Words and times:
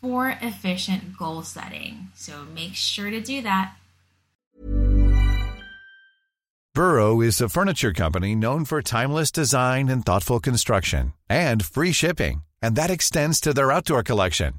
for 0.00 0.38
efficient 0.40 1.16
goal 1.16 1.42
setting. 1.42 2.08
So 2.14 2.44
make 2.54 2.74
sure 2.74 3.10
to 3.10 3.20
do 3.20 3.42
that. 3.42 3.74
Burrow 6.74 7.22
is 7.22 7.40
a 7.40 7.48
furniture 7.48 7.94
company 7.94 8.34
known 8.34 8.66
for 8.66 8.82
timeless 8.82 9.32
design 9.32 9.88
and 9.88 10.04
thoughtful 10.04 10.40
construction 10.40 11.14
and 11.26 11.64
free 11.64 11.92
shipping, 11.92 12.42
and 12.60 12.76
that 12.76 12.90
extends 12.90 13.40
to 13.40 13.54
their 13.54 13.72
outdoor 13.72 14.02
collection. 14.02 14.52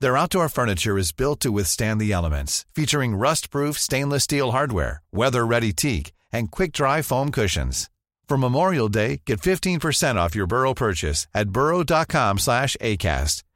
Their 0.00 0.16
outdoor 0.16 0.48
furniture 0.48 0.98
is 0.98 1.12
built 1.12 1.38
to 1.40 1.52
withstand 1.52 2.00
the 2.00 2.10
elements, 2.10 2.66
featuring 2.74 3.14
rust-proof 3.14 3.78
stainless 3.78 4.24
steel 4.24 4.50
hardware, 4.50 5.00
weather-ready 5.12 5.72
teak, 5.72 6.12
and 6.32 6.50
quick-dry 6.50 7.02
foam 7.02 7.30
cushions. 7.30 7.88
For 8.28 8.36
Memorial 8.36 8.88
Day, 8.88 9.20
get 9.24 9.40
15% 9.40 10.16
off 10.16 10.34
your 10.34 10.48
Burrow 10.48 10.74
purchase 10.74 11.28
at 11.32 11.50
burrow.com 11.50 12.38
slash 12.38 12.76
ACAST 12.80 13.44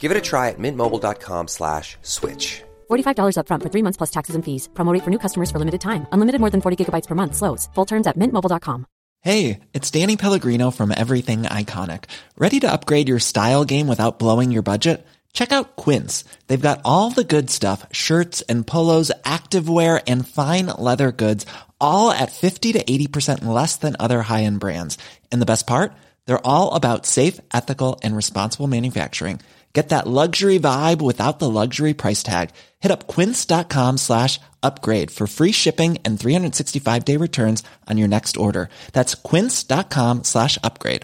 Give 0.00 0.10
it 0.10 0.16
a 0.16 0.20
try 0.30 0.48
at 0.48 0.58
mintmobile.com 0.58 1.48
slash 1.48 1.96
switch. 2.02 2.62
$45 2.90 3.36
upfront 3.36 3.62
for 3.62 3.68
three 3.68 3.84
months 3.84 3.98
plus 3.98 4.10
taxes 4.10 4.34
and 4.34 4.44
fees. 4.44 4.68
Promo 4.74 4.92
rate 4.92 5.04
for 5.04 5.10
new 5.10 5.18
customers 5.18 5.50
for 5.50 5.58
limited 5.58 5.80
time. 5.80 6.06
Unlimited 6.12 6.40
more 6.40 6.50
than 6.50 6.62
40 6.62 6.76
gigabytes 6.80 7.06
per 7.06 7.14
month. 7.14 7.36
Slows. 7.36 7.68
Full 7.74 7.86
terms 7.86 8.06
at 8.06 8.16
mintmobile.com. 8.16 8.86
Hey, 9.22 9.60
it's 9.74 9.90
Danny 9.90 10.16
Pellegrino 10.16 10.70
from 10.70 10.90
Everything 10.96 11.42
Iconic. 11.42 12.04
Ready 12.38 12.58
to 12.60 12.72
upgrade 12.72 13.08
your 13.08 13.18
style 13.18 13.66
game 13.66 13.86
without 13.86 14.18
blowing 14.18 14.50
your 14.50 14.62
budget? 14.62 15.06
Check 15.34 15.52
out 15.52 15.76
Quince. 15.76 16.24
They've 16.46 16.68
got 16.68 16.80
all 16.86 17.10
the 17.10 17.24
good 17.34 17.50
stuff, 17.50 17.84
shirts 17.92 18.40
and 18.48 18.66
polos, 18.66 19.12
activewear, 19.24 20.02
and 20.06 20.26
fine 20.26 20.66
leather 20.66 21.12
goods, 21.12 21.44
all 21.78 22.10
at 22.10 22.32
50 22.32 22.72
to 22.72 22.82
80% 22.82 23.44
less 23.44 23.76
than 23.76 23.94
other 24.00 24.22
high-end 24.22 24.58
brands. 24.58 24.96
And 25.30 25.42
the 25.42 25.46
best 25.52 25.66
part? 25.66 25.92
They're 26.24 26.46
all 26.46 26.74
about 26.74 27.04
safe, 27.06 27.38
ethical, 27.52 28.00
and 28.02 28.16
responsible 28.16 28.68
manufacturing. 28.68 29.40
Get 29.72 29.90
that 29.90 30.06
luxury 30.06 30.58
vibe 30.58 31.00
without 31.00 31.38
the 31.38 31.48
luxury 31.48 31.94
price 31.94 32.22
tag. 32.24 32.50
Hit 32.80 32.90
up 32.90 33.06
quince.com 33.06 33.98
slash 33.98 34.40
upgrade 34.62 35.10
for 35.12 35.26
free 35.26 35.52
shipping 35.52 35.98
and 36.04 36.18
365 36.18 37.04
day 37.04 37.16
returns 37.16 37.62
on 37.88 37.96
your 37.96 38.08
next 38.08 38.36
order. 38.36 38.68
That's 38.92 39.14
quince.com 39.14 40.24
slash 40.24 40.58
upgrade. 40.64 41.02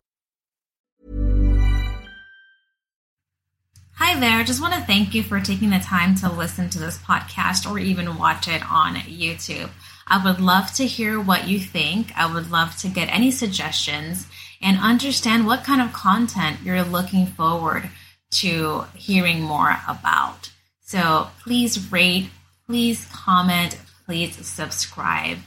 Hi 3.98 4.20
there. 4.20 4.44
Just 4.44 4.60
want 4.60 4.74
to 4.74 4.82
thank 4.82 5.14
you 5.14 5.22
for 5.22 5.40
taking 5.40 5.70
the 5.70 5.78
time 5.78 6.14
to 6.16 6.30
listen 6.30 6.68
to 6.70 6.78
this 6.78 6.98
podcast 6.98 7.70
or 7.70 7.78
even 7.78 8.18
watch 8.18 8.46
it 8.46 8.62
on 8.70 8.96
YouTube. 8.96 9.70
I 10.06 10.22
would 10.22 10.38
love 10.38 10.72
to 10.74 10.86
hear 10.86 11.18
what 11.18 11.48
you 11.48 11.58
think. 11.58 12.12
I 12.14 12.32
would 12.32 12.50
love 12.50 12.76
to 12.78 12.88
get 12.88 13.08
any 13.08 13.30
suggestions 13.30 14.26
and 14.60 14.78
understand 14.78 15.46
what 15.46 15.64
kind 15.64 15.80
of 15.80 15.94
content 15.94 16.58
you're 16.62 16.82
looking 16.82 17.26
forward 17.26 17.88
to 18.32 18.84
hearing 18.94 19.40
more 19.42 19.76
about. 19.88 20.50
So 20.82 21.28
please 21.42 21.90
rate, 21.90 22.30
please 22.66 23.06
comment, 23.12 23.78
please 24.04 24.36
subscribe. 24.46 25.38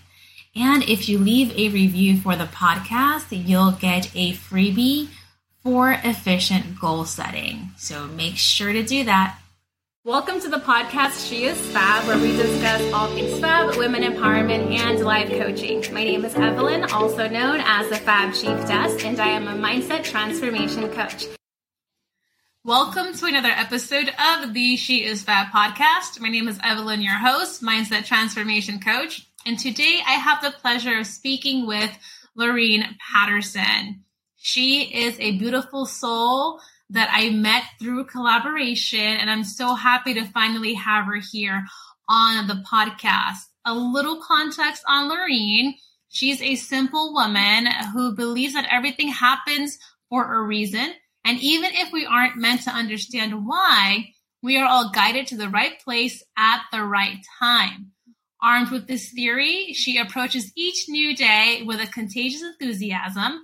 And 0.55 0.83
if 0.83 1.07
you 1.07 1.17
leave 1.17 1.51
a 1.51 1.69
review 1.69 2.19
for 2.19 2.35
the 2.35 2.45
podcast, 2.45 3.27
you'll 3.31 3.71
get 3.71 4.13
a 4.15 4.33
freebie 4.33 5.09
for 5.63 5.91
efficient 6.03 6.79
goal 6.79 7.05
setting. 7.05 7.71
So 7.77 8.07
make 8.07 8.37
sure 8.37 8.73
to 8.73 8.83
do 8.83 9.03
that. 9.05 9.39
Welcome 10.05 10.39
to 10.41 10.49
the 10.49 10.57
podcast 10.57 11.29
She 11.29 11.43
is 11.43 11.59
Fab, 11.71 12.07
where 12.07 12.17
we 12.17 12.35
discuss 12.35 12.81
all 12.93 13.07
things 13.09 13.39
fab, 13.39 13.75
women 13.75 14.01
empowerment, 14.01 14.71
and 14.71 14.99
life 15.01 15.29
coaching. 15.29 15.83
My 15.93 16.03
name 16.03 16.25
is 16.25 16.33
Evelyn, 16.35 16.85
also 16.85 17.27
known 17.27 17.59
as 17.59 17.89
the 17.89 17.97
Fab 17.97 18.33
Chief 18.33 18.57
Desk, 18.67 19.05
and 19.05 19.19
I 19.19 19.27
am 19.27 19.47
a 19.47 19.53
mindset 19.53 20.03
transformation 20.03 20.89
coach. 20.89 21.27
Welcome 22.65 23.13
to 23.13 23.25
another 23.25 23.47
episode 23.47 24.11
of 24.19 24.53
the 24.53 24.75
She 24.75 25.05
is 25.05 25.23
Fab 25.23 25.47
podcast. 25.47 26.19
My 26.19 26.27
name 26.27 26.49
is 26.49 26.59
Evelyn, 26.61 27.01
your 27.01 27.17
host, 27.17 27.63
mindset 27.63 28.05
transformation 28.05 28.81
coach. 28.81 29.25
And 29.45 29.57
today 29.57 30.01
I 30.05 30.15
have 30.15 30.41
the 30.43 30.51
pleasure 30.51 30.99
of 30.99 31.07
speaking 31.07 31.65
with 31.65 31.89
Lorene 32.35 32.97
Patterson. 32.99 34.03
She 34.35 34.81
is 34.81 35.17
a 35.21 35.37
beautiful 35.37 35.85
soul 35.85 36.59
that 36.89 37.09
I 37.13 37.29
met 37.29 37.63
through 37.79 38.03
collaboration, 38.07 38.99
and 38.99 39.31
I'm 39.31 39.45
so 39.45 39.73
happy 39.73 40.13
to 40.15 40.25
finally 40.25 40.73
have 40.73 41.05
her 41.05 41.21
here 41.31 41.65
on 42.09 42.47
the 42.47 42.61
podcast. 42.69 43.37
A 43.63 43.73
little 43.73 44.21
context 44.21 44.83
on 44.85 45.07
Lorene. 45.07 45.75
She's 46.09 46.41
a 46.41 46.55
simple 46.55 47.13
woman 47.13 47.67
who 47.93 48.13
believes 48.13 48.53
that 48.53 48.67
everything 48.69 49.07
happens 49.07 49.79
for 50.09 50.35
a 50.35 50.41
reason. 50.43 50.91
And 51.25 51.39
even 51.41 51.71
if 51.73 51.91
we 51.91 52.05
aren't 52.05 52.37
meant 52.37 52.63
to 52.63 52.71
understand 52.71 53.45
why, 53.45 54.13
we 54.41 54.57
are 54.57 54.67
all 54.67 54.91
guided 54.91 55.27
to 55.27 55.37
the 55.37 55.49
right 55.49 55.79
place 55.83 56.23
at 56.37 56.61
the 56.71 56.83
right 56.83 57.17
time. 57.39 57.91
Armed 58.41 58.71
with 58.71 58.87
this 58.87 59.11
theory, 59.11 59.73
she 59.73 59.97
approaches 59.97 60.51
each 60.55 60.85
new 60.87 61.15
day 61.15 61.63
with 61.65 61.81
a 61.81 61.91
contagious 61.91 62.41
enthusiasm, 62.41 63.41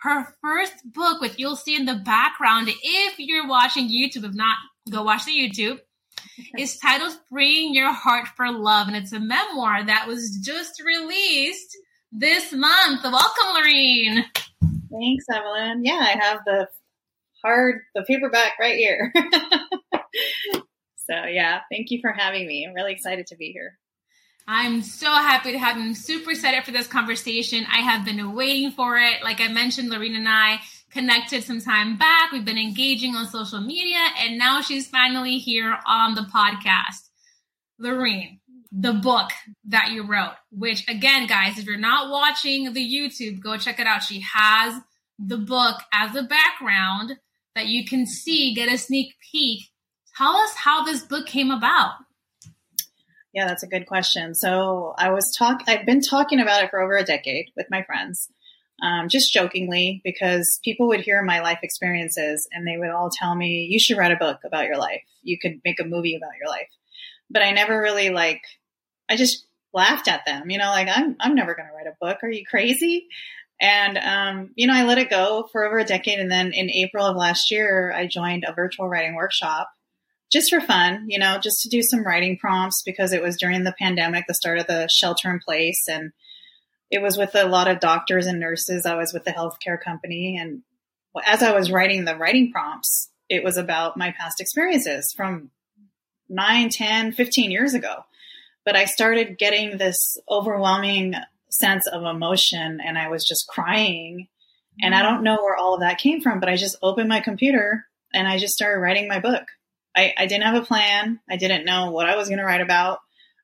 her 0.00 0.34
first 0.40 0.72
book, 0.84 1.20
which 1.20 1.38
you'll 1.38 1.56
see 1.56 1.76
in 1.76 1.84
the 1.84 2.00
background 2.04 2.68
if 2.82 3.18
you're 3.18 3.46
watching 3.46 3.90
YouTube. 3.90 4.24
If 4.24 4.34
not, 4.34 4.56
go 4.90 5.02
watch 5.02 5.26
the 5.26 5.32
YouTube. 5.32 5.80
is 6.58 6.78
titled 6.78 7.16
Freeing 7.28 7.74
Your 7.74 7.92
Heart 7.92 8.28
for 8.36 8.50
Love, 8.50 8.88
and 8.88 8.96
it's 8.96 9.12
a 9.12 9.20
memoir 9.20 9.84
that 9.84 10.06
was 10.06 10.38
just 10.42 10.82
released 10.82 11.76
this 12.12 12.52
month. 12.52 13.02
Welcome, 13.04 13.54
Lorene. 13.54 14.24
Thanks, 14.90 15.24
Evelyn. 15.32 15.84
Yeah, 15.84 16.00
I 16.00 16.16
have 16.20 16.40
the 16.46 16.68
hard, 17.44 17.80
the 17.94 18.02
paperback 18.02 18.58
right 18.58 18.76
here. 18.76 19.12
so, 20.96 21.24
yeah, 21.28 21.60
thank 21.70 21.90
you 21.90 22.00
for 22.00 22.12
having 22.12 22.46
me. 22.46 22.66
I'm 22.66 22.74
really 22.74 22.92
excited 22.92 23.26
to 23.28 23.36
be 23.36 23.52
here. 23.52 23.78
I'm 24.50 24.80
so 24.80 25.10
happy 25.10 25.52
to 25.52 25.58
have 25.58 25.76
him. 25.76 25.92
Super 25.92 26.30
excited 26.30 26.64
for 26.64 26.70
this 26.70 26.86
conversation. 26.86 27.66
I 27.70 27.80
have 27.80 28.06
been 28.06 28.32
waiting 28.32 28.70
for 28.70 28.96
it. 28.96 29.22
Like 29.22 29.42
I 29.42 29.48
mentioned, 29.48 29.90
Lorene 29.90 30.16
and 30.16 30.28
I 30.28 30.60
connected 30.90 31.44
some 31.44 31.60
time 31.60 31.98
back. 31.98 32.32
We've 32.32 32.46
been 32.46 32.56
engaging 32.56 33.14
on 33.14 33.26
social 33.26 33.60
media, 33.60 33.98
and 34.20 34.38
now 34.38 34.62
she's 34.62 34.88
finally 34.88 35.36
here 35.36 35.78
on 35.86 36.14
the 36.14 36.26
podcast. 36.34 37.10
Lorene, 37.78 38.40
the 38.72 38.94
book 38.94 39.30
that 39.66 39.90
you 39.90 40.04
wrote, 40.04 40.34
which 40.50 40.88
again, 40.88 41.26
guys, 41.26 41.58
if 41.58 41.66
you're 41.66 41.76
not 41.76 42.10
watching 42.10 42.72
the 42.72 42.80
YouTube, 42.80 43.40
go 43.40 43.58
check 43.58 43.78
it 43.78 43.86
out. 43.86 44.02
She 44.02 44.24
has 44.32 44.80
the 45.18 45.38
book 45.38 45.76
as 45.92 46.16
a 46.16 46.22
background 46.22 47.18
that 47.58 47.66
you 47.66 47.84
can 47.84 48.06
see, 48.06 48.54
get 48.54 48.72
a 48.72 48.78
sneak 48.78 49.14
peek. 49.32 49.68
Tell 50.16 50.36
us 50.36 50.54
how 50.54 50.84
this 50.84 51.02
book 51.02 51.26
came 51.26 51.50
about. 51.50 51.92
Yeah, 53.34 53.46
that's 53.46 53.62
a 53.62 53.68
good 53.68 53.86
question. 53.86 54.34
So 54.34 54.94
I 54.96 55.10
was 55.10 55.34
talk. 55.36 55.62
I've 55.66 55.84
been 55.84 56.00
talking 56.00 56.40
about 56.40 56.64
it 56.64 56.70
for 56.70 56.80
over 56.80 56.96
a 56.96 57.04
decade 57.04 57.50
with 57.56 57.66
my 57.70 57.82
friends, 57.82 58.28
um, 58.82 59.08
just 59.08 59.32
jokingly, 59.32 60.00
because 60.02 60.60
people 60.64 60.88
would 60.88 61.00
hear 61.00 61.22
my 61.22 61.40
life 61.40 61.58
experiences 61.62 62.48
and 62.52 62.66
they 62.66 62.78
would 62.78 62.90
all 62.90 63.10
tell 63.10 63.34
me, 63.34 63.68
"You 63.70 63.78
should 63.78 63.98
write 63.98 64.12
a 64.12 64.16
book 64.16 64.40
about 64.44 64.66
your 64.66 64.78
life. 64.78 65.02
You 65.22 65.38
could 65.38 65.60
make 65.64 65.78
a 65.80 65.84
movie 65.84 66.16
about 66.16 66.36
your 66.40 66.48
life." 66.48 66.68
But 67.28 67.42
I 67.42 67.50
never 67.50 67.80
really 67.80 68.10
like. 68.10 68.42
I 69.10 69.16
just 69.16 69.46
laughed 69.74 70.08
at 70.08 70.24
them. 70.26 70.50
You 70.50 70.58
know, 70.58 70.70
like 70.70 70.88
I'm 70.88 71.16
I'm 71.20 71.34
never 71.34 71.54
going 71.54 71.68
to 71.68 71.74
write 71.74 71.86
a 71.86 71.96
book. 72.00 72.22
Are 72.22 72.30
you 72.30 72.46
crazy? 72.46 73.08
And 73.60 73.98
um, 73.98 74.50
you 74.54 74.66
know, 74.66 74.74
I 74.74 74.84
let 74.84 74.98
it 74.98 75.10
go 75.10 75.48
for 75.50 75.64
over 75.64 75.78
a 75.78 75.84
decade, 75.84 76.20
and 76.20 76.30
then 76.30 76.52
in 76.52 76.70
April 76.70 77.04
of 77.04 77.16
last 77.16 77.50
year, 77.50 77.92
I 77.92 78.06
joined 78.06 78.44
a 78.46 78.52
virtual 78.52 78.88
writing 78.88 79.14
workshop 79.14 79.68
just 80.30 80.50
for 80.50 80.60
fun, 80.60 81.06
you 81.08 81.18
know, 81.18 81.38
just 81.38 81.62
to 81.62 81.68
do 81.68 81.82
some 81.82 82.04
writing 82.04 82.38
prompts 82.38 82.82
because 82.84 83.12
it 83.12 83.22
was 83.22 83.36
during 83.38 83.64
the 83.64 83.74
pandemic, 83.78 84.26
the 84.28 84.34
start 84.34 84.58
of 84.58 84.66
the 84.66 84.88
shelter 84.88 85.30
in 85.30 85.40
place. 85.40 85.86
And 85.88 86.12
it 86.90 87.02
was 87.02 87.16
with 87.16 87.34
a 87.34 87.46
lot 87.46 87.68
of 87.68 87.80
doctors 87.80 88.26
and 88.26 88.38
nurses. 88.38 88.84
I 88.86 88.96
was 88.96 89.12
with 89.12 89.24
the 89.24 89.30
healthcare 89.30 89.80
company. 89.82 90.36
And 90.38 90.62
as 91.26 91.42
I 91.42 91.52
was 91.52 91.70
writing 91.70 92.04
the 92.04 92.16
writing 92.16 92.52
prompts, 92.52 93.10
it 93.28 93.42
was 93.42 93.56
about 93.56 93.96
my 93.96 94.14
past 94.18 94.40
experiences 94.40 95.12
from 95.16 95.50
9, 96.28 96.68
10, 96.70 97.12
15 97.12 97.50
years 97.50 97.74
ago. 97.74 98.04
But 98.64 98.76
I 98.76 98.84
started 98.84 99.38
getting 99.38 99.78
this 99.78 100.18
overwhelming 100.30 101.14
sense 101.50 101.86
of 101.86 102.04
emotion 102.04 102.80
and 102.84 102.98
I 102.98 103.08
was 103.08 103.26
just 103.26 103.46
crying. 103.48 104.28
And 104.80 104.94
I 104.94 105.02
don't 105.02 105.24
know 105.24 105.36
where 105.36 105.56
all 105.56 105.74
of 105.74 105.80
that 105.80 105.98
came 105.98 106.20
from, 106.20 106.40
but 106.40 106.48
I 106.48 106.56
just 106.56 106.76
opened 106.82 107.08
my 107.08 107.20
computer 107.20 107.84
and 108.14 108.28
I 108.28 108.38
just 108.38 108.54
started 108.54 108.80
writing 108.80 109.08
my 109.08 109.18
book. 109.18 109.44
I, 109.96 110.14
I 110.16 110.26
didn't 110.26 110.44
have 110.44 110.62
a 110.62 110.66
plan. 110.66 111.20
I 111.28 111.36
didn't 111.36 111.64
know 111.64 111.90
what 111.90 112.08
I 112.08 112.16
was 112.16 112.28
going 112.28 112.38
to 112.38 112.44
write 112.44 112.60
about. 112.60 113.00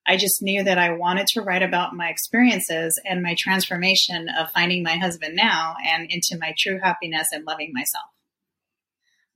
I 0.06 0.16
just 0.16 0.42
knew 0.42 0.62
that 0.62 0.78
I 0.78 0.92
wanted 0.92 1.26
to 1.28 1.40
write 1.40 1.62
about 1.62 1.94
my 1.94 2.08
experiences 2.08 3.00
and 3.04 3.22
my 3.22 3.34
transformation 3.36 4.28
of 4.28 4.50
finding 4.50 4.82
my 4.82 4.96
husband 4.96 5.34
now 5.34 5.74
and 5.84 6.10
into 6.10 6.38
my 6.38 6.54
true 6.58 6.78
happiness 6.82 7.28
and 7.32 7.44
loving 7.46 7.72
myself. 7.72 8.04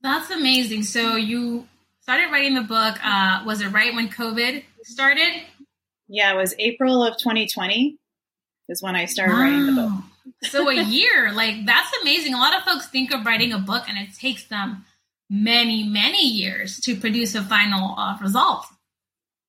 That's 0.01 0.29
amazing. 0.29 0.83
So 0.83 1.15
you 1.15 1.67
started 2.01 2.31
writing 2.31 2.53
the 2.53 2.61
book. 2.61 2.97
Uh, 3.03 3.41
was 3.45 3.61
it 3.61 3.69
right 3.69 3.93
when 3.93 4.09
COVID 4.09 4.63
started? 4.83 5.41
Yeah, 6.07 6.33
it 6.33 6.37
was 6.37 6.55
April 6.59 7.03
of 7.03 7.17
2020 7.17 7.97
is 8.69 8.81
when 8.81 8.95
I 8.95 9.05
started 9.05 9.33
wow. 9.33 9.41
writing 9.41 9.65
the 9.65 9.81
book. 9.81 10.03
so 10.43 10.69
a 10.69 10.81
year, 10.81 11.33
like 11.33 11.65
that's 11.65 11.91
amazing. 12.01 12.33
A 12.33 12.37
lot 12.37 12.55
of 12.55 12.63
folks 12.63 12.87
think 12.87 13.13
of 13.13 13.25
writing 13.25 13.51
a 13.51 13.59
book 13.59 13.89
and 13.89 13.97
it 13.97 14.13
takes 14.15 14.45
them 14.45 14.85
many, 15.29 15.83
many 15.83 16.25
years 16.25 16.79
to 16.81 16.95
produce 16.95 17.35
a 17.35 17.43
final 17.43 17.95
uh, 17.97 18.17
result. 18.21 18.65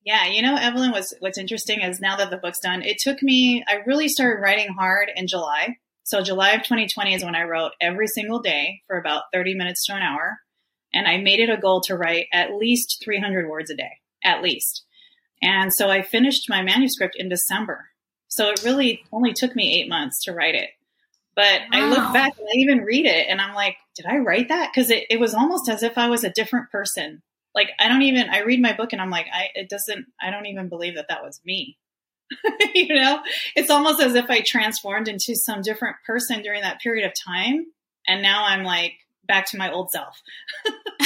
Yeah, 0.04 0.26
you 0.26 0.40
know, 0.42 0.56
Evelyn, 0.56 0.92
what's 0.92 1.12
what's 1.20 1.38
interesting 1.38 1.82
is 1.82 2.00
now 2.00 2.16
that 2.16 2.30
the 2.30 2.38
book's 2.38 2.60
done, 2.60 2.82
it 2.82 2.98
took 2.98 3.22
me. 3.22 3.62
I 3.68 3.82
really 3.86 4.08
started 4.08 4.40
writing 4.40 4.74
hard 4.76 5.10
in 5.14 5.26
July. 5.26 5.76
So 6.04 6.22
July 6.22 6.52
of 6.52 6.62
2020 6.62 7.14
is 7.14 7.24
when 7.24 7.36
I 7.36 7.44
wrote 7.44 7.72
every 7.80 8.06
single 8.08 8.40
day 8.40 8.80
for 8.86 8.98
about 8.98 9.24
30 9.32 9.54
minutes 9.54 9.84
to 9.86 9.94
an 9.94 10.02
hour, 10.02 10.38
and 10.94 11.06
I 11.06 11.18
made 11.18 11.38
it 11.38 11.50
a 11.50 11.60
goal 11.60 11.82
to 11.82 11.96
write 11.96 12.26
at 12.32 12.54
least 12.54 13.02
300 13.04 13.48
words 13.48 13.70
a 13.70 13.76
day, 13.76 13.98
at 14.24 14.42
least. 14.42 14.84
And 15.42 15.72
so 15.72 15.88
I 15.88 16.02
finished 16.02 16.48
my 16.48 16.62
manuscript 16.62 17.14
in 17.16 17.28
December. 17.28 17.89
So 18.30 18.48
it 18.48 18.62
really 18.64 19.04
only 19.12 19.32
took 19.32 19.54
me 19.54 19.80
eight 19.80 19.88
months 19.88 20.24
to 20.24 20.32
write 20.32 20.54
it. 20.54 20.70
But 21.36 21.60
wow. 21.60 21.68
I 21.72 21.88
look 21.88 22.12
back 22.12 22.32
and 22.38 22.48
I 22.48 22.56
even 22.56 22.84
read 22.84 23.06
it 23.06 23.26
and 23.28 23.40
I'm 23.40 23.54
like, 23.54 23.76
did 23.94 24.06
I 24.06 24.18
write 24.18 24.48
that? 24.48 24.70
Because 24.72 24.90
it, 24.90 25.04
it 25.10 25.20
was 25.20 25.34
almost 25.34 25.68
as 25.68 25.82
if 25.82 25.98
I 25.98 26.08
was 26.08 26.24
a 26.24 26.30
different 26.30 26.70
person. 26.70 27.22
Like 27.54 27.70
I 27.78 27.88
don't 27.88 28.02
even 28.02 28.28
I 28.30 28.40
read 28.40 28.62
my 28.62 28.72
book 28.72 28.92
and 28.92 29.02
I'm 29.02 29.10
like, 29.10 29.26
I 29.32 29.48
it 29.54 29.68
doesn't 29.68 30.06
I 30.20 30.30
don't 30.30 30.46
even 30.46 30.68
believe 30.68 30.94
that 30.94 31.06
that 31.08 31.22
was 31.22 31.40
me. 31.44 31.76
you 32.74 32.94
know, 32.94 33.20
it's 33.56 33.70
almost 33.70 34.00
as 34.00 34.14
if 34.14 34.30
I 34.30 34.40
transformed 34.40 35.08
into 35.08 35.34
some 35.34 35.62
different 35.62 35.96
person 36.06 36.42
during 36.42 36.62
that 36.62 36.80
period 36.80 37.06
of 37.06 37.12
time. 37.26 37.66
And 38.06 38.22
now 38.22 38.44
I'm 38.44 38.62
like 38.62 38.92
back 39.26 39.46
to 39.50 39.58
my 39.58 39.72
old 39.72 39.90
self. 39.90 40.20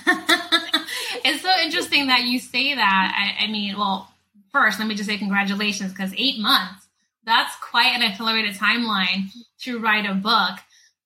it's 1.24 1.42
so 1.42 1.52
interesting 1.62 2.06
that 2.08 2.24
you 2.24 2.38
say 2.38 2.74
that. 2.74 3.36
I, 3.40 3.44
I 3.44 3.46
mean, 3.48 3.76
well, 3.76 4.09
first, 4.52 4.78
let 4.78 4.88
me 4.88 4.94
just 4.94 5.08
say 5.08 5.18
congratulations 5.18 5.92
because 5.92 6.12
eight 6.16 6.38
months, 6.38 6.86
that's 7.24 7.54
quite 7.56 7.94
an 7.94 8.02
accelerated 8.02 8.56
timeline 8.56 9.30
to 9.60 9.78
write 9.78 10.08
a 10.08 10.14
book. 10.14 10.58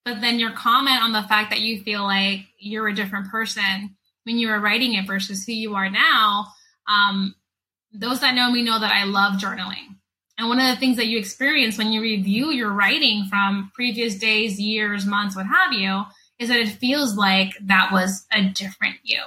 But 0.03 0.21
then 0.21 0.39
your 0.39 0.51
comment 0.51 1.01
on 1.01 1.11
the 1.11 1.23
fact 1.23 1.49
that 1.49 1.61
you 1.61 1.81
feel 1.81 2.03
like 2.03 2.41
you're 2.59 2.87
a 2.87 2.95
different 2.95 3.29
person 3.31 3.95
when 4.23 4.37
you 4.37 4.47
were 4.47 4.59
writing 4.59 4.93
it 4.93 5.07
versus 5.07 5.45
who 5.45 5.53
you 5.53 5.75
are 5.75 5.89
now, 5.89 6.47
um, 6.87 7.35
those 7.93 8.19
that 8.21 8.35
know 8.35 8.51
me 8.51 8.63
know 8.63 8.79
that 8.79 8.91
I 8.91 9.05
love 9.05 9.39
journaling. 9.39 9.95
And 10.37 10.49
one 10.49 10.59
of 10.59 10.67
the 10.67 10.79
things 10.79 10.97
that 10.97 11.07
you 11.07 11.17
experience 11.17 11.77
when 11.77 11.91
you 11.91 12.01
review 12.01 12.51
your 12.51 12.71
writing 12.71 13.25
from 13.29 13.71
previous 13.73 14.15
days, 14.15 14.59
years, 14.59 15.05
months, 15.05 15.35
what 15.35 15.45
have 15.45 15.71
you, 15.71 16.03
is 16.39 16.49
that 16.49 16.59
it 16.59 16.69
feels 16.69 17.15
like 17.15 17.53
that 17.61 17.91
was 17.91 18.25
a 18.33 18.43
different 18.43 18.97
you. 19.03 19.21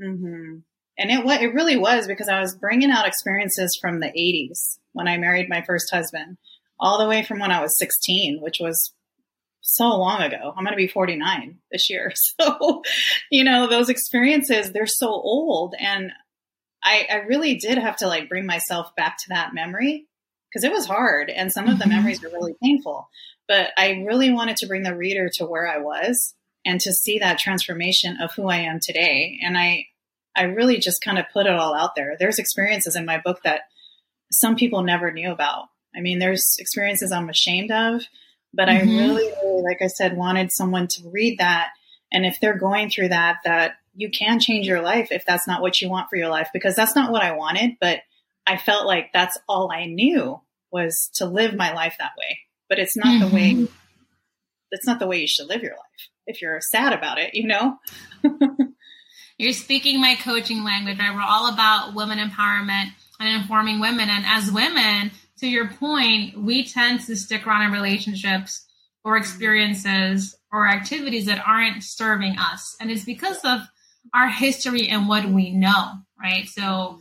Mm-hmm. 0.00 0.58
And 1.00 1.10
it 1.10 1.24
what 1.24 1.40
it 1.40 1.54
really 1.54 1.78
was 1.78 2.06
because 2.06 2.28
I 2.28 2.40
was 2.40 2.54
bringing 2.54 2.90
out 2.90 3.08
experiences 3.08 3.76
from 3.80 4.00
the 4.00 4.08
80s 4.08 4.78
when 4.92 5.08
I 5.08 5.16
married 5.16 5.48
my 5.48 5.62
first 5.62 5.90
husband, 5.90 6.36
all 6.78 6.98
the 6.98 7.08
way 7.08 7.24
from 7.24 7.38
when 7.38 7.50
I 7.50 7.62
was 7.62 7.78
16, 7.78 8.40
which 8.42 8.58
was 8.60 8.92
so 9.62 9.88
long 9.96 10.20
ago. 10.20 10.52
I'm 10.54 10.64
going 10.64 10.72
to 10.72 10.76
be 10.76 10.88
49 10.88 11.58
this 11.72 11.88
year. 11.88 12.12
So, 12.40 12.82
you 13.30 13.44
know, 13.44 13.66
those 13.66 13.88
experiences, 13.88 14.72
they're 14.72 14.86
so 14.86 15.08
old. 15.08 15.74
And 15.78 16.12
I, 16.82 17.06
I 17.10 17.14
really 17.28 17.56
did 17.56 17.78
have 17.78 17.96
to 17.96 18.06
like 18.06 18.28
bring 18.28 18.46
myself 18.46 18.94
back 18.96 19.16
to 19.18 19.28
that 19.30 19.54
memory 19.54 20.06
because 20.48 20.64
it 20.64 20.72
was 20.72 20.86
hard. 20.86 21.30
And 21.30 21.52
some 21.52 21.68
of 21.68 21.78
the 21.78 21.84
mm-hmm. 21.84 21.94
memories 21.94 22.22
were 22.22 22.30
really 22.30 22.54
painful. 22.62 23.08
But 23.48 23.70
I 23.76 24.04
really 24.06 24.30
wanted 24.30 24.56
to 24.58 24.66
bring 24.66 24.82
the 24.82 24.96
reader 24.96 25.30
to 25.34 25.46
where 25.46 25.66
I 25.66 25.78
was 25.78 26.34
and 26.64 26.80
to 26.80 26.92
see 26.92 27.18
that 27.18 27.38
transformation 27.38 28.18
of 28.20 28.32
who 28.34 28.48
I 28.48 28.58
am 28.58 28.80
today. 28.80 29.38
And 29.42 29.56
I, 29.56 29.86
I 30.36 30.44
really 30.44 30.78
just 30.78 31.02
kind 31.02 31.18
of 31.18 31.26
put 31.32 31.46
it 31.46 31.54
all 31.54 31.74
out 31.74 31.94
there. 31.96 32.16
There's 32.18 32.38
experiences 32.38 32.96
in 32.96 33.04
my 33.04 33.20
book 33.20 33.40
that 33.44 33.62
some 34.30 34.56
people 34.56 34.82
never 34.82 35.12
knew 35.12 35.32
about. 35.32 35.66
I 35.94 36.00
mean, 36.00 36.18
there's 36.18 36.56
experiences 36.58 37.12
I'm 37.12 37.28
ashamed 37.28 37.70
of, 37.72 38.02
but 38.54 38.68
mm-hmm. 38.68 38.88
I 38.88 38.92
really, 38.92 39.32
really, 39.42 39.62
like 39.62 39.82
I 39.82 39.88
said, 39.88 40.16
wanted 40.16 40.52
someone 40.52 40.86
to 40.88 41.10
read 41.10 41.38
that. 41.38 41.70
And 42.12 42.24
if 42.24 42.38
they're 42.40 42.58
going 42.58 42.90
through 42.90 43.08
that, 43.08 43.38
that 43.44 43.72
you 43.94 44.10
can 44.10 44.38
change 44.38 44.66
your 44.66 44.82
life 44.82 45.08
if 45.10 45.24
that's 45.26 45.48
not 45.48 45.62
what 45.62 45.80
you 45.80 45.88
want 45.88 46.08
for 46.08 46.16
your 46.16 46.28
life, 46.28 46.48
because 46.52 46.76
that's 46.76 46.94
not 46.94 47.10
what 47.10 47.22
I 47.22 47.32
wanted. 47.32 47.72
But 47.80 48.00
I 48.46 48.56
felt 48.56 48.86
like 48.86 49.12
that's 49.12 49.38
all 49.48 49.70
I 49.72 49.86
knew 49.86 50.40
was 50.72 51.10
to 51.14 51.26
live 51.26 51.54
my 51.54 51.72
life 51.72 51.96
that 51.98 52.12
way. 52.18 52.38
But 52.68 52.78
it's 52.78 52.96
not 52.96 53.06
mm-hmm. 53.06 53.28
the 53.28 53.34
way, 53.34 53.50
mm-hmm. 53.52 53.74
it's 54.70 54.86
not 54.86 55.00
the 55.00 55.08
way 55.08 55.18
you 55.18 55.26
should 55.26 55.48
live 55.48 55.62
your 55.62 55.72
life 55.72 56.08
if 56.26 56.40
you're 56.40 56.60
sad 56.60 56.92
about 56.92 57.18
it, 57.18 57.34
you 57.34 57.48
know? 57.48 57.76
you're 59.40 59.54
speaking 59.54 60.02
my 60.02 60.16
coaching 60.16 60.64
language, 60.64 60.98
right? 60.98 61.14
We're 61.14 61.22
all 61.22 61.50
about 61.50 61.94
women 61.94 62.18
empowerment 62.18 62.88
and 63.18 63.40
informing 63.40 63.80
women. 63.80 64.10
And 64.10 64.22
as 64.26 64.52
women, 64.52 65.12
to 65.38 65.48
your 65.48 65.68
point, 65.68 66.36
we 66.36 66.66
tend 66.66 67.00
to 67.06 67.16
stick 67.16 67.46
around 67.46 67.62
in 67.62 67.72
relationships 67.72 68.66
or 69.02 69.16
experiences 69.16 70.36
or 70.52 70.68
activities 70.68 71.24
that 71.24 71.42
aren't 71.46 71.82
serving 71.82 72.36
us. 72.38 72.76
And 72.80 72.90
it's 72.90 73.06
because 73.06 73.38
of 73.42 73.60
our 74.12 74.28
history 74.28 74.90
and 74.90 75.08
what 75.08 75.24
we 75.24 75.52
know, 75.52 75.94
right? 76.22 76.46
So 76.46 77.00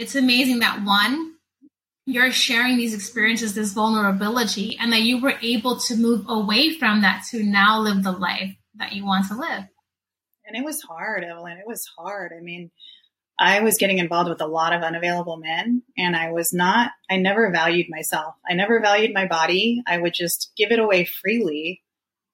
it's 0.00 0.16
amazing 0.16 0.58
that 0.60 0.82
one, 0.82 1.34
you're 2.06 2.32
sharing 2.32 2.76
these 2.76 2.92
experiences, 2.92 3.54
this 3.54 3.72
vulnerability, 3.72 4.76
and 4.80 4.92
that 4.92 5.02
you 5.02 5.22
were 5.22 5.34
able 5.40 5.78
to 5.78 5.94
move 5.94 6.24
away 6.28 6.74
from 6.74 7.02
that 7.02 7.22
to 7.30 7.44
now 7.44 7.78
live 7.78 8.02
the 8.02 8.10
life 8.10 8.52
that 8.74 8.94
you 8.94 9.06
want 9.06 9.28
to 9.28 9.36
live. 9.36 9.62
And 10.52 10.62
it 10.62 10.66
was 10.66 10.82
hard, 10.82 11.24
Evelyn. 11.24 11.58
It 11.58 11.66
was 11.66 11.82
hard. 11.96 12.32
I 12.36 12.42
mean, 12.42 12.70
I 13.38 13.60
was 13.60 13.78
getting 13.78 13.98
involved 13.98 14.28
with 14.28 14.42
a 14.42 14.46
lot 14.46 14.74
of 14.74 14.82
unavailable 14.82 15.38
men 15.38 15.82
and 15.96 16.14
I 16.14 16.30
was 16.30 16.52
not, 16.52 16.92
I 17.10 17.16
never 17.16 17.50
valued 17.50 17.86
myself. 17.88 18.34
I 18.48 18.54
never 18.54 18.80
valued 18.80 19.12
my 19.14 19.26
body. 19.26 19.82
I 19.86 19.96
would 19.96 20.12
just 20.14 20.52
give 20.56 20.70
it 20.70 20.78
away 20.78 21.06
freely 21.06 21.82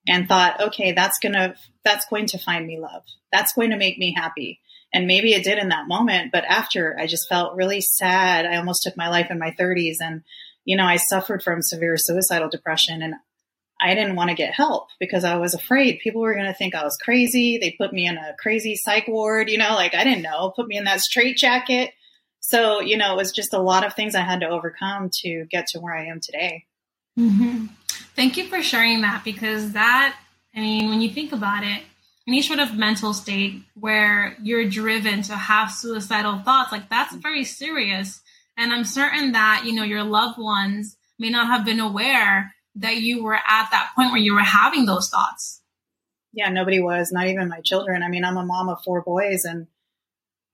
and 0.07 0.27
thought, 0.27 0.61
okay, 0.61 0.93
that's 0.93 1.19
going 1.21 1.35
to, 1.35 1.55
that's 1.85 2.07
going 2.11 2.27
to 2.27 2.39
find 2.39 2.67
me 2.67 2.81
love. 2.81 3.05
That's 3.31 3.53
going 3.53 3.71
to 3.71 3.77
make 3.77 3.99
me 3.99 4.15
happy. 4.17 4.61
And 4.93 5.07
maybe 5.07 5.33
it 5.33 5.45
did 5.45 5.59
in 5.59 5.69
that 5.69 5.87
moment, 5.87 6.33
but 6.33 6.45
after 6.45 6.97
I 6.99 7.07
just 7.07 7.29
felt 7.29 7.55
really 7.55 7.81
sad. 7.81 8.47
I 8.47 8.57
almost 8.57 8.83
took 8.83 8.97
my 8.97 9.09
life 9.09 9.31
in 9.31 9.39
my 9.39 9.55
30s 9.59 9.97
and, 10.01 10.23
you 10.65 10.77
know, 10.77 10.85
I 10.85 10.97
suffered 10.97 11.43
from 11.43 11.63
severe 11.63 11.95
suicidal 11.97 12.49
depression 12.49 13.03
and 13.03 13.15
I 13.81 13.95
didn't 13.95 14.17
want 14.17 14.31
to 14.31 14.37
get 14.37 14.55
help 14.55 14.89
because 14.99 15.25
I 15.25 15.37
was 15.37 15.55
afraid 15.55 16.01
people 16.01 16.21
were 16.21 16.35
going 16.35 16.47
to 16.47 16.55
think 16.55 16.75
I 16.75 16.83
was 16.83 16.97
crazy. 16.97 17.59
They 17.59 17.77
put 17.79 17.93
me 17.93 18.07
in 18.07 18.17
a 18.17 18.35
crazy 18.39 18.75
psych 18.75 19.07
ward, 19.07 19.49
you 19.49 19.59
know, 19.59 19.75
like 19.75 19.95
I 19.95 20.05
didn't 20.05 20.23
know, 20.23 20.53
put 20.55 20.67
me 20.67 20.77
in 20.77 20.85
that 20.85 21.01
straight 21.01 21.37
jacket. 21.37 21.93
So, 22.41 22.81
you 22.81 22.97
know, 22.97 23.13
it 23.13 23.17
was 23.17 23.33
just 23.33 23.53
a 23.53 23.61
lot 23.61 23.87
of 23.87 23.95
things 23.95 24.15
I 24.15 24.23
had 24.23 24.41
to 24.41 24.49
overcome 24.49 25.11
to 25.23 25.47
get 25.51 25.69
to 25.69 25.81
where 25.81 25.95
I 25.95 26.07
am 26.07 26.21
today. 26.21 26.65
Mm-hmm. 27.19 27.67
Thank 28.17 28.37
you 28.37 28.47
for 28.49 28.63
sharing 28.63 29.03
that 29.03 29.23
because 29.25 29.73
that, 29.73 30.17
I 30.55 30.61
mean, 30.61 30.89
when 30.89 31.01
you 31.01 31.11
think 31.11 31.33
about 31.33 31.63
it, 31.63 31.83
any 32.27 32.43
sort 32.43 32.59
of 32.59 32.77
mental 32.77 33.15
state 33.15 33.63
where 33.75 34.37
you're 34.43 34.69
driven 34.69 35.23
to 35.23 35.35
have 35.35 35.71
suicidal 35.71 36.39
thoughts, 36.41 36.73
like 36.73 36.91
that's 36.91 37.15
very 37.15 37.45
serious. 37.45 38.21
And 38.57 38.73
I'm 38.73 38.85
certain 38.85 39.33
that, 39.33 39.63
you 39.65 39.73
know, 39.73 39.85
your 39.85 40.05
loved 40.05 40.39
ones 40.39 40.97
may 41.19 41.31
not 41.31 41.47
have 41.47 41.65
been 41.65 41.81
aware 41.81 42.55
that 42.79 42.97
you 42.97 43.23
were 43.23 43.35
at 43.35 43.69
that 43.71 43.91
point 43.95 44.11
where 44.11 44.21
you 44.21 44.35
were 44.35 44.41
having 44.41 44.87
those 44.87 45.09
thoughts? 45.11 45.61
Yeah, 46.33 46.51
nobody 46.51 46.81
was, 46.81 47.11
not 47.11 47.27
even 47.27 47.49
my 47.49 47.61
children. 47.61 48.03
I 48.03 48.09
mean, 48.09 48.25
I'm 48.25 48.37
a 48.37 48.45
mom 48.45 48.69
of 48.69 48.83
four 48.85 49.03
boys 49.03 49.45
and 49.45 49.67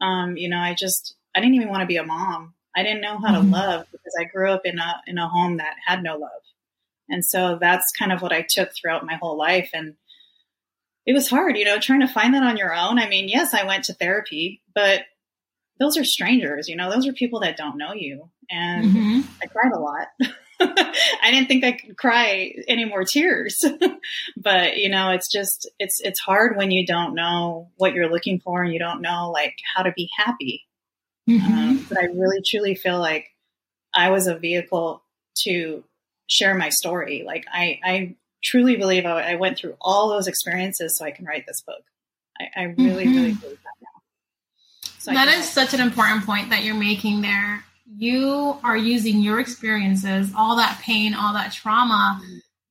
um, 0.00 0.36
you 0.36 0.48
know, 0.48 0.58
I 0.58 0.74
just 0.74 1.14
I 1.34 1.40
didn't 1.40 1.54
even 1.54 1.68
want 1.68 1.82
to 1.82 1.86
be 1.86 1.96
a 1.96 2.04
mom. 2.04 2.54
I 2.76 2.82
didn't 2.82 3.00
know 3.00 3.18
how 3.18 3.34
mm-hmm. 3.34 3.50
to 3.50 3.56
love 3.56 3.86
because 3.90 4.14
I 4.20 4.24
grew 4.24 4.50
up 4.50 4.62
in 4.64 4.78
a 4.78 5.02
in 5.06 5.18
a 5.18 5.28
home 5.28 5.58
that 5.58 5.76
had 5.86 6.02
no 6.02 6.16
love. 6.16 6.30
And 7.08 7.24
so 7.24 7.58
that's 7.60 7.92
kind 7.98 8.12
of 8.12 8.22
what 8.22 8.32
I 8.32 8.46
took 8.48 8.70
throughout 8.74 9.06
my 9.06 9.16
whole 9.16 9.36
life 9.36 9.70
and 9.74 9.94
it 11.06 11.12
was 11.12 11.28
hard, 11.28 11.58
you 11.58 11.66
know, 11.66 11.78
trying 11.78 12.00
to 12.00 12.08
find 12.08 12.34
that 12.34 12.42
on 12.42 12.56
your 12.56 12.74
own. 12.74 12.98
I 12.98 13.08
mean, 13.08 13.28
yes, 13.28 13.52
I 13.52 13.66
went 13.66 13.84
to 13.84 13.94
therapy, 13.94 14.62
but 14.74 15.02
those 15.78 15.98
are 15.98 16.04
strangers, 16.04 16.68
you 16.68 16.76
know, 16.76 16.90
those 16.90 17.06
are 17.06 17.12
people 17.12 17.40
that 17.40 17.56
don't 17.58 17.76
know 17.76 17.92
you. 17.92 18.30
And 18.50 18.86
mm-hmm. 18.86 19.20
I 19.42 19.46
cried 19.46 19.72
a 19.72 19.78
lot. 19.78 20.08
I 21.22 21.30
didn't 21.30 21.48
think 21.48 21.64
I 21.64 21.72
could 21.72 21.96
cry 21.96 22.54
any 22.68 22.84
more 22.84 23.04
tears. 23.04 23.62
but, 24.36 24.76
you 24.76 24.88
know, 24.88 25.10
it's 25.10 25.30
just 25.30 25.70
it's 25.78 26.00
it's 26.00 26.20
hard 26.20 26.56
when 26.56 26.70
you 26.70 26.86
don't 26.86 27.14
know 27.14 27.70
what 27.76 27.94
you're 27.94 28.10
looking 28.10 28.40
for 28.40 28.62
and 28.62 28.72
you 28.72 28.78
don't 28.78 29.02
know 29.02 29.30
like 29.30 29.56
how 29.74 29.82
to 29.82 29.92
be 29.92 30.08
happy. 30.16 30.64
Mm-hmm. 31.28 31.52
Um, 31.52 31.86
but 31.88 31.98
I 31.98 32.04
really 32.06 32.42
truly 32.44 32.74
feel 32.74 32.98
like 32.98 33.28
I 33.94 34.10
was 34.10 34.26
a 34.26 34.36
vehicle 34.36 35.02
to 35.44 35.84
share 36.28 36.54
my 36.54 36.68
story. 36.68 37.22
Like 37.24 37.44
I, 37.52 37.80
I 37.84 38.16
truly 38.42 38.76
believe 38.76 39.06
I, 39.06 39.32
I 39.32 39.34
went 39.36 39.58
through 39.58 39.76
all 39.80 40.08
those 40.08 40.26
experiences 40.26 40.96
so 40.96 41.04
I 41.04 41.10
can 41.10 41.24
write 41.24 41.46
this 41.46 41.62
book. 41.66 41.82
I, 42.38 42.60
I 42.60 42.62
really, 42.64 43.04
mm-hmm. 43.04 43.16
really 43.16 43.32
believe 43.32 43.58
that 43.62 43.80
now. 43.80 44.90
So 44.98 45.12
that 45.12 45.28
is 45.28 45.48
such 45.48 45.74
an 45.74 45.80
important 45.80 46.24
point 46.24 46.50
that 46.50 46.62
you're 46.62 46.74
making 46.74 47.20
there. 47.20 47.64
You 47.86 48.58
are 48.64 48.76
using 48.76 49.20
your 49.20 49.40
experiences, 49.40 50.32
all 50.36 50.56
that 50.56 50.80
pain, 50.82 51.14
all 51.14 51.34
that 51.34 51.52
trauma, 51.52 52.20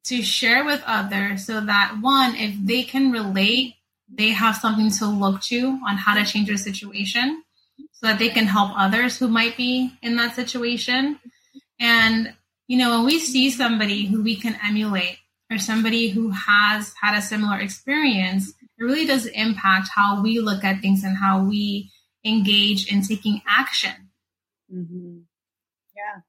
to 0.06 0.22
share 0.22 0.66
with 0.66 0.84
others 0.86 1.46
so 1.46 1.62
that 1.62 1.98
one, 2.02 2.36
if 2.36 2.56
they 2.66 2.84
can 2.84 3.12
relate, 3.12 3.76
they 4.10 4.30
have 4.30 4.58
something 4.58 4.92
to 4.92 5.06
look 5.06 5.42
to 5.44 5.80
on 5.88 5.98
how 5.98 6.16
to 6.16 6.26
change 6.26 6.48
their 6.48 6.58
situation 6.58 7.44
so 7.92 8.08
that 8.08 8.20
they 8.20 8.30
can 8.30 8.46
help 8.46 8.72
others 8.76 9.18
who 9.18 9.28
might 9.28 9.56
be 9.56 9.92
in 10.02 10.16
that 10.18 10.36
situation. 10.36 11.20
And, 11.80 12.34
you 12.68 12.78
know, 12.78 12.98
when 12.98 13.06
we 13.06 13.20
see 13.20 13.50
somebody 13.50 14.06
who 14.06 14.22
we 14.24 14.36
can 14.36 14.58
emulate 14.66 15.18
or 15.50 15.58
somebody 15.58 16.10
who 16.10 16.32
has 16.32 16.94
had 17.02 17.18
a 17.18 17.22
similar 17.22 17.60
experience, 17.60 18.50
it 18.50 18.84
really 18.84 19.06
does 19.06 19.26
impact 19.28 19.90
how 19.94 20.22
we 20.22 20.40
look 20.40 20.64
at 20.64 20.82
things 20.82 21.04
and 21.04 21.16
how 21.16 21.44
we 21.44 21.92
engage 22.26 22.92
in 22.92 23.02
taking 23.02 23.42
action. 23.48 24.10
Mm-hmm. 24.74 25.20
Yeah. 25.96 26.22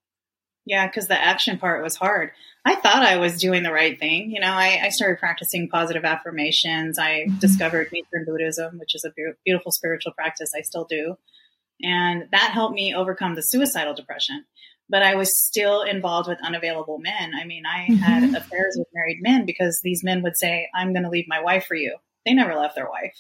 Yeah, 0.67 0.87
because 0.87 1.09
the 1.09 1.21
action 1.21 1.59
part 1.59 1.83
was 1.83 1.97
hard. 1.97 2.31
I 2.65 2.75
thought 2.77 3.03
I 3.03 3.19
was 3.19 3.39
doing 3.39 3.63
the 3.63 3.73
right 3.73 3.99
thing. 3.99 4.31
You 4.31 4.41
know, 4.41 4.53
I, 4.53 4.81
I 4.85 4.89
started 4.89 5.19
practicing 5.19 5.69
positive 5.69 6.05
affirmations. 6.05 6.99
I 6.99 7.27
mm-hmm. 7.27 7.39
discovered 7.39 7.91
Nichiren 7.91 8.27
Buddhism, 8.27 8.79
which 8.79 8.95
is 8.95 9.05
a 9.05 9.13
be- 9.15 9.33
beautiful 9.45 9.73
spiritual 9.73 10.13
practice 10.13 10.51
I 10.57 10.63
still 10.63 10.87
do. 10.89 11.17
And 11.83 12.29
that 12.33 12.53
helped 12.53 12.75
me 12.75 12.95
overcome 12.95 13.35
the 13.35 13.43
suicidal 13.43 13.95
depression 13.95 14.45
but 14.89 15.03
I 15.03 15.15
was 15.15 15.29
still 15.47 15.83
involved 15.83 16.29
with 16.29 16.45
unavailable 16.45 16.99
men. 16.99 17.33
I 17.35 17.45
mean, 17.45 17.65
I 17.67 17.87
mm-hmm. 17.87 17.95
had 17.97 18.35
affairs 18.35 18.77
with 18.77 18.89
married 18.95 19.19
men 19.23 19.47
because 19.47 19.79
these 19.83 20.05
men 20.05 20.23
would 20.23 20.37
say, 20.37 20.69
I'm 20.75 20.93
going 20.93 21.05
to 21.05 21.11
leave 21.11 21.27
my 21.27 21.41
wife 21.41 21.67
for 21.67 21.75
you. 21.75 21.97
They 22.27 22.35
never 22.35 22.55
left 22.55 22.75
their 22.75 22.89
wife. 22.89 23.15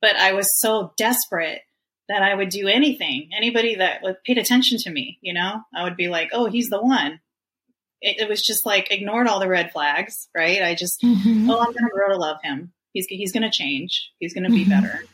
But 0.00 0.16
I 0.16 0.32
was 0.32 0.46
so 0.60 0.92
desperate 0.96 1.60
that 2.10 2.22
I 2.24 2.34
would 2.34 2.48
do 2.48 2.66
anything. 2.66 3.30
Anybody 3.34 3.76
that 3.76 4.02
paid 4.24 4.36
attention 4.36 4.78
to 4.78 4.90
me, 4.90 5.18
you 5.22 5.32
know, 5.32 5.60
I 5.74 5.84
would 5.84 5.96
be 5.96 6.08
like, 6.08 6.30
oh, 6.32 6.46
he's 6.46 6.68
the 6.68 6.82
one. 6.82 7.20
It, 8.00 8.22
it 8.22 8.28
was 8.28 8.42
just 8.42 8.66
like 8.66 8.90
ignored 8.90 9.28
all 9.28 9.38
the 9.38 9.46
red 9.46 9.70
flags, 9.70 10.28
right? 10.36 10.60
I 10.60 10.74
just, 10.74 11.00
mm-hmm. 11.02 11.48
oh, 11.48 11.60
I'm 11.60 11.72
going 11.72 11.84
to 11.84 11.94
grow 11.94 12.08
to 12.08 12.16
love 12.16 12.38
him. 12.42 12.72
He's, 12.92 13.06
he's 13.06 13.30
going 13.30 13.44
to 13.44 13.50
change. 13.50 14.10
He's 14.18 14.34
going 14.34 14.42
to 14.42 14.50
be 14.50 14.64
mm-hmm. 14.64 14.82
better. 14.82 15.04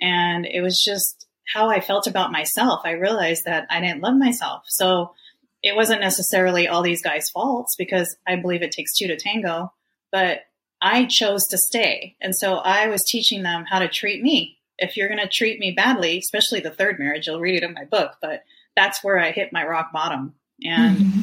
And 0.00 0.44
it 0.44 0.60
was 0.60 0.82
just 0.84 1.24
how 1.46 1.70
I 1.70 1.78
felt 1.78 2.08
about 2.08 2.32
myself. 2.32 2.80
I 2.84 2.92
realized 2.92 3.44
that 3.44 3.68
I 3.70 3.80
didn't 3.80 4.00
love 4.00 4.16
myself. 4.16 4.64
So 4.66 5.14
it 5.62 5.76
wasn't 5.76 6.00
necessarily 6.00 6.66
all 6.66 6.82
these 6.82 7.02
guys' 7.02 7.30
faults 7.32 7.76
because 7.78 8.16
I 8.26 8.34
believe 8.34 8.62
it 8.62 8.72
takes 8.72 8.96
two 8.96 9.06
to 9.06 9.16
tango, 9.16 9.72
but 10.10 10.40
I 10.82 11.04
chose 11.04 11.44
to 11.50 11.58
stay. 11.58 12.16
And 12.20 12.34
so 12.34 12.56
I 12.56 12.88
was 12.88 13.04
teaching 13.04 13.44
them 13.44 13.66
how 13.70 13.78
to 13.78 13.88
treat 13.88 14.20
me. 14.20 14.58
If 14.78 14.96
you're 14.96 15.08
going 15.08 15.20
to 15.20 15.28
treat 15.28 15.60
me 15.60 15.72
badly, 15.72 16.18
especially 16.18 16.60
the 16.60 16.70
third 16.70 16.98
marriage, 16.98 17.26
you'll 17.26 17.40
read 17.40 17.56
it 17.56 17.66
in 17.66 17.74
my 17.74 17.84
book, 17.84 18.16
but 18.20 18.44
that's 18.76 19.04
where 19.04 19.18
I 19.18 19.30
hit 19.30 19.52
my 19.52 19.64
rock 19.64 19.92
bottom. 19.92 20.34
And 20.62 20.96
mm-hmm. 20.96 21.20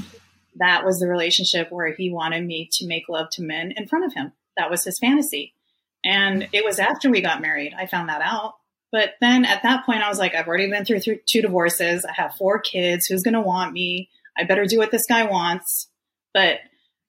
that 0.55 0.85
was 0.85 0.99
the 0.99 1.07
relationship 1.07 1.71
where 1.71 1.93
he 1.93 2.11
wanted 2.11 2.45
me 2.45 2.69
to 2.73 2.87
make 2.87 3.09
love 3.09 3.29
to 3.31 3.41
men 3.41 3.73
in 3.75 3.87
front 3.87 4.05
of 4.05 4.13
him. 4.13 4.31
That 4.57 4.69
was 4.69 4.83
his 4.83 4.99
fantasy. 4.99 5.53
And 6.03 6.47
it 6.51 6.65
was 6.65 6.79
after 6.79 7.09
we 7.09 7.21
got 7.21 7.41
married, 7.41 7.73
I 7.77 7.85
found 7.85 8.09
that 8.09 8.21
out. 8.21 8.55
But 8.91 9.11
then 9.21 9.45
at 9.45 9.63
that 9.63 9.85
point, 9.85 10.01
I 10.01 10.09
was 10.09 10.19
like, 10.19 10.35
I've 10.35 10.47
already 10.47 10.69
been 10.69 10.83
through, 10.83 10.99
through 10.99 11.19
two 11.25 11.41
divorces. 11.41 12.05
I 12.05 12.13
have 12.13 12.35
four 12.35 12.59
kids. 12.59 13.05
Who's 13.05 13.23
going 13.23 13.35
to 13.35 13.41
want 13.41 13.73
me? 13.73 14.09
I 14.37 14.43
better 14.43 14.65
do 14.65 14.79
what 14.79 14.91
this 14.91 15.05
guy 15.05 15.23
wants. 15.23 15.87
But 16.33 16.59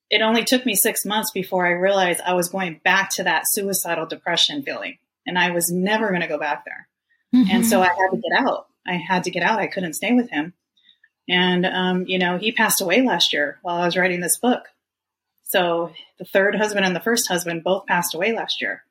it 0.09 0.21
only 0.21 0.43
took 0.43 0.65
me 0.65 0.75
six 0.75 1.05
months 1.05 1.31
before 1.31 1.65
I 1.65 1.71
realized 1.71 2.21
I 2.25 2.33
was 2.33 2.49
going 2.49 2.79
back 2.83 3.09
to 3.15 3.23
that 3.23 3.43
suicidal 3.47 4.05
depression 4.05 4.61
feeling. 4.61 4.97
And 5.25 5.37
I 5.37 5.51
was 5.51 5.71
never 5.71 6.09
going 6.09 6.21
to 6.21 6.27
go 6.27 6.37
back 6.37 6.65
there. 6.65 6.87
Mm-hmm. 7.33 7.51
And 7.51 7.65
so 7.65 7.81
I 7.81 7.87
had 7.87 8.11
to 8.11 8.17
get 8.17 8.37
out. 8.37 8.67
I 8.85 8.93
had 8.95 9.23
to 9.23 9.31
get 9.31 9.43
out. 9.43 9.59
I 9.59 9.67
couldn't 9.67 9.93
stay 9.93 10.13
with 10.13 10.29
him. 10.29 10.53
And, 11.29 11.65
um, 11.65 12.05
you 12.07 12.19
know, 12.19 12.37
he 12.37 12.51
passed 12.51 12.81
away 12.81 13.01
last 13.01 13.31
year 13.31 13.59
while 13.61 13.77
I 13.77 13.85
was 13.85 13.95
writing 13.95 14.19
this 14.19 14.37
book. 14.37 14.65
So 15.43 15.91
the 16.19 16.25
third 16.25 16.55
husband 16.55 16.85
and 16.85 16.95
the 16.95 16.99
first 16.99 17.27
husband 17.27 17.63
both 17.63 17.85
passed 17.85 18.13
away 18.13 18.33
last 18.33 18.61
year. 18.61 18.83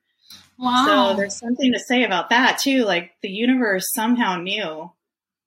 Wow. 0.59 0.87
So 0.87 1.17
there's 1.17 1.37
something 1.37 1.73
to 1.73 1.79
say 1.79 2.05
about 2.05 2.31
that 2.31 2.59
too. 2.59 2.85
Like 2.85 3.13
the 3.21 3.29
universe 3.29 3.93
somehow 3.93 4.37
knew 4.37 4.91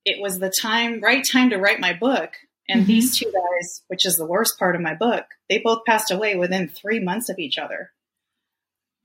it 0.04 0.22
was 0.22 0.40
the 0.40 0.52
time, 0.52 1.02
right 1.02 1.26
time 1.26 1.50
to 1.50 1.58
write 1.58 1.80
my 1.80 1.94
book 1.94 2.34
and 2.68 2.82
mm-hmm. 2.82 2.88
these 2.88 3.18
two 3.18 3.32
guys, 3.32 3.84
which 3.88 4.06
is 4.06 4.16
the 4.16 4.26
worst 4.26 4.58
part 4.58 4.76
of 4.76 4.82
my 4.82 4.96
book, 4.96 5.26
they 5.50 5.60
both 5.60 5.86
passed 5.86 6.12
away 6.12 6.36
within 6.36 6.68
three 6.68 7.00
months 7.00 7.30
of 7.30 7.40
each 7.40 7.58
other. 7.58 7.92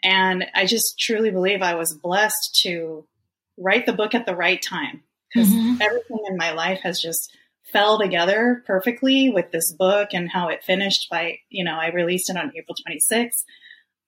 And 0.03 0.47
I 0.55 0.67
just 0.67 0.99
truly 0.99 1.31
believe 1.31 1.63
I 1.63 1.75
was 1.75 1.95
blessed 1.95 2.61
to 2.63 3.07
write 3.59 3.87
the 3.87 3.93
book 3.93 4.15
at 4.15 4.27
the 4.27 4.37
right 4.37 4.61
time 4.61 5.03
because 5.33 5.49
mm-hmm. 5.49 5.81
everything 5.81 6.25
in 6.29 6.37
my 6.37 6.53
life 6.53 6.81
has 6.83 7.01
just 7.01 7.35
fell 7.73 7.99
together 7.99 8.65
perfectly 8.67 9.31
with 9.31 9.53
this 9.53 9.73
book 9.73 10.09
and 10.13 10.31
how 10.31 10.49
it 10.49 10.65
finished 10.65 11.09
by, 11.11 11.39
you 11.49 11.65
know, 11.65 11.79
I 11.79 11.91
released 11.91 12.31
it 12.31 12.37
on 12.37 12.53
April 12.57 12.77
26th. 12.89 13.45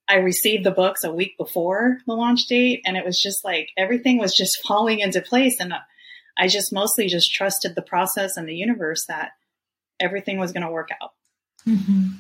I 0.09 0.17
received 0.17 0.65
the 0.65 0.73
books 0.73 1.05
a 1.05 1.13
week 1.13 1.37
before 1.39 1.99
the 2.07 2.15
launch 2.15 2.47
date 2.47 2.83
and 2.85 2.97
it 2.97 3.05
was 3.05 3.21
just 3.21 3.45
like 3.45 3.69
everything 3.79 4.19
was 4.19 4.35
just 4.35 4.63
falling 4.67 5.01
into 5.01 5.21
place. 5.21 5.61
And 5.61 5.75
I 6.39 6.49
just 6.49 6.73
mostly 6.73 7.07
just 7.07 7.33
trusted 7.33 7.75
the 7.75 7.83
process 7.83 8.37
and 8.37 8.49
the 8.49 8.55
universe 8.55 9.05
that 9.09 9.33
everything 10.01 10.39
was 10.39 10.53
going 10.53 10.67
to 10.67 10.73
work 10.73 10.89
out. 11.01 11.11
Mm-hmm. 11.67 12.17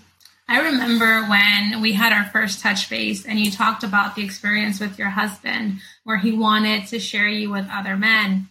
I 0.48 0.60
remember 0.60 1.24
when 1.26 1.80
we 1.80 1.92
had 1.92 2.12
our 2.12 2.24
first 2.30 2.60
touch 2.60 2.90
base 2.90 3.24
and 3.24 3.38
you 3.38 3.50
talked 3.50 3.84
about 3.84 4.14
the 4.14 4.24
experience 4.24 4.80
with 4.80 4.98
your 4.98 5.10
husband 5.10 5.78
where 6.04 6.18
he 6.18 6.32
wanted 6.32 6.88
to 6.88 6.98
share 6.98 7.28
you 7.28 7.50
with 7.50 7.66
other 7.70 7.96
men. 7.96 8.48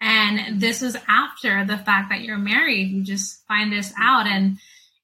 And 0.00 0.60
this 0.60 0.80
was 0.80 0.96
after 1.08 1.64
the 1.64 1.78
fact 1.78 2.10
that 2.10 2.22
you're 2.22 2.38
married. 2.38 2.90
You 2.90 3.02
just 3.02 3.44
find 3.46 3.72
this 3.72 3.92
out. 3.98 4.26
And 4.26 4.58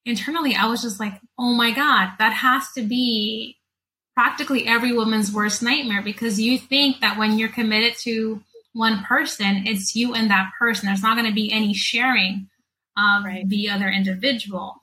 internally, 0.05 0.55
I 0.55 0.67
was 0.67 0.83
just 0.83 1.01
like, 1.01 1.21
oh 1.39 1.53
my 1.53 1.73
God, 1.73 2.13
that 2.19 2.33
has 2.33 2.71
to 2.73 2.83
be 2.83 3.57
practically 4.15 4.67
every 4.67 4.93
woman's 4.93 5.33
worst 5.33 5.63
nightmare 5.63 6.03
because 6.03 6.41
you 6.41 6.59
think 6.59 7.01
that 7.01 7.19
when 7.19 7.39
you're 7.39 7.51
committed 7.51 7.95
to 7.99 8.43
one 8.73 9.03
person, 9.05 9.65
it's 9.67 9.95
you 9.97 10.15
and 10.15 10.31
that 10.31 10.53
person. 10.59 10.87
There's 10.87 11.03
not 11.03 11.17
going 11.17 11.29
to 11.29 11.35
be 11.35 11.53
any 11.53 11.75
sharing 11.75 12.49
of 12.97 13.25
right. 13.25 13.49
the 13.49 13.69
other 13.71 13.89
individual. 13.89 14.77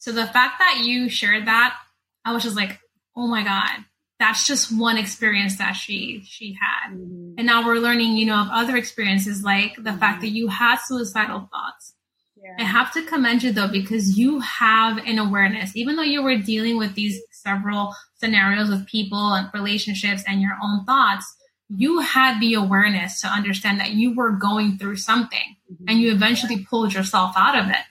So 0.00 0.12
the 0.12 0.26
fact 0.26 0.58
that 0.58 0.82
you 0.82 1.08
shared 1.08 1.46
that, 1.46 1.76
I 2.24 2.32
was 2.32 2.42
just 2.42 2.56
like, 2.56 2.78
oh 3.16 3.26
my 3.26 3.44
God, 3.44 3.84
that's 4.18 4.46
just 4.46 4.76
one 4.76 4.98
experience 4.98 5.58
that 5.58 5.72
she 5.72 6.22
she 6.26 6.56
had. 6.60 6.92
Mm-hmm. 6.92 7.34
And 7.38 7.46
now 7.46 7.64
we're 7.64 7.76
learning, 7.76 8.16
you 8.16 8.26
know, 8.26 8.40
of 8.40 8.48
other 8.50 8.76
experiences 8.76 9.42
like 9.42 9.76
the 9.76 9.82
mm-hmm. 9.82 9.98
fact 9.98 10.20
that 10.22 10.30
you 10.30 10.48
had 10.48 10.76
suicidal 10.76 11.48
thoughts. 11.52 11.94
Yeah. 12.36 12.56
I 12.58 12.62
have 12.62 12.92
to 12.94 13.02
commend 13.04 13.42
you 13.42 13.52
though, 13.52 13.68
because 13.68 14.18
you 14.18 14.40
have 14.40 14.98
an 14.98 15.18
awareness, 15.18 15.76
even 15.76 15.96
though 15.96 16.02
you 16.02 16.22
were 16.22 16.36
dealing 16.36 16.78
with 16.78 16.94
these 16.94 17.20
several 17.30 17.94
scenarios 18.16 18.70
with 18.70 18.86
people 18.86 19.34
and 19.34 19.48
relationships 19.52 20.22
and 20.26 20.40
your 20.40 20.56
own 20.62 20.84
thoughts, 20.84 21.36
you 21.68 22.00
had 22.00 22.40
the 22.40 22.54
awareness 22.54 23.20
to 23.20 23.28
understand 23.28 23.80
that 23.80 23.90
you 23.90 24.14
were 24.14 24.32
going 24.32 24.78
through 24.78 24.96
something 24.96 25.56
mm-hmm. 25.70 25.84
and 25.88 26.00
you 26.00 26.12
eventually 26.12 26.64
pulled 26.64 26.94
yourself 26.94 27.34
out 27.36 27.58
of 27.58 27.68
it. 27.68 27.84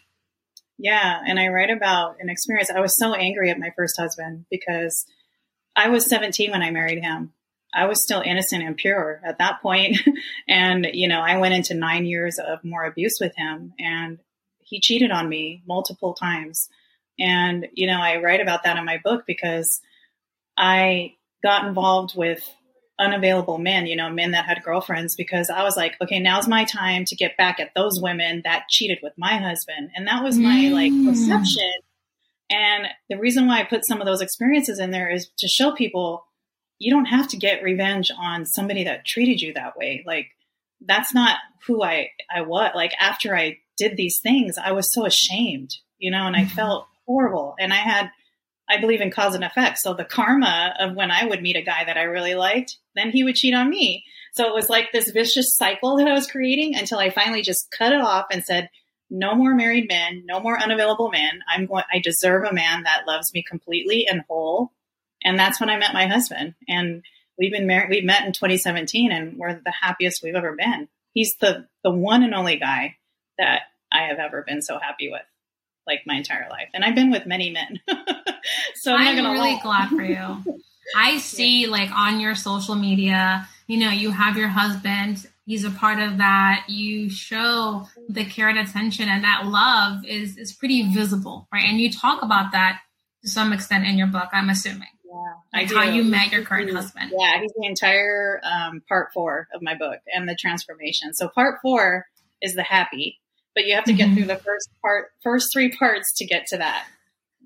Yeah. 0.79 1.21
And 1.27 1.37
I 1.37 1.49
write 1.49 1.69
about 1.69 2.15
an 2.21 2.29
experience. 2.29 2.71
I 2.71 2.79
was 2.79 2.97
so 2.97 3.13
angry 3.13 3.51
at 3.51 3.59
my 3.59 3.71
first 3.75 3.99
husband 3.99 4.45
because 4.49 5.05
I 5.75 5.89
was 5.89 6.07
17 6.07 6.51
when 6.51 6.61
I 6.61 6.71
married 6.71 7.03
him. 7.03 7.33
I 7.73 7.85
was 7.85 8.01
still 8.01 8.21
innocent 8.21 8.63
and 8.63 8.77
pure 8.77 9.21
at 9.23 9.37
that 9.39 9.61
point. 9.61 9.97
and, 10.47 10.87
you 10.93 11.09
know, 11.09 11.19
I 11.19 11.37
went 11.37 11.53
into 11.53 11.73
nine 11.73 12.05
years 12.05 12.39
of 12.39 12.63
more 12.63 12.85
abuse 12.85 13.17
with 13.19 13.35
him 13.35 13.73
and 13.77 14.19
he 14.59 14.79
cheated 14.79 15.11
on 15.11 15.27
me 15.27 15.61
multiple 15.67 16.13
times. 16.13 16.69
And, 17.19 17.67
you 17.73 17.85
know, 17.85 17.99
I 17.99 18.21
write 18.21 18.39
about 18.39 18.63
that 18.63 18.77
in 18.77 18.85
my 18.85 18.99
book 19.03 19.25
because 19.27 19.81
I 20.57 21.15
got 21.43 21.65
involved 21.65 22.15
with 22.15 22.49
unavailable 22.99 23.57
men, 23.57 23.87
you 23.87 23.95
know, 23.95 24.09
men 24.09 24.31
that 24.31 24.45
had 24.45 24.63
girlfriends, 24.63 25.15
because 25.15 25.49
I 25.49 25.63
was 25.63 25.77
like, 25.77 25.95
okay, 26.01 26.19
now's 26.19 26.47
my 26.47 26.65
time 26.65 27.05
to 27.05 27.15
get 27.15 27.37
back 27.37 27.59
at 27.59 27.71
those 27.75 27.99
women 28.01 28.41
that 28.43 28.67
cheated 28.69 28.99
with 29.01 29.13
my 29.17 29.37
husband. 29.37 29.91
And 29.95 30.07
that 30.07 30.23
was 30.23 30.37
my 30.37 30.65
mm. 30.65 30.71
like 30.71 31.05
perception. 31.05 31.71
And 32.49 32.87
the 33.09 33.17
reason 33.17 33.47
why 33.47 33.59
I 33.59 33.63
put 33.63 33.85
some 33.87 34.01
of 34.01 34.07
those 34.07 34.21
experiences 34.21 34.79
in 34.79 34.91
there 34.91 35.09
is 35.09 35.29
to 35.37 35.47
show 35.47 35.71
people 35.71 36.25
you 36.79 36.91
don't 36.91 37.05
have 37.05 37.27
to 37.27 37.37
get 37.37 37.61
revenge 37.61 38.09
on 38.17 38.45
somebody 38.45 38.85
that 38.85 39.05
treated 39.05 39.41
you 39.41 39.53
that 39.53 39.77
way. 39.77 40.03
Like 40.05 40.27
that's 40.85 41.13
not 41.13 41.37
who 41.67 41.83
I 41.83 42.09
I 42.33 42.41
was. 42.41 42.71
Like 42.73 42.93
after 42.99 43.35
I 43.35 43.57
did 43.77 43.97
these 43.97 44.19
things, 44.23 44.57
I 44.57 44.71
was 44.71 44.91
so 44.91 45.05
ashamed, 45.05 45.75
you 45.97 46.09
know, 46.09 46.25
and 46.25 46.35
I 46.35 46.43
mm-hmm. 46.43 46.55
felt 46.55 46.87
horrible. 47.05 47.55
And 47.59 47.73
I 47.73 47.77
had 47.77 48.11
I 48.69 48.79
believe 48.79 49.01
in 49.01 49.11
cause 49.11 49.33
and 49.33 49.43
effect. 49.43 49.79
So 49.79 49.93
the 49.93 50.05
karma 50.05 50.75
of 50.79 50.95
when 50.95 51.09
I 51.09 51.25
would 51.25 51.41
meet 51.41 51.55
a 51.55 51.63
guy 51.63 51.83
that 51.85 51.97
I 51.97 52.03
really 52.03 52.35
liked, 52.35 52.77
then 52.95 53.09
he 53.09 53.23
would 53.23 53.35
cheat 53.35 53.55
on 53.55 53.69
me. 53.69 54.03
So 54.33 54.47
it 54.47 54.53
was 54.53 54.69
like 54.69 54.91
this 54.91 55.09
vicious 55.09 55.55
cycle 55.55 55.97
that 55.97 56.07
I 56.07 56.13
was 56.13 56.29
creating 56.29 56.75
until 56.75 56.99
I 56.99 57.09
finally 57.09 57.41
just 57.41 57.73
cut 57.75 57.93
it 57.93 58.01
off 58.01 58.27
and 58.31 58.43
said, 58.43 58.69
no 59.09 59.33
more 59.33 59.55
married 59.55 59.87
men, 59.87 60.23
no 60.25 60.39
more 60.39 60.61
unavailable 60.61 61.09
men. 61.09 61.39
I'm 61.47 61.65
going, 61.65 61.83
I 61.91 61.99
deserve 61.99 62.43
a 62.43 62.53
man 62.53 62.83
that 62.83 63.07
loves 63.07 63.33
me 63.33 63.43
completely 63.47 64.07
and 64.07 64.21
whole. 64.29 64.71
And 65.23 65.37
that's 65.37 65.59
when 65.59 65.69
I 65.69 65.77
met 65.77 65.93
my 65.93 66.05
husband. 66.05 66.53
And 66.67 67.03
we've 67.37 67.51
been 67.51 67.65
married, 67.65 67.89
we 67.89 68.01
met 68.01 68.25
in 68.25 68.33
2017 68.33 69.11
and 69.11 69.37
we're 69.37 69.53
the 69.53 69.73
happiest 69.81 70.21
we've 70.23 70.35
ever 70.35 70.55
been. 70.55 70.87
He's 71.13 71.35
the, 71.41 71.67
the 71.83 71.91
one 71.91 72.23
and 72.23 72.35
only 72.35 72.57
guy 72.57 72.97
that 73.39 73.63
I 73.91 74.03
have 74.09 74.19
ever 74.19 74.43
been 74.45 74.61
so 74.61 74.77
happy 74.77 75.09
with, 75.09 75.21
like 75.87 76.01
my 76.05 76.15
entire 76.15 76.47
life. 76.49 76.69
And 76.75 76.85
I've 76.85 76.95
been 76.95 77.09
with 77.09 77.25
many 77.25 77.49
men. 77.49 77.79
so 78.75 78.93
I'm, 78.93 79.25
I'm 79.25 79.33
really 79.33 79.53
lie. 79.53 79.59
glad 79.61 79.89
for 79.89 80.03
you. 80.03 80.59
I 80.95 81.17
see 81.19 81.63
yeah. 81.63 81.71
like 81.71 81.91
on 81.91 82.19
your 82.19 82.35
social 82.35 82.75
media, 82.75 83.47
you 83.67 83.77
know, 83.77 83.91
you 83.91 84.11
have 84.11 84.37
your 84.37 84.47
husband 84.47 85.25
he's 85.45 85.63
a 85.63 85.71
part 85.71 85.99
of 85.99 86.19
that 86.19 86.65
you 86.67 87.09
show 87.09 87.87
the 88.07 88.23
care 88.23 88.49
and 88.49 88.59
attention 88.59 89.09
and 89.09 89.23
that 89.23 89.47
love 89.47 90.05
is 90.05 90.37
is 90.37 90.53
pretty 90.53 90.93
visible 90.93 91.47
right 91.51 91.65
and 91.65 91.79
you 91.79 91.91
talk 91.91 92.21
about 92.21 92.51
that 92.51 92.81
to 93.23 93.27
some 93.27 93.51
extent 93.51 93.83
in 93.83 93.97
your 93.97 94.05
book 94.05 94.29
i'm 94.31 94.49
assuming 94.49 94.87
yeah, 95.09 95.59
like 95.61 95.73
how 95.73 95.83
you 95.83 96.03
met 96.03 96.31
your 96.31 96.43
current 96.43 96.71
husband. 96.71 97.11
Yeah, 97.17 97.41
he's 97.41 97.51
the 97.53 97.65
entire 97.65 98.39
um, 98.43 98.81
part 98.87 99.11
four 99.13 99.47
of 99.53 99.61
my 99.61 99.75
book 99.75 99.99
and 100.13 100.29
the 100.29 100.35
transformation. 100.35 101.13
So 101.13 101.27
part 101.27 101.59
four 101.61 102.05
is 102.41 102.53
the 102.53 102.63
happy, 102.63 103.19
but 103.55 103.65
you 103.65 103.75
have 103.75 103.85
to 103.85 103.93
get 103.93 104.07
mm-hmm. 104.07 104.17
through 104.17 104.25
the 104.25 104.35
first 104.35 104.69
part, 104.81 105.11
first 105.23 105.51
three 105.51 105.71
parts 105.71 106.13
to 106.17 106.25
get 106.25 106.45
to 106.47 106.57
that 106.57 106.85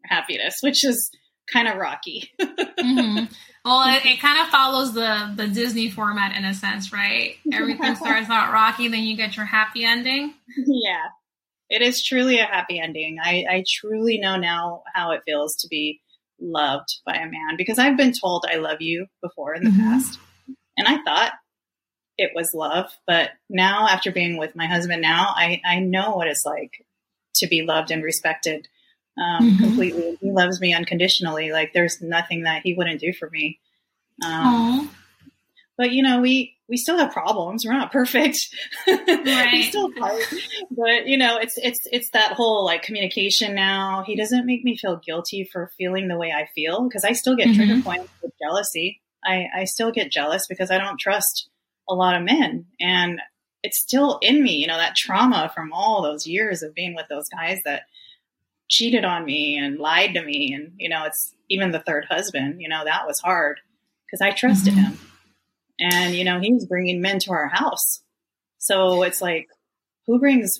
happiness, 0.05 0.57
which 0.62 0.83
is 0.83 1.10
kind 1.51 1.67
of 1.67 1.77
rocky. 1.77 2.31
mm-hmm. 2.41 3.25
Well, 3.65 3.95
it, 3.95 4.05
it, 4.05 4.19
kind 4.19 4.41
of 4.41 4.48
follows 4.48 4.93
the 4.93 5.33
the 5.36 5.48
Disney 5.48 5.89
format 5.89 6.36
in 6.36 6.45
a 6.45 6.53
sense, 6.53 6.91
right? 6.91 7.36
Everything 7.51 7.95
starts 7.95 8.29
out 8.29 8.53
rocky, 8.53 8.88
then 8.89 9.03
you 9.03 9.15
get 9.15 9.38
your 9.38 9.45
happy 9.45 9.86
ending. 9.86 10.33
Yeah, 10.57 11.05
it 11.69 11.81
is 11.81 12.03
truly 12.03 12.39
a 12.39 12.45
happy 12.45 12.79
ending. 12.79 13.17
I, 13.24 13.45
I 13.50 13.63
truly 13.67 14.17
know 14.17 14.36
now 14.36 14.83
how 14.93 15.12
it 15.12 15.22
feels 15.25 15.55
to 15.57 15.67
be 15.69 16.01
loved 16.41 17.00
by 17.05 17.15
a 17.15 17.29
man 17.29 17.55
because 17.57 17.79
I've 17.79 17.95
been 17.95 18.12
told 18.12 18.45
I 18.48 18.57
love 18.57 18.81
you 18.81 19.07
before 19.22 19.53
in 19.55 19.63
the 19.63 19.69
mm-hmm. 19.69 19.81
past, 19.81 20.19
and 20.77 20.88
I 20.88 21.01
thought 21.03 21.31
it 22.17 22.31
was 22.36 22.53
love, 22.53 22.91
but 23.07 23.31
now 23.50 23.88
after 23.88 24.12
being 24.12 24.38
with 24.38 24.55
my 24.55 24.67
husband 24.67 25.01
now, 25.01 25.33
I 25.36 25.62
I 25.65 25.79
know 25.79 26.15
what 26.15 26.27
it's 26.27 26.45
like 26.45 26.86
to 27.36 27.48
be 27.48 27.63
loved 27.63 27.91
and 27.91 28.03
respected 28.03 28.67
um, 29.17 29.50
mm-hmm. 29.50 29.63
completely. 29.63 30.17
He 30.22 30.32
loves 30.32 30.60
me 30.60 30.74
unconditionally. 30.74 31.51
Like 31.51 31.74
there's 31.74 32.01
nothing 32.01 32.43
that 32.43 32.62
he 32.63 32.74
wouldn't 32.74 33.00
do 33.00 33.13
for 33.13 33.29
me. 33.29 33.60
Um, 34.25 34.89
but 35.77 35.91
you 35.91 36.03
know, 36.03 36.22
we 36.22 36.55
we 36.70 36.77
still 36.77 36.98
have 36.98 37.12
problems. 37.12 37.65
We're 37.65 37.74
not 37.74 37.91
perfect. 37.91 38.38
Right. 38.88 39.53
we 39.53 39.63
still 39.63 39.91
fight. 39.93 40.25
But 40.72 41.08
you 41.08 41.17
know, 41.17 41.38
it's 41.38 41.58
it's 41.58 41.79
it's 41.91 42.10
that 42.12 42.34
whole 42.34 42.65
like 42.65 42.84
communication 42.84 43.55
now. 43.55 44.03
He 44.05 44.15
doesn't 44.15 44.46
make 44.46 44.63
me 44.63 44.77
feel 44.77 45.01
guilty 45.03 45.50
for 45.51 45.72
feeling 45.77 46.08
the 46.08 46.17
way 46.17 46.32
I 46.32 46.48
feel 46.53 46.88
because 46.88 47.03
I 47.03 47.13
still 47.13 47.36
get 47.36 47.48
mm-hmm. 47.48 47.55
trigger 47.55 47.82
points 47.82 48.10
with 48.22 48.34
jealousy. 48.41 49.01
I, 49.25 49.46
I 49.55 49.63
still 49.65 49.91
get 49.91 50.12
jealous 50.12 50.46
because 50.48 50.70
I 50.72 50.77
don't 50.77 51.00
trust 51.00 51.50
a 51.89 51.93
lot 51.93 52.15
of 52.15 52.24
men. 52.24 52.65
And 52.79 53.20
it's 53.63 53.79
still 53.79 54.20
in 54.22 54.43
me, 54.43 54.55
you 54.55 54.67
know, 54.67 54.77
that 54.77 54.96
trauma 54.96 55.51
from 55.53 55.72
all 55.72 56.01
those 56.01 56.27
years 56.27 56.62
of 56.62 56.74
being 56.74 56.96
with 56.96 57.05
those 57.10 57.27
guys 57.29 57.60
that 57.65 57.84
cheated 58.74 59.06
on 59.06 59.24
me 59.24 59.56
and 59.58 59.77
lied 59.77 60.15
to 60.15 60.24
me. 60.24 60.53
And, 60.53 60.74
you 60.77 60.89
know, 60.89 61.03
it's 61.06 61.34
even 61.50 61.72
the 61.72 61.79
third 61.79 62.05
husband, 62.09 62.59
you 62.59 62.68
know, 62.68 62.83
that 62.83 63.05
was 63.05 63.20
hard 63.20 63.59
because 64.05 64.20
I 64.20 64.31
trusted 64.31 64.74
mm-hmm. 64.74 64.94
him. 64.94 65.00
And, 65.79 66.16
you 66.16 66.24
know, 66.24 66.40
he 66.40 66.53
was 66.53 66.66
bringing 66.66 67.00
men 67.00 67.20
to 67.20 67.31
our 67.31 67.48
house. 67.48 68.01
So 68.57 69.03
it's 69.03 69.22
like, 69.22 69.48
who 70.07 70.20
brings 70.20 70.51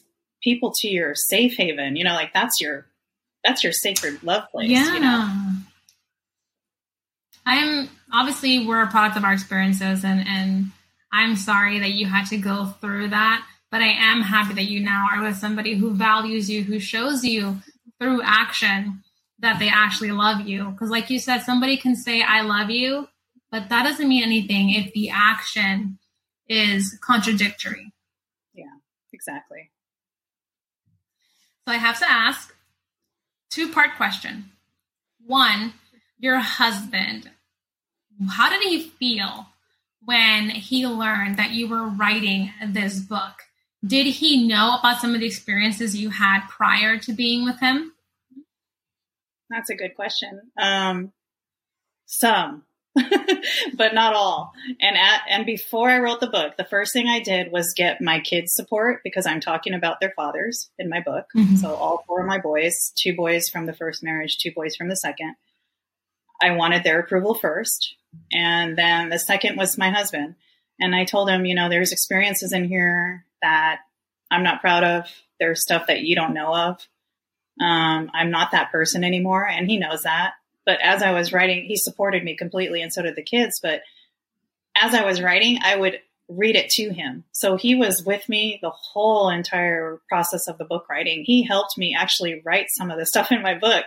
people 0.44 0.74
to 0.78 0.88
your 0.88 1.16
safe 1.16 1.56
haven? 1.58 1.96
You 1.96 2.04
know, 2.04 2.14
like 2.14 2.34
that's 2.34 2.62
your, 2.62 2.86
that's 3.44 3.64
your 3.64 3.74
sacred 3.74 4.22
love 4.22 4.44
place. 4.52 4.70
Yeah. 4.70 4.94
You 4.94 5.00
know? 5.00 5.52
I'm 7.46 7.90
obviously 8.12 8.66
we're 8.66 8.84
a 8.84 8.88
product 8.88 9.18
of 9.18 9.24
our 9.24 9.34
experiences 9.34 10.06
and, 10.06 10.26
and 10.28 10.68
I'm 11.12 11.36
sorry 11.36 11.80
that 11.80 11.92
you 11.92 12.06
had 12.06 12.26
to 12.28 12.38
go 12.38 12.66
through 12.80 13.10
that, 13.10 13.46
but 13.72 13.82
I 13.82 13.90
am 13.90 14.22
happy 14.22 14.54
that 14.54 14.66
you 14.66 14.82
now 14.82 15.08
are 15.12 15.24
with 15.24 15.38
somebody 15.38 15.76
who 15.76 15.94
values 15.94 16.50
you, 16.50 16.64
who 16.64 16.80
shows 16.80 17.24
you 17.24 17.58
through 18.00 18.22
action 18.24 19.04
that 19.40 19.60
they 19.60 19.70
actually 19.70 20.12
love 20.12 20.42
you. 20.42 20.72
Because, 20.72 20.90
like 20.90 21.10
you 21.10 21.20
said, 21.20 21.40
somebody 21.40 21.78
can 21.78 21.96
say, 21.96 22.22
I 22.22 22.42
love 22.42 22.70
you, 22.70 23.08
but 23.52 23.70
that 23.70 23.84
doesn't 23.84 24.08
mean 24.08 24.24
anything 24.24 24.72
if 24.72 24.94
the 24.94 25.10
action 25.10 26.00
is 26.48 26.98
contradictory. 27.02 27.94
Yeah, 28.54 28.66
exactly. 29.12 29.72
So 31.66 31.74
I 31.74 31.78
have 31.78 32.00
to 32.00 32.10
ask 32.10 32.54
two 33.50 33.72
part 33.72 33.96
question. 33.96 34.52
One, 35.26 35.74
your 36.20 36.40
husband, 36.40 37.30
how 38.30 38.50
did 38.50 38.62
he 38.62 38.82
feel 38.82 39.48
when 40.04 40.50
he 40.50 40.86
learned 40.86 41.38
that 41.38 41.52
you 41.52 41.68
were 41.68 41.88
writing 41.88 42.52
this 42.66 43.00
book? 43.00 43.44
Did 43.86 44.08
he 44.08 44.48
know 44.48 44.78
about 44.80 45.02
some 45.02 45.14
of 45.14 45.20
the 45.20 45.28
experiences 45.28 45.96
you 45.96 46.10
had 46.10 46.48
prior 46.48 46.98
to 47.00 47.14
being 47.14 47.44
with 47.44 47.60
him? 47.60 47.94
That's 49.50 49.70
a 49.70 49.76
good 49.76 49.96
question. 49.96 50.40
Um, 50.58 51.12
some, 52.06 52.64
but 52.96 53.94
not 53.94 54.14
all. 54.14 54.54
And 54.80 54.96
at, 54.96 55.22
and 55.30 55.46
before 55.46 55.90
I 55.90 56.00
wrote 56.00 56.22
the 56.22 56.30
book, 56.30 56.56
the 56.58 56.64
first 56.64 56.94
thing 56.94 57.08
I 57.08 57.20
did 57.20 57.52
was 57.52 57.74
get 57.74 58.02
my 58.02 58.20
kids' 58.20 58.54
support 58.54 59.02
because 59.04 59.26
I'm 59.26 59.42
talking 59.42 59.74
about 59.74 60.00
their 60.00 60.14
fathers 60.16 60.70
in 60.80 60.90
my 60.90 61.02
book. 61.02 61.26
Mm-hmm. 61.36 61.58
So 61.58 61.74
all 61.74 62.04
four 62.08 62.22
of 62.22 62.28
my 62.28 62.40
boys, 62.40 62.94
two 62.96 63.16
boys 63.16 63.50
from 63.50 63.66
the 63.66 63.74
first 63.74 64.02
marriage, 64.02 64.38
two 64.38 64.52
boys 64.52 64.76
from 64.76 64.88
the 64.88 64.96
second. 64.96 65.36
I 66.42 66.52
wanted 66.52 66.84
their 66.84 67.00
approval 67.00 67.34
first. 67.34 67.96
And 68.32 68.78
then 68.78 69.10
the 69.10 69.20
second 69.20 69.58
was 69.58 69.78
my 69.78 69.90
husband. 69.90 70.36
And 70.80 70.96
I 70.96 71.06
told 71.06 71.30
him, 71.30 71.46
you 71.46 71.56
know, 71.56 71.70
there's 71.70 71.92
experiences 71.92 72.54
in 72.54 72.66
here 72.66 73.26
that 73.44 73.82
I'm 74.32 74.44
not 74.44 74.62
proud 74.62 74.84
of. 74.84 75.06
There's 75.40 75.62
stuff 75.62 75.88
that 75.88 76.02
you 76.02 76.16
don't 76.16 76.34
know 76.34 76.54
of. 76.54 76.88
Um, 77.62 78.10
I'm 78.14 78.32
not 78.32 78.52
that 78.52 78.72
person 78.72 79.04
anymore, 79.04 79.48
and 79.48 79.70
he 79.70 79.78
knows 79.78 80.02
that. 80.04 80.34
But 80.66 80.80
as 80.82 81.04
I 81.04 81.12
was 81.12 81.32
writing, 81.32 81.66
he 81.66 81.76
supported 81.76 82.24
me 82.24 82.36
completely, 82.36 82.82
and 82.82 82.92
so 82.92 83.04
did 83.04 83.16
the 83.16 83.24
kids. 83.24 83.60
But 83.62 83.82
as 84.76 84.96
I 84.96 85.06
was 85.06 85.22
writing, 85.22 85.60
I 85.62 85.76
would 85.76 86.00
read 86.30 86.56
it 86.56 86.70
to 86.70 86.90
him. 86.92 87.26
So 87.32 87.58
he 87.58 87.76
was 87.76 88.04
with 88.04 88.28
me 88.30 88.60
the 88.62 88.70
whole 88.70 89.30
entire 89.30 90.00
process 90.08 90.48
of 90.48 90.58
the 90.58 90.66
book 90.66 90.90
writing. 90.90 91.24
He 91.26 91.44
helped 91.44 91.78
me 91.78 91.96
actually 91.98 92.42
write 92.46 92.68
some 92.70 92.90
of 92.90 92.98
the 92.98 93.06
stuff 93.06 93.32
in 93.32 93.42
my 93.42 93.58
book 93.58 93.86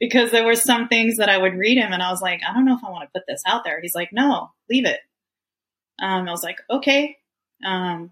because 0.00 0.30
there 0.30 0.44
were 0.44 0.56
some 0.56 0.88
things 0.88 1.16
that 1.16 1.28
I 1.28 1.38
would 1.38 1.54
read 1.54 1.78
him 1.78 1.92
and 1.92 2.02
I 2.02 2.10
was 2.10 2.20
like, 2.20 2.40
I 2.46 2.52
don't 2.52 2.64
know 2.64 2.76
if 2.76 2.84
I 2.84 2.90
want 2.90 3.08
to 3.08 3.18
put 3.18 3.26
this 3.26 3.42
out 3.46 3.64
there. 3.64 3.80
He's 3.80 3.94
like, 3.94 4.10
no, 4.12 4.50
leave 4.68 4.84
it. 4.84 4.98
Um, 6.02 6.28
I 6.28 6.30
was 6.30 6.42
like, 6.42 6.58
okay. 6.68 7.16
Um, 7.64 8.10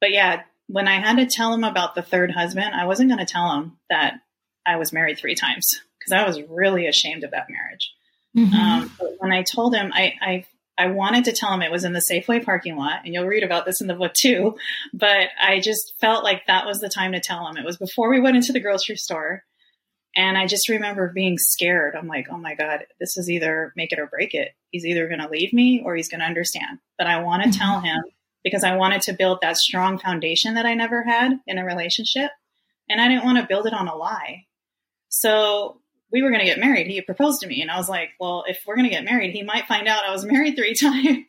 but 0.00 0.12
yeah, 0.12 0.42
when 0.66 0.88
I 0.88 1.00
had 1.00 1.16
to 1.16 1.26
tell 1.26 1.52
him 1.52 1.64
about 1.64 1.94
the 1.94 2.02
third 2.02 2.30
husband, 2.30 2.74
I 2.74 2.86
wasn't 2.86 3.10
going 3.10 3.24
to 3.24 3.32
tell 3.32 3.50
him 3.52 3.78
that 3.90 4.20
I 4.66 4.76
was 4.76 4.92
married 4.92 5.18
three 5.18 5.34
times 5.34 5.80
because 5.98 6.12
I 6.12 6.26
was 6.26 6.40
really 6.48 6.86
ashamed 6.86 7.24
of 7.24 7.30
that 7.30 7.48
marriage. 7.48 7.92
Mm-hmm. 8.36 8.54
Um, 8.54 8.92
but 8.98 9.14
when 9.18 9.32
I 9.32 9.42
told 9.42 9.74
him, 9.74 9.90
I, 9.94 10.14
I 10.20 10.44
I 10.78 10.86
wanted 10.86 11.24
to 11.24 11.32
tell 11.32 11.52
him 11.52 11.60
it 11.60 11.72
was 11.72 11.84
in 11.84 11.92
the 11.92 12.04
Safeway 12.08 12.44
parking 12.44 12.76
lot, 12.76 13.00
and 13.04 13.12
you'll 13.12 13.26
read 13.26 13.42
about 13.42 13.66
this 13.66 13.80
in 13.80 13.88
the 13.88 13.94
book 13.94 14.12
too. 14.14 14.56
But 14.94 15.28
I 15.40 15.58
just 15.58 15.94
felt 16.00 16.22
like 16.22 16.46
that 16.46 16.66
was 16.66 16.78
the 16.78 16.88
time 16.88 17.12
to 17.12 17.20
tell 17.20 17.48
him. 17.48 17.56
It 17.56 17.64
was 17.64 17.76
before 17.76 18.08
we 18.08 18.20
went 18.20 18.36
into 18.36 18.52
the 18.52 18.60
grocery 18.60 18.96
store. 18.96 19.42
And 20.16 20.38
I 20.38 20.46
just 20.46 20.68
remember 20.68 21.12
being 21.14 21.36
scared. 21.36 21.94
I'm 21.94 22.08
like, 22.08 22.26
oh 22.30 22.38
my 22.38 22.54
God, 22.54 22.86
this 22.98 23.16
is 23.16 23.28
either 23.28 23.72
make 23.76 23.92
it 23.92 23.98
or 23.98 24.06
break 24.06 24.34
it. 24.34 24.52
He's 24.70 24.86
either 24.86 25.06
going 25.06 25.20
to 25.20 25.28
leave 25.28 25.52
me 25.52 25.82
or 25.84 25.94
he's 25.94 26.08
going 26.08 26.20
to 26.20 26.26
understand. 26.26 26.78
But 26.96 27.08
I 27.08 27.22
want 27.22 27.42
to 27.42 27.50
mm-hmm. 27.50 27.58
tell 27.58 27.80
him 27.80 27.98
because 28.44 28.64
I 28.64 28.76
wanted 28.76 29.02
to 29.02 29.12
build 29.12 29.38
that 29.42 29.56
strong 29.56 29.98
foundation 29.98 30.54
that 30.54 30.66
I 30.66 30.74
never 30.74 31.02
had 31.02 31.32
in 31.46 31.58
a 31.58 31.64
relationship. 31.64 32.30
And 32.88 33.00
I 33.00 33.08
didn't 33.08 33.24
want 33.24 33.38
to 33.38 33.46
build 33.46 33.66
it 33.66 33.74
on 33.74 33.88
a 33.88 33.94
lie. 33.94 34.46
So 35.08 35.80
we 36.10 36.22
were 36.22 36.30
going 36.30 36.40
to 36.40 36.46
get 36.46 36.58
married. 36.58 36.86
He 36.86 37.00
proposed 37.02 37.40
to 37.40 37.46
me, 37.46 37.60
and 37.60 37.70
I 37.70 37.76
was 37.76 37.88
like, 37.88 38.10
well, 38.18 38.44
if 38.46 38.62
we're 38.66 38.76
going 38.76 38.88
to 38.88 38.94
get 38.94 39.04
married, 39.04 39.34
he 39.34 39.42
might 39.42 39.66
find 39.66 39.86
out 39.86 40.04
I 40.04 40.12
was 40.12 40.24
married 40.30 40.56
three 40.56 40.74
times. 40.74 41.26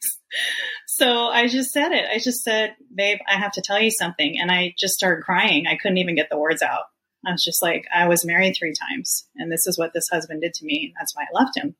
so 0.87 1.27
I 1.27 1.47
just 1.47 1.71
said 1.71 1.91
it. 1.91 2.05
I 2.09 2.19
just 2.19 2.43
said, 2.43 2.75
babe, 2.93 3.19
I 3.27 3.37
have 3.37 3.51
to 3.53 3.61
tell 3.61 3.79
you 3.79 3.91
something. 3.91 4.39
And 4.39 4.51
I 4.51 4.73
just 4.77 4.93
started 4.93 5.23
crying. 5.23 5.67
I 5.67 5.75
couldn't 5.75 5.97
even 5.97 6.15
get 6.15 6.29
the 6.29 6.37
words 6.37 6.61
out. 6.61 6.83
I 7.25 7.31
was 7.31 7.43
just 7.43 7.61
like, 7.61 7.85
I 7.93 8.07
was 8.07 8.25
married 8.25 8.55
three 8.57 8.73
times, 8.73 9.27
and 9.35 9.51
this 9.51 9.67
is 9.67 9.77
what 9.77 9.91
this 9.93 10.07
husband 10.07 10.41
did 10.41 10.53
to 10.55 10.65
me. 10.65 10.85
And 10.85 10.93
that's 10.97 11.15
why 11.15 11.23
I 11.23 11.43
left 11.43 11.57
him. 11.57 11.75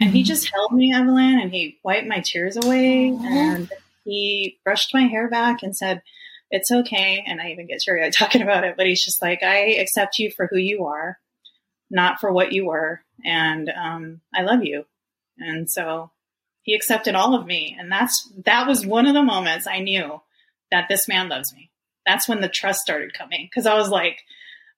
And 0.00 0.10
he 0.10 0.20
mm-hmm. 0.20 0.26
just 0.26 0.50
held 0.52 0.72
me, 0.72 0.94
Evelyn, 0.94 1.40
and 1.40 1.50
he 1.50 1.78
wiped 1.82 2.06
my 2.06 2.20
tears 2.20 2.56
away 2.56 3.08
and 3.08 3.70
he 4.10 4.58
brushed 4.64 4.92
my 4.92 5.02
hair 5.02 5.28
back 5.28 5.62
and 5.62 5.76
said, 5.76 6.02
It's 6.50 6.70
okay. 6.70 7.24
And 7.26 7.40
I 7.40 7.50
even 7.50 7.66
get 7.66 7.80
teary 7.80 8.04
eyed 8.04 8.12
talking 8.18 8.42
about 8.42 8.64
it, 8.64 8.74
but 8.76 8.86
he's 8.86 9.04
just 9.04 9.22
like, 9.22 9.42
I 9.42 9.74
accept 9.74 10.18
you 10.18 10.30
for 10.30 10.46
who 10.46 10.58
you 10.58 10.86
are, 10.86 11.18
not 11.90 12.20
for 12.20 12.32
what 12.32 12.52
you 12.52 12.66
were. 12.66 13.02
And 13.24 13.70
um, 13.70 14.20
I 14.34 14.42
love 14.42 14.64
you. 14.64 14.84
And 15.38 15.70
so 15.70 16.10
he 16.62 16.74
accepted 16.74 17.14
all 17.14 17.34
of 17.34 17.46
me. 17.46 17.76
And 17.78 17.90
that's 17.90 18.30
that 18.44 18.66
was 18.66 18.84
one 18.84 19.06
of 19.06 19.14
the 19.14 19.22
moments 19.22 19.66
I 19.66 19.80
knew 19.80 20.20
that 20.70 20.88
this 20.88 21.08
man 21.08 21.28
loves 21.28 21.54
me. 21.54 21.70
That's 22.06 22.28
when 22.28 22.40
the 22.40 22.48
trust 22.48 22.80
started 22.80 23.14
coming. 23.14 23.48
Cause 23.54 23.66
I 23.66 23.74
was 23.74 23.88
like, 23.88 24.18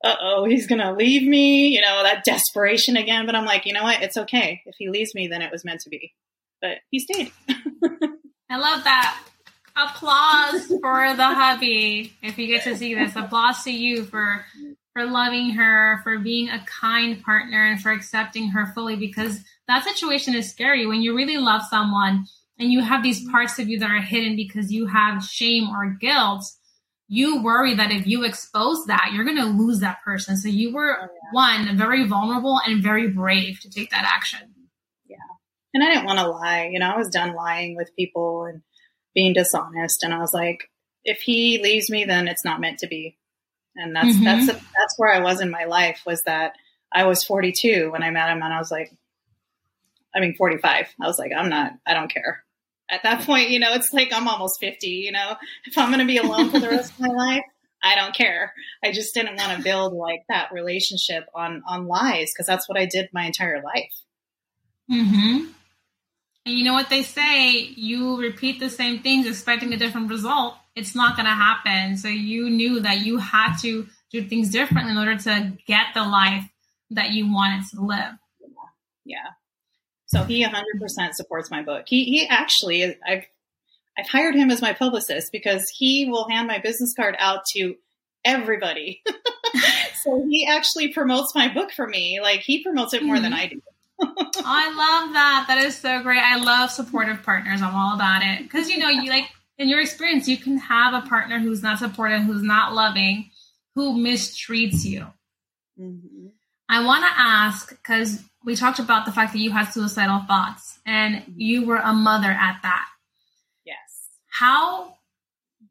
uh 0.05 0.17
oh, 0.21 0.45
he's 0.45 0.67
going 0.67 0.81
to 0.81 0.93
leave 0.93 1.27
me, 1.29 1.69
you 1.69 1.81
know, 1.81 2.03
that 2.03 2.25
desperation 2.25 2.97
again. 2.97 3.25
But 3.25 3.37
I'm 3.37 3.45
like, 3.45 3.67
you 3.67 3.73
know 3.73 3.85
what? 3.85 4.03
It's 4.03 4.17
okay. 4.17 4.61
If 4.67 4.75
he 4.79 4.89
leaves 4.89 5.15
me, 5.15 5.29
then 5.29 5.43
it 5.43 5.53
was 5.53 5.65
meant 5.65 5.81
to 5.83 5.91
be. 5.91 6.13
But 6.61 6.79
he 6.91 6.99
stayed. 6.99 7.31
I 8.53 8.59
love 8.59 8.85
that. 8.85 9.19
Applause 9.75 10.67
for 10.67 11.17
the 11.17 11.25
hubby. 11.25 12.13
If 12.23 12.39
you 12.39 12.47
get 12.47 12.65
to 12.65 12.77
see 12.77 12.95
this, 12.95 13.17
applause 13.17 13.65
to 13.65 13.73
you 13.73 14.05
for 14.05 14.45
for 14.93 15.07
loving 15.07 15.51
her, 15.53 16.01
for 16.03 16.19
being 16.19 16.51
a 16.51 16.63
kind 16.67 17.23
partner, 17.23 17.65
and 17.65 17.81
for 17.81 17.91
accepting 17.91 18.51
her 18.51 18.67
fully. 18.75 18.97
Because 18.97 19.41
that 19.69 19.85
situation 19.85 20.35
is 20.35 20.51
scary 20.51 20.87
when 20.87 21.01
you 21.01 21.17
really 21.17 21.39
love 21.39 21.63
someone 21.71 22.27
and 22.59 22.71
you 22.71 22.83
have 22.83 23.03
these 23.03 23.27
parts 23.31 23.59
of 23.59 23.69
you 23.69 23.79
that 23.79 23.91
are 23.91 24.03
hidden 24.03 24.37
because 24.37 24.71
you 24.71 24.87
have 24.87 25.25
shame 25.25 25.71
or 25.71 25.97
guilt 25.99 26.45
you 27.09 27.43
worry 27.43 27.75
that 27.75 27.91
if 27.91 28.07
you 28.07 28.25
expose 28.25 28.87
that, 28.87 29.11
you're 29.13 29.27
going 29.27 29.37
to 29.37 29.45
lose 29.45 29.81
that 29.81 30.03
person. 30.03 30.35
So 30.35 30.49
you 30.49 30.73
were 30.73 30.97
oh, 30.99 31.09
one 31.33 31.77
very 31.77 32.07
vulnerable 32.07 32.59
and 32.67 32.83
very 32.83 33.09
brave 33.09 33.61
to 33.61 33.71
take 33.71 33.91
that 33.91 34.11
action. 34.11 34.41
And 35.75 35.83
I 35.83 35.89
didn't 35.89 36.07
want 36.07 36.19
to 36.19 36.29
lie. 36.29 36.69
You 36.73 36.79
know, 36.79 36.91
I 36.91 36.99
was 36.99 37.09
done 37.09 37.35
lying 37.35 37.77
with 37.77 37.97
people 37.97 38.45
and 38.45 38.63
being 39.15 39.33
dishonest. 39.33 40.03
And 40.03 40.13
I 40.13 40.19
was 40.19 40.33
like, 40.35 40.71
if 41.05 41.21
he 41.21 41.63
leaves 41.63 41.91
me, 41.91 42.05
then 42.05 42.29
it's 42.29 42.45
not 42.45 42.61
meant 42.61 42.79
to 42.79 42.87
be. 42.87 43.19
And 43.75 43.97
that's, 43.97 44.15
mm-hmm. 44.15 44.25
that's, 44.25 44.47
that's 44.47 44.95
where 44.99 45.13
I 45.13 45.21
was 45.21 45.41
in 45.41 45.51
my 45.51 45.65
life 45.65 46.03
was 46.05 46.23
that 46.25 46.55
I 46.93 47.05
was 47.05 47.25
42 47.25 47.91
when 47.91 48.03
I 48.03 48.11
met 48.11 48.29
him 48.29 48.43
and 48.43 48.53
I 48.53 48.59
was 48.59 48.71
like, 48.71 48.93
I 50.15 50.21
mean, 50.21 50.35
45. 50.37 50.89
I 51.01 51.07
was 51.07 51.19
like, 51.19 51.33
I'm 51.37 51.49
not, 51.49 51.73
I 51.87 51.95
don't 51.95 52.13
care 52.13 52.45
at 52.93 53.03
that 53.05 53.23
point, 53.23 53.49
you 53.49 53.59
know, 53.59 53.73
it's 53.73 53.93
like 53.93 54.13
I'm 54.13 54.29
almost 54.29 54.61
50, 54.61 54.87
you 54.87 55.13
know, 55.13 55.35
if 55.65 55.77
I'm 55.79 55.89
going 55.89 56.01
to 56.01 56.07
be 56.07 56.19
alone 56.19 56.51
for 56.51 56.61
the 56.61 56.69
rest 56.69 56.93
of 56.93 57.01
my 57.01 57.09
life, 57.17 57.43
I 57.83 57.97
don't 57.97 58.15
care. 58.15 58.53
I 58.85 58.93
just 58.93 59.15
didn't 59.15 59.37
want 59.37 59.57
to 59.57 59.65
build 59.65 59.95
like 59.95 60.21
that 60.29 60.53
relationship 60.53 61.25
on, 61.35 61.63
on 61.67 61.87
lies 61.87 62.31
because 62.33 62.47
that's 62.47 62.69
what 62.69 62.79
I 62.79 62.85
did 62.85 63.09
my 63.13 63.25
entire 63.25 63.63
life. 63.63 63.95
Mm-hmm. 64.91 65.47
And 66.45 66.57
you 66.57 66.65
know 66.65 66.73
what 66.73 66.91
they 66.91 67.03
say, 67.03 67.53
you 67.53 68.21
repeat 68.21 68.59
the 68.59 68.71
same 68.71 69.01
things 69.01 69.27
expecting 69.27 69.73
a 69.73 69.77
different 69.77 70.11
result. 70.11 70.55
It's 70.75 70.95
not 70.95 71.17
going 71.17 71.27
to 71.27 71.33
happen. 71.33 71.97
So 71.97 72.09
you 72.09 72.51
knew 72.51 72.81
that 72.81 73.01
you 73.01 73.19
had 73.19 73.57
to 73.59 73.87
do 74.11 74.25
things 74.25 74.51
differently 74.51 74.93
in 74.93 74.99
order 74.99 75.17
to 75.17 75.53
get 75.67 75.87
the 75.95 76.05
life 76.05 76.45
that 76.91 77.11
you 77.11 77.33
wanted 77.33 77.69
to 77.71 77.81
live. 77.81 78.15
Yeah. 79.05 79.31
So 80.07 80.25
he 80.25 80.45
100% 80.45 81.15
supports 81.15 81.51
my 81.51 81.63
book. 81.63 81.85
He 81.87 82.05
he 82.05 82.27
actually 82.29 82.85
I've 82.85 83.25
I've 83.97 84.09
hired 84.09 84.35
him 84.35 84.51
as 84.51 84.61
my 84.61 84.75
publicist 84.75 85.33
because 85.33 85.71
he 85.71 86.07
will 86.07 86.29
hand 86.29 86.47
my 86.47 86.59
business 86.59 86.95
card 86.95 87.17
out 87.19 87.41
to 87.55 87.77
everybody. 88.25 89.03
so 90.05 90.25
he 90.29 90.47
actually 90.47 90.93
promotes 90.93 91.35
my 91.35 91.53
book 91.53 91.73
for 91.73 91.87
me. 91.87 92.21
Like 92.21 92.41
he 92.41 92.63
promotes 92.63 92.93
it 92.93 93.03
more 93.03 93.15
mm-hmm. 93.15 93.25
than 93.25 93.33
I 93.33 93.47
do. 93.49 93.63
I 94.03 94.69
love 94.69 95.13
that. 95.15 95.45
That 95.49 95.59
is 95.59 95.77
so 95.77 96.03
great. 96.03 96.21
I 96.21 96.37
love 96.37 96.71
supportive 96.71 97.23
partners. 97.23 97.63
I'm 97.63 97.75
all 97.75 97.95
about 97.95 98.23
it. 98.23 98.43
Because 98.43 98.69
you 98.69 98.79
know, 98.79 98.89
you 98.89 99.11
like 99.11 99.29
in 99.59 99.69
your 99.69 99.81
experience, 99.81 100.29
you 100.29 100.37
can 100.37 100.59
have 100.59 100.95
a 100.95 101.07
partner 101.07 101.39
who's 101.39 101.63
not 101.63 101.79
supportive, 101.79 102.23
who's 102.23 102.43
not 102.43 102.73
loving, 102.73 103.31
who 103.75 103.97
mistreats 103.97 104.85
you. 104.85 105.07
Mm-hmm. 105.79 106.29
I 106.69 106.85
want 106.85 107.05
to 107.05 107.11
ask 107.15 107.71
because 107.71 108.23
we 108.45 108.57
talked 108.57 108.79
about 108.79 109.07
the 109.07 109.13
fact 109.13 109.33
that 109.33 109.39
you 109.39 109.51
had 109.51 109.67
suicidal 109.67 110.25
thoughts 110.27 110.79
and 110.87 111.17
mm-hmm. 111.17 111.33
you 111.37 111.67
were 111.67 111.77
a 111.77 111.93
mother 111.93 112.31
at 112.31 112.61
that. 112.63 112.87
Yes. 113.65 113.77
How 114.29 114.97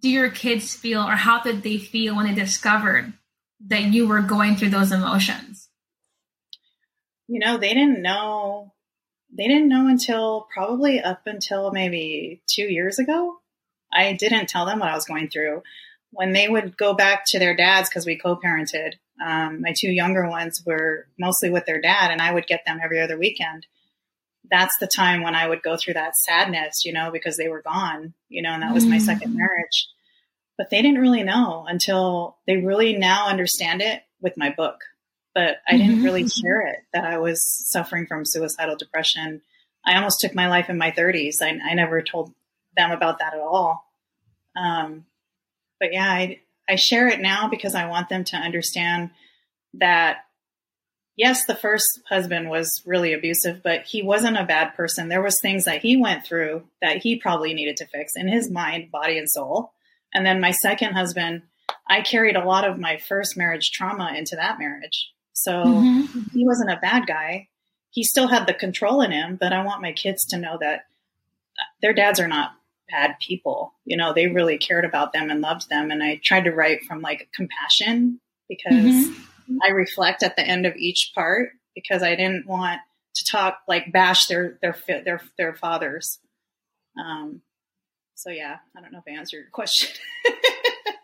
do 0.01 0.09
your 0.09 0.29
kids 0.29 0.75
feel 0.75 1.01
or 1.01 1.15
how 1.15 1.41
did 1.41 1.63
they 1.63 1.77
feel 1.77 2.15
when 2.15 2.27
they 2.27 2.33
discovered 2.33 3.13
that 3.67 3.83
you 3.83 4.07
were 4.07 4.21
going 4.21 4.55
through 4.55 4.69
those 4.69 4.91
emotions? 4.91 5.69
You 7.31 7.39
know, 7.39 7.55
they 7.55 7.73
didn't 7.73 8.01
know 8.01 8.73
they 9.33 9.47
didn't 9.47 9.69
know 9.69 9.87
until 9.87 10.49
probably 10.53 10.99
up 10.99 11.21
until 11.25 11.71
maybe 11.71 12.41
2 12.53 12.63
years 12.63 12.99
ago. 12.99 13.37
I 13.93 14.11
didn't 14.11 14.49
tell 14.49 14.65
them 14.65 14.79
what 14.79 14.89
I 14.89 14.95
was 14.95 15.05
going 15.05 15.29
through. 15.29 15.63
When 16.09 16.33
they 16.33 16.49
would 16.49 16.75
go 16.75 16.93
back 16.93 17.23
to 17.27 17.39
their 17.39 17.55
dads 17.55 17.87
because 17.87 18.05
we 18.05 18.17
co-parented, 18.17 18.95
um, 19.25 19.61
my 19.61 19.73
two 19.73 19.89
younger 19.89 20.27
ones 20.27 20.61
were 20.65 21.07
mostly 21.17 21.49
with 21.49 21.65
their 21.65 21.79
dad, 21.79 22.11
and 22.11 22.21
I 22.21 22.33
would 22.33 22.47
get 22.47 22.63
them 22.67 22.81
every 22.83 22.99
other 22.99 23.17
weekend. 23.17 23.65
That's 24.49 24.77
the 24.81 24.89
time 24.93 25.23
when 25.23 25.33
I 25.33 25.47
would 25.47 25.63
go 25.63 25.77
through 25.77 25.93
that 25.93 26.17
sadness, 26.17 26.83
you 26.83 26.91
know, 26.91 27.11
because 27.11 27.37
they 27.37 27.47
were 27.47 27.61
gone, 27.61 28.13
you 28.27 28.41
know, 28.41 28.51
and 28.51 28.63
that 28.63 28.73
was 28.73 28.85
my 28.85 28.97
mm. 28.97 29.05
second 29.05 29.37
marriage. 29.37 29.87
But 30.57 30.69
they 30.69 30.81
didn't 30.81 30.99
really 30.99 31.23
know 31.23 31.65
until 31.65 32.39
they 32.45 32.57
really 32.57 32.97
now 32.97 33.27
understand 33.27 33.81
it 33.81 34.03
with 34.19 34.35
my 34.35 34.49
book. 34.49 34.81
But 35.33 35.57
I 35.67 35.77
didn't 35.77 35.97
mm-hmm. 35.97 36.03
really 36.03 36.27
share 36.27 36.61
it 36.67 36.79
that 36.93 37.05
I 37.05 37.17
was 37.17 37.41
suffering 37.69 38.05
from 38.05 38.25
suicidal 38.25 38.75
depression. 38.75 39.41
I 39.85 39.95
almost 39.95 40.19
took 40.19 40.35
my 40.35 40.47
life 40.49 40.69
in 40.69 40.77
my 40.77 40.91
30s. 40.91 41.35
I, 41.41 41.57
I 41.63 41.73
never 41.73 42.01
told 42.01 42.33
them 42.75 42.91
about 42.91 43.19
that 43.19 43.33
at 43.33 43.39
all. 43.39 43.85
Um, 44.55 45.05
but 45.79 45.93
yeah, 45.93 46.11
I, 46.11 46.41
I 46.67 46.75
share 46.75 47.07
it 47.07 47.21
now 47.21 47.47
because 47.49 47.75
I 47.75 47.87
want 47.87 48.09
them 48.09 48.23
to 48.25 48.37
understand 48.37 49.11
that 49.75 50.25
yes, 51.15 51.45
the 51.45 51.55
first 51.55 52.01
husband 52.09 52.49
was 52.49 52.81
really 52.85 53.13
abusive, 53.13 53.61
but 53.63 53.83
he 53.83 54.01
wasn't 54.01 54.37
a 54.37 54.45
bad 54.45 54.75
person. 54.75 55.07
There 55.07 55.21
was 55.21 55.39
things 55.41 55.65
that 55.65 55.81
he 55.81 55.97
went 55.97 56.25
through 56.25 56.63
that 56.81 56.97
he 56.97 57.17
probably 57.17 57.53
needed 57.53 57.77
to 57.77 57.87
fix 57.87 58.13
in 58.15 58.27
his 58.27 58.49
mind, 58.49 58.91
body, 58.91 59.17
and 59.17 59.29
soul. 59.29 59.73
And 60.13 60.25
then 60.25 60.41
my 60.41 60.51
second 60.51 60.93
husband, 60.93 61.43
I 61.87 62.01
carried 62.01 62.35
a 62.35 62.45
lot 62.45 62.67
of 62.67 62.79
my 62.79 62.97
first 62.97 63.37
marriage 63.37 63.71
trauma 63.71 64.13
into 64.15 64.35
that 64.35 64.59
marriage. 64.59 65.11
So 65.33 65.51
mm-hmm. 65.51 66.19
he 66.33 66.45
wasn't 66.45 66.71
a 66.71 66.79
bad 66.81 67.07
guy. 67.07 67.47
He 67.89 68.03
still 68.03 68.27
had 68.27 68.47
the 68.47 68.53
control 68.53 69.01
in 69.01 69.11
him, 69.11 69.37
but 69.39 69.53
I 69.53 69.63
want 69.63 69.81
my 69.81 69.91
kids 69.91 70.25
to 70.27 70.37
know 70.37 70.57
that 70.61 70.85
their 71.81 71.93
dads 71.93 72.19
are 72.19 72.27
not 72.27 72.53
bad 72.89 73.15
people. 73.19 73.73
You 73.85 73.97
know, 73.97 74.13
they 74.13 74.27
really 74.27 74.57
cared 74.57 74.85
about 74.85 75.13
them 75.13 75.29
and 75.29 75.41
loved 75.41 75.69
them. 75.69 75.91
And 75.91 76.03
I 76.03 76.19
tried 76.23 76.45
to 76.45 76.51
write 76.51 76.83
from 76.83 77.01
like 77.01 77.29
compassion 77.33 78.19
because 78.47 78.73
mm-hmm. 78.73 79.57
I 79.63 79.69
reflect 79.69 80.23
at 80.23 80.35
the 80.35 80.45
end 80.45 80.65
of 80.65 80.75
each 80.75 81.11
part 81.15 81.51
because 81.75 82.03
I 82.03 82.15
didn't 82.15 82.47
want 82.47 82.81
to 83.15 83.25
talk 83.25 83.59
like 83.67 83.91
bash 83.91 84.27
their 84.27 84.57
their 84.61 84.75
their 84.87 85.21
their 85.37 85.53
fathers. 85.55 86.19
Um, 86.99 87.41
so 88.15 88.29
yeah, 88.29 88.57
I 88.75 88.81
don't 88.81 88.91
know 88.91 88.99
if 89.05 89.11
I 89.11 89.17
answered 89.17 89.37
your 89.37 89.49
question. 89.51 89.89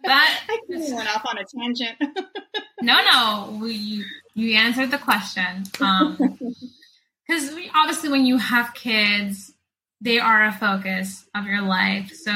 that 0.03 0.43
I 0.49 0.59
just 0.69 0.93
went 0.93 1.09
off 1.15 1.25
on 1.25 1.37
a 1.37 1.43
tangent. 1.43 1.97
no, 2.81 2.99
no, 3.03 3.59
we, 3.61 4.03
you 4.33 4.55
answered 4.55 4.91
the 4.91 4.97
question. 4.97 5.63
Um, 5.79 6.17
because 7.27 7.55
obviously, 7.75 8.09
when 8.09 8.25
you 8.25 8.37
have 8.37 8.73
kids, 8.73 9.51
they 10.01 10.19
are 10.19 10.45
a 10.45 10.51
focus 10.51 11.25
of 11.35 11.45
your 11.45 11.61
life. 11.61 12.11
So 12.13 12.31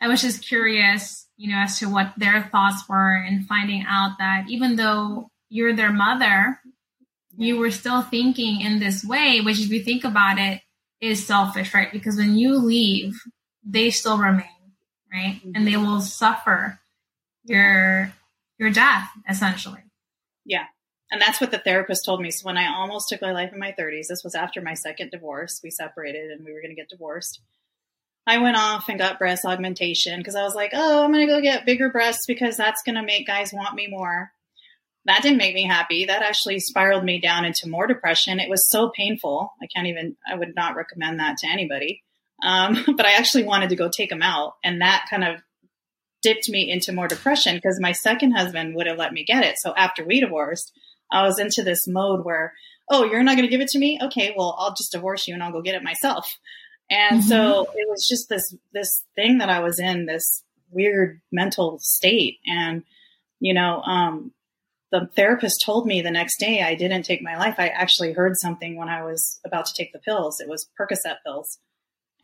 I 0.00 0.08
was 0.08 0.22
just 0.22 0.46
curious, 0.46 1.26
you 1.36 1.50
know, 1.50 1.58
as 1.58 1.78
to 1.78 1.86
what 1.86 2.12
their 2.16 2.42
thoughts 2.50 2.88
were 2.88 3.14
and 3.14 3.46
finding 3.46 3.84
out 3.88 4.16
that 4.18 4.46
even 4.48 4.76
though 4.76 5.30
you're 5.48 5.76
their 5.76 5.92
mother, 5.92 6.60
you 7.36 7.58
were 7.58 7.70
still 7.70 8.02
thinking 8.02 8.60
in 8.60 8.78
this 8.78 9.04
way, 9.04 9.40
which 9.40 9.60
if 9.60 9.70
you 9.70 9.82
think 9.82 10.04
about 10.04 10.38
it 10.38 10.60
is 11.00 11.26
selfish, 11.26 11.74
right? 11.74 11.92
Because 11.92 12.16
when 12.16 12.36
you 12.36 12.56
leave, 12.56 13.20
they 13.64 13.90
still 13.90 14.18
remain, 14.18 14.46
right? 15.12 15.36
Mm-hmm. 15.36 15.52
And 15.54 15.66
they 15.66 15.76
will 15.76 16.00
suffer 16.00 16.80
your 17.46 18.12
your 18.58 18.70
death 18.70 19.08
essentially. 19.28 19.82
Yeah. 20.44 20.64
And 21.10 21.20
that's 21.20 21.40
what 21.40 21.52
the 21.52 21.58
therapist 21.58 22.04
told 22.04 22.20
me. 22.20 22.30
So 22.30 22.46
when 22.46 22.56
I 22.56 22.74
almost 22.74 23.08
took 23.08 23.22
my 23.22 23.32
life 23.32 23.52
in 23.52 23.60
my 23.60 23.74
30s, 23.78 24.08
this 24.08 24.24
was 24.24 24.34
after 24.34 24.60
my 24.60 24.74
second 24.74 25.10
divorce. 25.10 25.60
We 25.62 25.70
separated 25.70 26.30
and 26.30 26.44
we 26.44 26.52
were 26.52 26.60
going 26.60 26.74
to 26.74 26.80
get 26.80 26.88
divorced. 26.88 27.40
I 28.26 28.38
went 28.38 28.56
off 28.56 28.88
and 28.88 28.98
got 28.98 29.20
breast 29.20 29.44
augmentation 29.44 30.18
because 30.18 30.34
I 30.34 30.42
was 30.42 30.54
like, 30.54 30.72
oh, 30.74 31.04
I'm 31.04 31.12
going 31.12 31.26
to 31.26 31.32
go 31.32 31.40
get 31.40 31.64
bigger 31.64 31.90
breasts 31.90 32.26
because 32.26 32.56
that's 32.56 32.82
going 32.82 32.96
to 32.96 33.02
make 33.02 33.26
guys 33.26 33.52
want 33.52 33.76
me 33.76 33.86
more. 33.86 34.32
That 35.04 35.22
didn't 35.22 35.38
make 35.38 35.54
me 35.54 35.64
happy. 35.64 36.06
That 36.06 36.22
actually 36.22 36.58
spiraled 36.58 37.04
me 37.04 37.20
down 37.20 37.44
into 37.44 37.68
more 37.68 37.86
depression. 37.86 38.40
It 38.40 38.50
was 38.50 38.68
so 38.68 38.90
painful. 38.90 39.52
I 39.62 39.68
can't 39.72 39.86
even, 39.86 40.16
I 40.28 40.34
would 40.34 40.56
not 40.56 40.74
recommend 40.74 41.20
that 41.20 41.36
to 41.38 41.48
anybody. 41.48 42.02
Um, 42.42 42.84
but 42.96 43.06
I 43.06 43.12
actually 43.12 43.44
wanted 43.44 43.68
to 43.68 43.76
go 43.76 43.88
take 43.88 44.10
them 44.10 44.22
out. 44.22 44.54
And 44.64 44.80
that 44.80 45.06
kind 45.08 45.22
of 45.22 45.40
dipped 46.26 46.48
me 46.48 46.68
into 46.68 46.92
more 46.92 47.06
depression 47.06 47.54
because 47.54 47.78
my 47.80 47.92
second 47.92 48.32
husband 48.32 48.74
would 48.74 48.88
have 48.88 48.98
let 48.98 49.12
me 49.12 49.24
get 49.24 49.44
it. 49.44 49.58
So 49.58 49.72
after 49.76 50.04
we 50.04 50.20
divorced, 50.20 50.72
I 51.12 51.22
was 51.22 51.38
into 51.38 51.62
this 51.62 51.86
mode 51.86 52.24
where 52.24 52.52
oh, 52.88 53.04
you're 53.04 53.22
not 53.22 53.36
going 53.36 53.46
to 53.46 53.50
give 53.50 53.60
it 53.60 53.68
to 53.68 53.78
me? 53.78 53.98
Okay, 54.00 54.32
well, 54.36 54.56
I'll 54.58 54.74
just 54.74 54.92
divorce 54.92 55.26
you 55.26 55.34
and 55.34 55.42
I'll 55.42 55.52
go 55.52 55.62
get 55.62 55.74
it 55.74 55.82
myself. 55.82 56.36
And 56.90 57.20
mm-hmm. 57.20 57.28
so 57.28 57.62
it 57.74 57.88
was 57.88 58.06
just 58.08 58.28
this 58.28 58.54
this 58.72 59.04
thing 59.14 59.38
that 59.38 59.50
I 59.50 59.60
was 59.60 59.78
in 59.78 60.06
this 60.06 60.42
weird 60.70 61.20
mental 61.30 61.78
state 61.80 62.38
and 62.44 62.82
you 63.38 63.54
know 63.54 63.80
um 63.82 64.32
the 64.90 65.08
therapist 65.14 65.62
told 65.64 65.86
me 65.86 66.00
the 66.00 66.10
next 66.10 66.38
day 66.38 66.62
I 66.62 66.74
didn't 66.74 67.04
take 67.04 67.22
my 67.22 67.36
life. 67.36 67.56
I 67.58 67.68
actually 67.68 68.12
heard 68.12 68.36
something 68.36 68.76
when 68.76 68.88
I 68.88 69.02
was 69.02 69.40
about 69.44 69.66
to 69.66 69.72
take 69.76 69.92
the 69.92 69.98
pills. 69.98 70.40
It 70.40 70.48
was 70.48 70.68
Percocet 70.78 71.16
pills. 71.24 71.58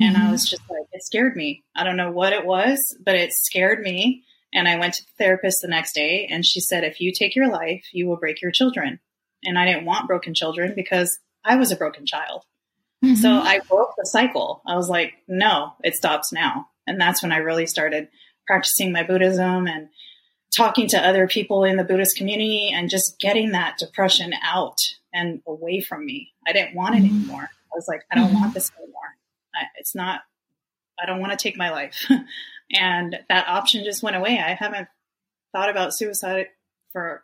And 0.03 0.17
mm-hmm. 0.17 0.27
I 0.27 0.31
was 0.33 0.49
just 0.49 0.62
like, 0.69 0.87
it 0.93 1.05
scared 1.05 1.37
me. 1.37 1.65
I 1.77 1.85
don't 1.85 1.97
know 1.97 2.11
what 2.11 2.33
it 2.33 2.45
was, 2.45 2.79
but 3.05 3.15
it 3.15 3.33
scared 3.33 3.81
me. 3.81 4.25
And 4.53 4.69
I 4.69 4.79
went 4.79 4.95
to 4.95 5.03
the 5.03 5.25
therapist 5.25 5.62
the 5.62 5.69
next 5.69 5.95
day 5.95 6.27
and 6.31 6.45
she 6.45 6.61
said, 6.61 6.85
if 6.85 7.01
you 7.01 7.12
take 7.12 7.37
your 7.37 7.51
life, 7.51 7.85
you 7.93 8.09
will 8.09 8.17
break 8.17 8.43
your 8.43 8.51
children. 8.51 8.99
And 9.45 9.59
I 9.59 9.65
didn't 9.65 9.87
want 9.87 10.09
broken 10.09 10.35
children 10.35 10.75
because 10.75 11.19
I 11.45 11.57
was 11.57 11.71
a 11.71 11.77
broken 11.77 12.05
child. 12.05 12.43
Mm-hmm. 13.05 13.15
So 13.15 13.31
I 13.31 13.61
broke 13.69 13.95
the 13.97 14.07
cycle. 14.07 14.62
I 14.67 14.77
was 14.77 14.88
like, 14.88 15.15
no, 15.27 15.73
it 15.83 15.95
stops 15.95 16.33
now. 16.33 16.69
And 16.87 17.01
that's 17.01 17.23
when 17.23 17.33
I 17.33 17.38
really 17.38 17.67
started 17.67 18.09
practicing 18.47 18.93
my 18.93 19.05
Buddhism 19.05 19.67
and 19.67 19.88
talking 20.55 20.88
to 20.88 20.99
other 20.99 21.27
people 21.27 21.65
in 21.65 21.77
the 21.77 21.85
Buddhist 21.85 22.17
community 22.17 22.71
and 22.73 22.91
just 22.91 23.19
getting 23.19 23.53
that 23.53 23.79
depression 23.79 24.33
out 24.43 24.79
and 25.15 25.41
away 25.47 25.81
from 25.81 26.05
me. 26.05 26.33
I 26.47 26.53
didn't 26.53 26.75
want 26.75 26.97
it 26.97 27.03
mm-hmm. 27.03 27.17
anymore. 27.17 27.51
I 27.51 27.75
was 27.75 27.87
like, 27.88 28.03
I 28.11 28.17
don't 28.17 28.29
mm-hmm. 28.29 28.41
want 28.41 28.55
this 28.55 28.71
anymore. 28.79 29.02
It's 29.77 29.95
not, 29.95 30.23
I 31.01 31.07
don't 31.07 31.21
want 31.21 31.33
to 31.33 31.43
take 31.43 31.57
my 31.57 31.71
life. 31.71 32.07
and 32.73 33.17
that 33.29 33.49
option 33.49 33.85
just 33.85 34.03
went 34.03 34.17
away. 34.17 34.38
I 34.38 34.55
haven't 34.55 34.88
thought 35.53 35.71
about 35.71 35.95
suicide 35.95 36.49
for 36.93 37.23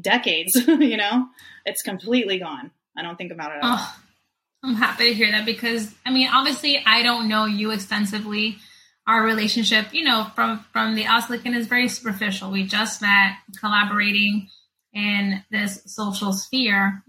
decades, 0.00 0.54
you 0.66 0.96
know, 0.96 1.26
it's 1.64 1.82
completely 1.82 2.38
gone. 2.38 2.70
I 2.96 3.02
don't 3.02 3.16
think 3.16 3.32
about 3.32 3.52
it 3.52 3.58
at 3.58 3.64
all. 3.64 3.86
I'm 4.62 4.74
happy 4.74 5.08
to 5.08 5.14
hear 5.14 5.30
that 5.30 5.44
because, 5.44 5.92
I 6.06 6.10
mean, 6.10 6.28
obviously, 6.32 6.82
I 6.84 7.02
don't 7.02 7.28
know 7.28 7.44
you 7.44 7.70
extensively 7.70 8.58
our 9.06 9.22
relationship, 9.22 9.92
you 9.92 10.04
know, 10.04 10.26
from 10.34 10.64
from 10.72 10.94
the 10.94 11.04
outside 11.04 11.46
is 11.46 11.66
very 11.66 11.88
superficial. 11.88 12.50
We 12.50 12.64
just 12.64 13.02
met, 13.02 13.36
collaborating 13.60 14.48
in 14.94 15.42
this 15.50 15.82
social 15.86 16.32
sphere, 16.32 17.02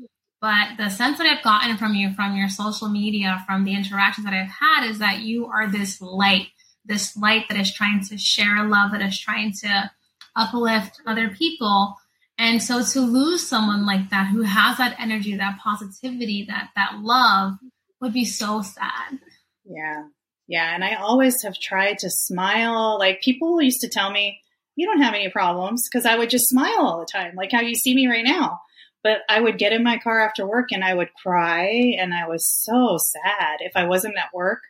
but 0.45 0.77
the 0.77 0.91
sense 0.91 1.17
that 1.17 1.25
I've 1.25 1.43
gotten 1.43 1.75
from 1.75 1.95
you, 1.95 2.13
from 2.13 2.35
your 2.35 2.49
social 2.49 2.87
media, 2.87 3.43
from 3.47 3.63
the 3.63 3.73
interactions 3.73 4.25
that 4.25 4.33
I've 4.35 4.51
had, 4.51 4.87
is 4.87 4.99
that 4.99 5.21
you 5.21 5.47
are 5.47 5.67
this 5.67 5.99
light, 5.99 6.49
this 6.85 7.17
light 7.17 7.45
that 7.49 7.59
is 7.59 7.73
trying 7.73 8.03
to 8.09 8.17
share 8.19 8.63
love, 8.63 8.91
that 8.91 9.01
is 9.01 9.19
trying 9.19 9.53
to 9.63 9.89
uplift 10.35 11.01
other 11.07 11.29
people. 11.29 11.95
And 12.37 12.61
so 12.61 12.83
to 12.83 13.01
lose 13.01 13.49
someone 13.49 13.87
like 13.87 14.11
that 14.11 14.27
who 14.27 14.43
has 14.43 14.77
that 14.77 14.95
energy, 14.99 15.35
that 15.35 15.57
positivity, 15.63 16.45
that 16.47 16.69
that 16.75 16.99
love 17.01 17.53
would 17.99 18.13
be 18.13 18.25
so 18.25 18.61
sad. 18.61 19.17
Yeah. 19.63 20.03
Yeah. 20.47 20.75
And 20.75 20.83
I 20.83 20.93
always 20.93 21.41
have 21.41 21.57
tried 21.57 21.97
to 21.99 22.09
smile. 22.11 22.99
Like 22.99 23.23
people 23.23 23.59
used 23.63 23.81
to 23.81 23.89
tell 23.89 24.11
me, 24.11 24.41
you 24.75 24.85
don't 24.85 25.01
have 25.01 25.15
any 25.15 25.31
problems 25.31 25.89
because 25.89 26.05
I 26.05 26.15
would 26.15 26.29
just 26.29 26.49
smile 26.49 26.85
all 26.85 26.99
the 26.99 27.11
time, 27.11 27.33
like 27.35 27.51
how 27.51 27.61
you 27.61 27.73
see 27.73 27.95
me 27.95 28.05
right 28.05 28.23
now. 28.23 28.59
But 29.05 29.19
I 29.29 29.39
would 29.39 29.59
get 29.59 29.71
in 29.71 29.83
my 29.83 29.99
car 29.99 30.19
after 30.19 30.47
work 30.47 30.71
and 30.71 30.83
I 30.83 30.91
would 30.91 31.13
cry 31.13 31.93
and 31.99 32.11
I 32.11 32.27
was 32.27 32.43
so 32.47 32.97
sad. 32.97 33.57
If 33.59 33.73
I 33.75 33.85
wasn't 33.85 34.17
at 34.17 34.33
work, 34.33 34.61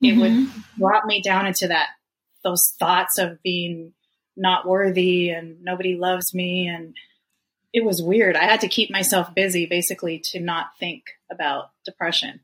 it 0.00 0.14
mm-hmm. 0.14 0.20
would 0.20 0.48
drop 0.78 1.04
me 1.04 1.20
down 1.20 1.46
into 1.46 1.66
that, 1.66 1.88
those 2.44 2.72
thoughts 2.78 3.18
of 3.18 3.42
being 3.42 3.92
not 4.36 4.68
worthy 4.68 5.30
and 5.30 5.64
nobody 5.64 5.96
loves 5.96 6.32
me. 6.32 6.68
And 6.68 6.94
it 7.72 7.84
was 7.84 8.00
weird. 8.00 8.36
I 8.36 8.44
had 8.44 8.60
to 8.60 8.68
keep 8.68 8.88
myself 8.88 9.34
busy 9.34 9.66
basically 9.66 10.20
to 10.26 10.38
not 10.38 10.78
think 10.78 11.02
about 11.28 11.70
depression. 11.84 12.38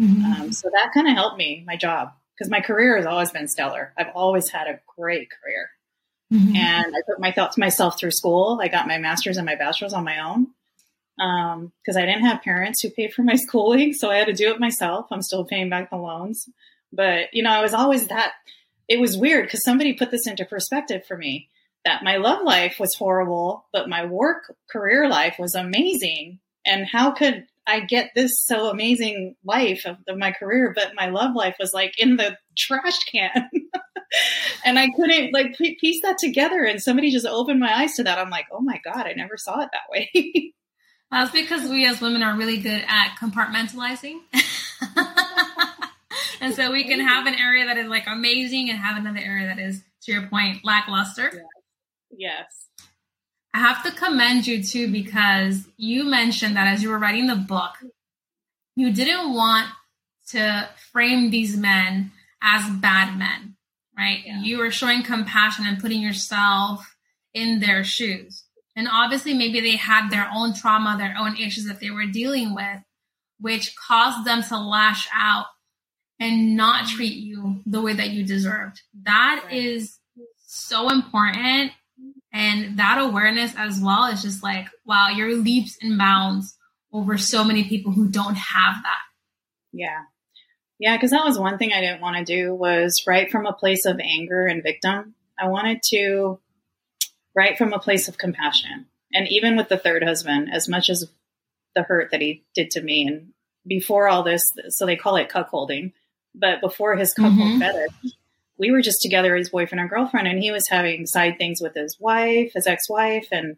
Mm-hmm. 0.00 0.24
Um, 0.24 0.52
so 0.52 0.70
that 0.72 0.92
kind 0.94 1.08
of 1.08 1.14
helped 1.14 1.36
me, 1.36 1.64
my 1.66 1.74
job, 1.74 2.12
because 2.38 2.48
my 2.48 2.60
career 2.60 2.96
has 2.96 3.06
always 3.06 3.32
been 3.32 3.48
stellar. 3.48 3.92
I've 3.98 4.14
always 4.14 4.48
had 4.50 4.68
a 4.68 4.78
great 4.96 5.30
career. 5.32 5.70
Mm-hmm. 6.32 6.54
And 6.54 6.94
I 6.94 7.00
put 7.08 7.18
my 7.18 7.32
thoughts 7.32 7.58
myself 7.58 7.98
through 7.98 8.12
school. 8.12 8.60
I 8.62 8.68
got 8.68 8.86
my 8.86 8.98
master's 8.98 9.36
and 9.36 9.46
my 9.46 9.56
bachelor's 9.56 9.94
on 9.94 10.04
my 10.04 10.20
own 10.20 10.46
because 11.20 11.96
um, 11.96 12.02
I 12.02 12.06
didn't 12.06 12.24
have 12.24 12.42
parents 12.42 12.80
who 12.80 12.90
paid 12.90 13.12
for 13.12 13.22
my 13.22 13.34
schooling. 13.36 13.92
So 13.92 14.10
I 14.10 14.16
had 14.16 14.28
to 14.28 14.32
do 14.32 14.50
it 14.50 14.60
myself. 14.60 15.06
I'm 15.10 15.22
still 15.22 15.44
paying 15.44 15.68
back 15.68 15.90
the 15.90 15.96
loans. 15.96 16.48
But, 16.92 17.32
you 17.32 17.42
know, 17.42 17.50
I 17.50 17.60
was 17.60 17.74
always 17.74 18.08
that. 18.08 18.32
It 18.88 18.98
was 18.98 19.16
weird 19.16 19.44
because 19.44 19.62
somebody 19.62 19.92
put 19.92 20.10
this 20.10 20.26
into 20.26 20.44
perspective 20.44 21.06
for 21.06 21.16
me 21.16 21.48
that 21.84 22.02
my 22.02 22.16
love 22.16 22.42
life 22.42 22.76
was 22.80 22.94
horrible, 22.98 23.66
but 23.72 23.88
my 23.88 24.04
work 24.04 24.54
career 24.70 25.08
life 25.08 25.36
was 25.38 25.54
amazing. 25.54 26.40
And 26.66 26.86
how 26.86 27.12
could 27.12 27.46
I 27.66 27.80
get 27.80 28.10
this 28.14 28.32
so 28.46 28.68
amazing 28.68 29.36
life 29.44 29.86
of, 29.86 29.96
of 30.08 30.18
my 30.18 30.32
career, 30.32 30.72
but 30.74 30.94
my 30.94 31.06
love 31.08 31.36
life 31.36 31.56
was 31.60 31.72
like 31.72 31.98
in 31.98 32.16
the 32.16 32.36
trash 32.58 32.98
can. 33.04 33.50
and 34.64 34.78
I 34.78 34.88
couldn't 34.96 35.32
like 35.32 35.56
piece 35.56 36.02
that 36.02 36.18
together. 36.18 36.64
And 36.64 36.82
somebody 36.82 37.12
just 37.12 37.26
opened 37.26 37.60
my 37.60 37.72
eyes 37.72 37.94
to 37.94 38.04
that. 38.04 38.18
I'm 38.18 38.30
like, 38.30 38.46
oh 38.50 38.60
my 38.60 38.80
God, 38.84 39.06
I 39.06 39.12
never 39.12 39.36
saw 39.36 39.60
it 39.60 39.68
that 39.72 39.90
way. 39.90 40.52
That's 41.10 41.32
because 41.32 41.68
we 41.68 41.86
as 41.86 42.00
women 42.00 42.22
are 42.22 42.36
really 42.36 42.58
good 42.58 42.84
at 42.86 43.16
compartmentalizing. 43.20 44.20
and 46.40 46.54
so 46.54 46.70
we 46.70 46.84
can 46.84 47.00
have 47.00 47.26
an 47.26 47.34
area 47.34 47.66
that 47.66 47.76
is 47.76 47.88
like 47.88 48.04
amazing 48.06 48.70
and 48.70 48.78
have 48.78 48.96
another 48.96 49.18
area 49.18 49.48
that 49.48 49.58
is, 49.58 49.82
to 50.02 50.12
your 50.12 50.28
point, 50.28 50.64
lackluster. 50.64 51.44
Yes. 52.10 52.16
yes. 52.16 52.66
I 53.52 53.58
have 53.58 53.82
to 53.82 53.90
commend 53.90 54.46
you 54.46 54.62
too 54.62 54.90
because 54.90 55.66
you 55.76 56.04
mentioned 56.04 56.56
that 56.56 56.68
as 56.68 56.82
you 56.82 56.90
were 56.90 56.98
writing 56.98 57.26
the 57.26 57.34
book, 57.34 57.72
you 58.76 58.92
didn't 58.92 59.34
want 59.34 59.66
to 60.28 60.68
frame 60.92 61.30
these 61.30 61.56
men 61.56 62.12
as 62.40 62.70
bad 62.70 63.18
men, 63.18 63.56
right? 63.96 64.20
Yeah. 64.24 64.42
You 64.42 64.58
were 64.58 64.70
showing 64.70 65.02
compassion 65.02 65.66
and 65.66 65.80
putting 65.80 66.00
yourself 66.00 66.96
in 67.34 67.58
their 67.58 67.82
shoes. 67.82 68.44
And 68.76 68.88
obviously, 68.90 69.34
maybe 69.34 69.60
they 69.60 69.76
had 69.76 70.10
their 70.10 70.28
own 70.32 70.54
trauma, 70.54 70.96
their 70.96 71.16
own 71.18 71.36
issues 71.36 71.66
that 71.66 71.80
they 71.80 71.90
were 71.90 72.06
dealing 72.06 72.54
with, 72.54 72.78
which 73.40 73.74
caused 73.76 74.24
them 74.26 74.42
to 74.44 74.58
lash 74.58 75.08
out 75.14 75.46
and 76.20 76.56
not 76.56 76.86
treat 76.86 77.14
you 77.14 77.62
the 77.66 77.80
way 77.80 77.94
that 77.94 78.10
you 78.10 78.24
deserved. 78.24 78.82
That 79.02 79.42
right. 79.44 79.54
is 79.54 79.98
so 80.46 80.90
important 80.90 81.72
and 82.32 82.78
that 82.78 82.98
awareness 82.98 83.52
as 83.56 83.80
well 83.80 84.06
is 84.06 84.22
just 84.22 84.42
like, 84.42 84.68
wow, 84.84 85.08
you're 85.08 85.34
leaps 85.34 85.76
and 85.82 85.98
bounds 85.98 86.56
over 86.92 87.18
so 87.18 87.42
many 87.44 87.64
people 87.64 87.92
who 87.92 88.08
don't 88.08 88.36
have 88.36 88.76
that. 88.82 89.02
Yeah. 89.72 90.02
Yeah, 90.78 90.96
because 90.96 91.10
that 91.10 91.24
was 91.24 91.38
one 91.38 91.58
thing 91.58 91.72
I 91.72 91.80
didn't 91.80 92.00
want 92.00 92.16
to 92.16 92.24
do 92.24 92.54
was 92.54 93.02
write 93.06 93.30
from 93.30 93.46
a 93.46 93.52
place 93.52 93.84
of 93.84 94.00
anger 94.00 94.46
and 94.46 94.62
victim. 94.62 95.14
I 95.38 95.48
wanted 95.48 95.82
to 95.90 96.40
write 97.40 97.56
from 97.56 97.72
a 97.72 97.78
place 97.78 98.06
of 98.06 98.18
compassion. 98.18 98.86
And 99.14 99.26
even 99.28 99.56
with 99.56 99.70
the 99.70 99.78
third 99.78 100.04
husband, 100.04 100.50
as 100.52 100.68
much 100.68 100.90
as 100.90 101.10
the 101.74 101.82
hurt 101.82 102.10
that 102.10 102.20
he 102.20 102.44
did 102.54 102.70
to 102.72 102.82
me 102.82 103.06
and 103.06 103.32
before 103.66 104.08
all 104.08 104.22
this, 104.22 104.42
so 104.68 104.84
they 104.84 104.96
call 104.96 105.16
it 105.16 105.30
cuckolding, 105.30 105.92
but 106.34 106.60
before 106.60 106.96
his 106.96 107.14
cuckold 107.14 107.38
mm-hmm. 107.38 107.60
fetish, 107.60 108.14
we 108.58 108.70
were 108.70 108.82
just 108.82 109.00
together 109.00 109.34
as 109.34 109.48
boyfriend 109.48 109.80
and 109.80 109.88
girlfriend 109.88 110.28
and 110.28 110.38
he 110.38 110.50
was 110.50 110.68
having 110.68 111.06
side 111.06 111.38
things 111.38 111.60
with 111.62 111.74
his 111.74 111.96
wife 111.98 112.52
his 112.54 112.66
ex-wife 112.66 113.26
and 113.32 113.56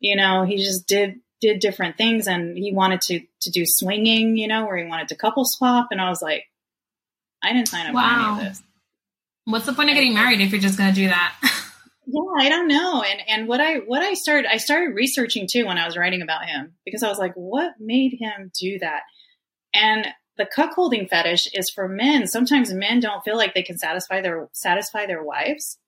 you 0.00 0.16
know 0.16 0.44
he 0.44 0.56
just 0.56 0.86
did 0.88 1.20
did 1.40 1.60
different 1.60 1.98
things 1.98 2.26
and 2.26 2.56
he 2.56 2.72
wanted 2.72 3.00
to 3.02 3.20
to 3.42 3.50
do 3.50 3.64
swinging 3.66 4.38
you 4.38 4.48
know 4.48 4.64
where 4.64 4.78
he 4.78 4.88
wanted 4.88 5.08
to 5.08 5.14
couple 5.14 5.44
swap 5.44 5.88
and 5.90 6.00
i 6.00 6.08
was 6.08 6.22
like 6.22 6.44
i 7.42 7.52
didn't 7.52 7.68
sign 7.68 7.86
up 7.86 7.94
wow. 7.94 8.02
for 8.02 8.40
any 8.40 8.48
of 8.48 8.54
this 8.54 8.62
what's 9.44 9.66
the 9.66 9.72
point 9.74 9.90
of 9.90 9.94
getting 9.94 10.14
married 10.14 10.40
if 10.40 10.50
you're 10.50 10.60
just 10.60 10.78
going 10.78 10.88
to 10.88 10.96
do 10.96 11.08
that 11.08 11.34
yeah 12.12 12.44
i 12.44 12.48
don't 12.48 12.68
know 12.68 13.02
and 13.02 13.20
and 13.28 13.48
what 13.48 13.60
i 13.60 13.76
what 13.78 14.02
i 14.02 14.14
started 14.14 14.46
i 14.50 14.56
started 14.56 14.94
researching 14.94 15.48
too 15.50 15.66
when 15.66 15.78
i 15.78 15.86
was 15.86 15.96
writing 15.96 16.22
about 16.22 16.44
him 16.44 16.74
because 16.84 17.02
i 17.02 17.08
was 17.08 17.18
like 17.18 17.34
what 17.34 17.72
made 17.80 18.16
him 18.20 18.50
do 18.58 18.78
that 18.78 19.02
and 19.74 20.06
the 20.38 20.46
cuckolding 20.46 21.08
fetish 21.08 21.48
is 21.52 21.70
for 21.70 21.88
men. 21.88 22.26
Sometimes 22.26 22.72
men 22.72 23.00
don't 23.00 23.22
feel 23.22 23.36
like 23.36 23.54
they 23.54 23.62
can 23.62 23.78
satisfy 23.78 24.20
their 24.20 24.48
satisfy 24.52 25.06
their 25.06 25.22
wives. 25.22 25.78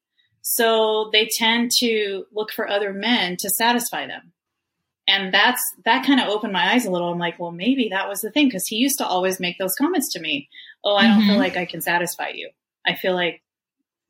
So 0.42 1.08
they 1.12 1.28
tend 1.38 1.70
to 1.78 2.24
look 2.32 2.52
for 2.52 2.68
other 2.68 2.92
men 2.92 3.36
to 3.38 3.48
satisfy 3.50 4.06
them. 4.06 4.32
And 5.08 5.32
that's 5.32 5.60
that 5.84 6.06
kind 6.06 6.20
of 6.20 6.28
opened 6.28 6.52
my 6.52 6.72
eyes 6.72 6.86
a 6.86 6.90
little. 6.90 7.10
I'm 7.10 7.18
like, 7.18 7.38
well, 7.38 7.50
maybe 7.50 7.88
that 7.90 8.08
was 8.08 8.20
the 8.20 8.30
thing 8.30 8.48
because 8.48 8.66
he 8.66 8.76
used 8.76 8.98
to 8.98 9.06
always 9.06 9.40
make 9.40 9.58
those 9.58 9.74
comments 9.76 10.12
to 10.12 10.20
me. 10.20 10.48
Oh, 10.84 10.94
I 10.94 11.06
don't 11.06 11.20
mm-hmm. 11.20 11.30
feel 11.30 11.38
like 11.38 11.56
I 11.56 11.64
can 11.64 11.80
satisfy 11.80 12.28
you. 12.28 12.50
I 12.86 12.94
feel 12.94 13.14
like 13.14 13.42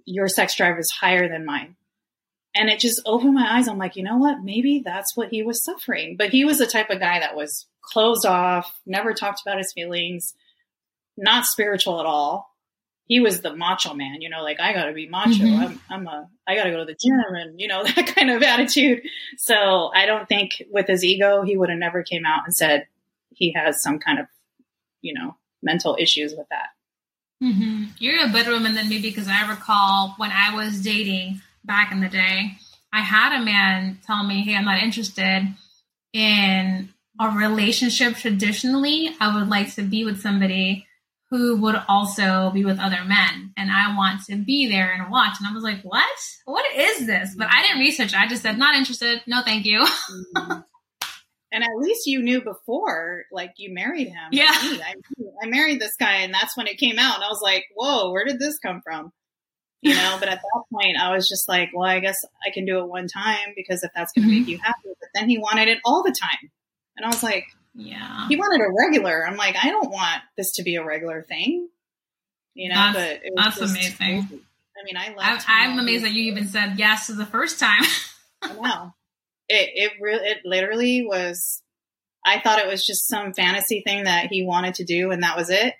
your 0.04 0.28
sex 0.28 0.56
drive 0.56 0.78
is 0.78 0.90
higher 0.90 1.28
than 1.28 1.44
mine. 1.44 1.76
And 2.54 2.68
it 2.70 2.78
just 2.78 3.02
opened 3.04 3.34
my 3.34 3.56
eyes. 3.58 3.66
I'm 3.68 3.78
like, 3.78 3.96
you 3.96 4.04
know 4.04 4.16
what? 4.16 4.42
Maybe 4.44 4.80
that's 4.84 5.16
what 5.16 5.30
he 5.30 5.42
was 5.42 5.64
suffering. 5.64 6.16
But 6.16 6.30
he 6.30 6.44
was 6.44 6.58
the 6.58 6.66
type 6.66 6.88
of 6.90 7.00
guy 7.00 7.18
that 7.20 7.34
was 7.34 7.66
closed 7.82 8.24
off, 8.26 8.78
never 8.86 9.12
talked 9.12 9.42
about 9.44 9.58
his 9.58 9.72
feelings, 9.72 10.34
not 11.16 11.44
spiritual 11.46 12.00
at 12.00 12.06
all. 12.06 12.50
he 13.06 13.20
was 13.20 13.42
the 13.42 13.54
macho 13.54 13.92
man, 13.92 14.22
you 14.22 14.30
know, 14.30 14.42
like 14.42 14.58
I 14.60 14.72
got 14.72 14.86
to 14.86 14.92
be 14.94 15.06
macho. 15.08 15.44
Mhm. 15.44 15.58
I'm, 15.58 15.80
I'm 15.90 16.06
a, 16.06 16.28
I 16.46 16.54
got 16.56 16.64
to 16.64 16.70
go 16.70 16.78
to 16.78 16.84
the 16.86 16.96
gym, 16.98 17.34
and 17.34 17.60
you 17.60 17.68
know 17.68 17.84
that 17.96 18.06
kind 18.16 18.30
of 18.30 18.42
attitude. 18.42 19.02
So 19.36 19.90
I 19.94 20.06
don't 20.06 20.26
think 20.28 20.62
with 20.70 20.86
his 20.86 21.04
ego, 21.04 21.42
he 21.42 21.56
would 21.56 21.68
have 21.68 21.78
never 21.78 22.02
came 22.02 22.24
out 22.24 22.44
and 22.46 22.54
said 22.54 22.86
he 23.30 23.52
has 23.52 23.82
some 23.82 23.98
kind 23.98 24.20
of, 24.20 24.26
you 25.02 25.12
know, 25.12 25.36
mental 25.62 25.96
issues 26.00 26.34
with 26.36 26.46
that. 26.50 26.68
hmm 27.42 27.84
You're 27.98 28.24
a 28.26 28.32
better 28.32 28.52
woman 28.52 28.74
than 28.74 28.88
me 28.88 29.00
because 29.00 29.28
I 29.28 29.48
recall 29.50 30.14
when 30.16 30.30
I 30.32 30.54
was 30.54 30.80
dating 30.80 31.42
back 31.64 31.92
in 31.92 32.00
the 32.00 32.08
day, 32.08 32.58
I 32.92 33.00
had 33.00 33.40
a 33.40 33.44
man 33.44 33.98
tell 34.06 34.22
me, 34.22 34.42
"Hey, 34.42 34.54
I'm 34.54 34.64
not 34.64 34.82
interested 34.82 35.48
in 36.12 36.88
a 37.20 37.28
relationship 37.30 38.16
traditionally. 38.16 39.14
I 39.20 39.34
would 39.34 39.48
like 39.48 39.74
to 39.74 39.82
be 39.82 40.04
with 40.04 40.20
somebody 40.20 40.86
who 41.30 41.56
would 41.56 41.80
also 41.88 42.50
be 42.50 42.64
with 42.64 42.78
other 42.78 43.04
men, 43.04 43.52
and 43.56 43.70
I 43.70 43.96
want 43.96 44.24
to 44.26 44.36
be 44.36 44.68
there 44.68 44.92
and 44.92 45.10
watch." 45.10 45.34
And 45.40 45.48
I 45.48 45.52
was 45.52 45.64
like, 45.64 45.82
"What? 45.82 46.18
What 46.44 46.64
is 46.76 47.06
this?" 47.06 47.34
But 47.36 47.48
I 47.50 47.62
didn't 47.62 47.80
research. 47.80 48.14
I 48.14 48.28
just 48.28 48.42
said, 48.42 48.58
"Not 48.58 48.76
interested. 48.76 49.22
No, 49.26 49.42
thank 49.42 49.64
you." 49.64 49.84
Mm-hmm. 49.84 50.60
and 51.52 51.64
at 51.64 51.76
least 51.78 52.06
you 52.06 52.22
knew 52.22 52.42
before, 52.42 53.24
like 53.32 53.52
you 53.56 53.72
married 53.72 54.08
him. 54.08 54.28
Yeah. 54.32 54.52
Like. 54.72 54.80
I, 54.82 55.44
I 55.44 55.46
married 55.46 55.80
this 55.80 55.96
guy, 55.98 56.16
and 56.18 56.34
that's 56.34 56.56
when 56.56 56.66
it 56.66 56.78
came 56.78 56.98
out, 56.98 57.16
and 57.16 57.24
I 57.24 57.28
was 57.28 57.40
like, 57.42 57.64
"Whoa, 57.74 58.10
where 58.10 58.24
did 58.24 58.38
this 58.38 58.58
come 58.58 58.80
from?" 58.84 59.12
You 59.84 59.94
know. 59.94 60.16
but 60.18 60.28
at 60.28 60.40
that 60.40 60.62
point, 60.72 60.96
I 60.98 61.14
was 61.14 61.28
just 61.28 61.48
like, 61.48 61.70
"Well, 61.74 61.88
I 61.88 62.00
guess 62.00 62.16
I 62.46 62.50
can 62.50 62.64
do 62.64 62.78
it 62.78 62.86
one 62.88 63.06
time 63.06 63.52
because 63.54 63.82
if 63.84 63.90
that's 63.94 64.12
going 64.12 64.26
to 64.26 64.34
Mhm. 64.34 64.38
make 64.40 64.48
you 64.48 64.58
happy." 64.58 64.88
But 65.00 65.10
then 65.14 65.28
he 65.28 65.38
wanted 65.38 65.68
it 65.68 65.78
all 65.84 66.02
the 66.02 66.10
time, 66.18 66.50
and 66.96 67.04
I 67.04 67.08
was 67.08 67.22
like, 67.22 67.44
yeah. 67.74 68.26
he 68.28 68.36
wanted 68.36 68.64
a 68.64 68.72
regular. 68.72 69.26
I'm 69.26 69.36
like, 69.36 69.56
I 69.62 69.68
don't 69.68 69.90
want 69.90 70.22
this 70.36 70.52
to 70.52 70.62
be 70.62 70.76
a 70.76 70.84
regular 70.84 71.22
thing, 71.22 71.68
you 72.54 72.68
know. 72.70 72.74
That's- 72.76 72.94
but 73.18 73.26
it 73.26 73.32
was 73.34 73.44
that's 73.58 73.70
amazing. 73.70 73.96
crazy. 73.96 74.42
I 74.76 74.84
mean, 74.84 74.96
I 74.96 75.12
I, 75.12 75.14
left. 75.32 75.46
I'm 75.48 75.78
amazed 75.78 76.04
that 76.04 76.12
you 76.12 76.24
even 76.32 76.48
said 76.48 76.78
yes 76.78 77.06
to 77.08 77.12
the 77.14 77.26
first 77.26 77.60
time. 77.60 77.82
I 78.42 78.54
know. 78.54 78.94
It 79.48 79.70
it 79.74 79.92
really 80.00 80.26
it 80.26 80.38
literally 80.44 81.04
was. 81.06 81.62
I 82.24 82.40
thought 82.40 82.58
it 82.58 82.66
was 82.66 82.86
just 82.86 83.06
some 83.06 83.34
fantasy 83.34 83.82
thing 83.82 84.04
that 84.04 84.28
he 84.28 84.44
wanted 84.44 84.74
to 84.76 84.84
do, 84.84 85.10
and 85.10 85.22
that 85.22 85.36
was 85.36 85.50
it. 85.50 85.74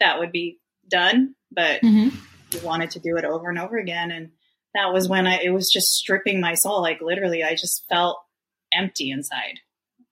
That 0.00 0.18
would 0.18 0.32
be 0.32 0.58
done, 0.88 1.34
but 1.52 1.82
mm-hmm. 1.82 2.16
Wanted 2.62 2.90
to 2.92 3.00
do 3.00 3.16
it 3.16 3.24
over 3.24 3.48
and 3.48 3.58
over 3.58 3.76
again, 3.78 4.10
and 4.10 4.30
that 4.74 4.92
was 4.92 5.08
when 5.08 5.26
I. 5.26 5.40
It 5.42 5.50
was 5.50 5.70
just 5.70 5.88
stripping 5.94 6.40
my 6.40 6.54
soul. 6.54 6.80
Like 6.82 7.00
literally, 7.00 7.42
I 7.42 7.54
just 7.54 7.84
felt 7.88 8.18
empty 8.72 9.10
inside, 9.10 9.60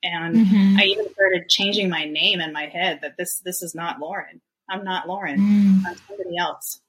and 0.03 0.35
Mm-hmm. 0.37 0.77
I 0.79 0.85
even 0.85 1.11
started 1.13 1.49
changing 1.49 1.89
my 1.91 2.05
name 2.05 2.41
in 2.41 2.53
my 2.53 2.67
head. 2.67 3.01
That 3.03 3.17
this 3.19 3.41
this 3.45 3.63
is 3.63 3.75
not 3.75 4.01
Lauren. 4.01 4.41
I'm 4.71 4.85
not 4.85 5.07
Lauren. 5.09 5.39
Mm-hmm. 5.39 5.87
I'm 5.87 5.97
somebody 6.09 6.37
else. 6.39 6.81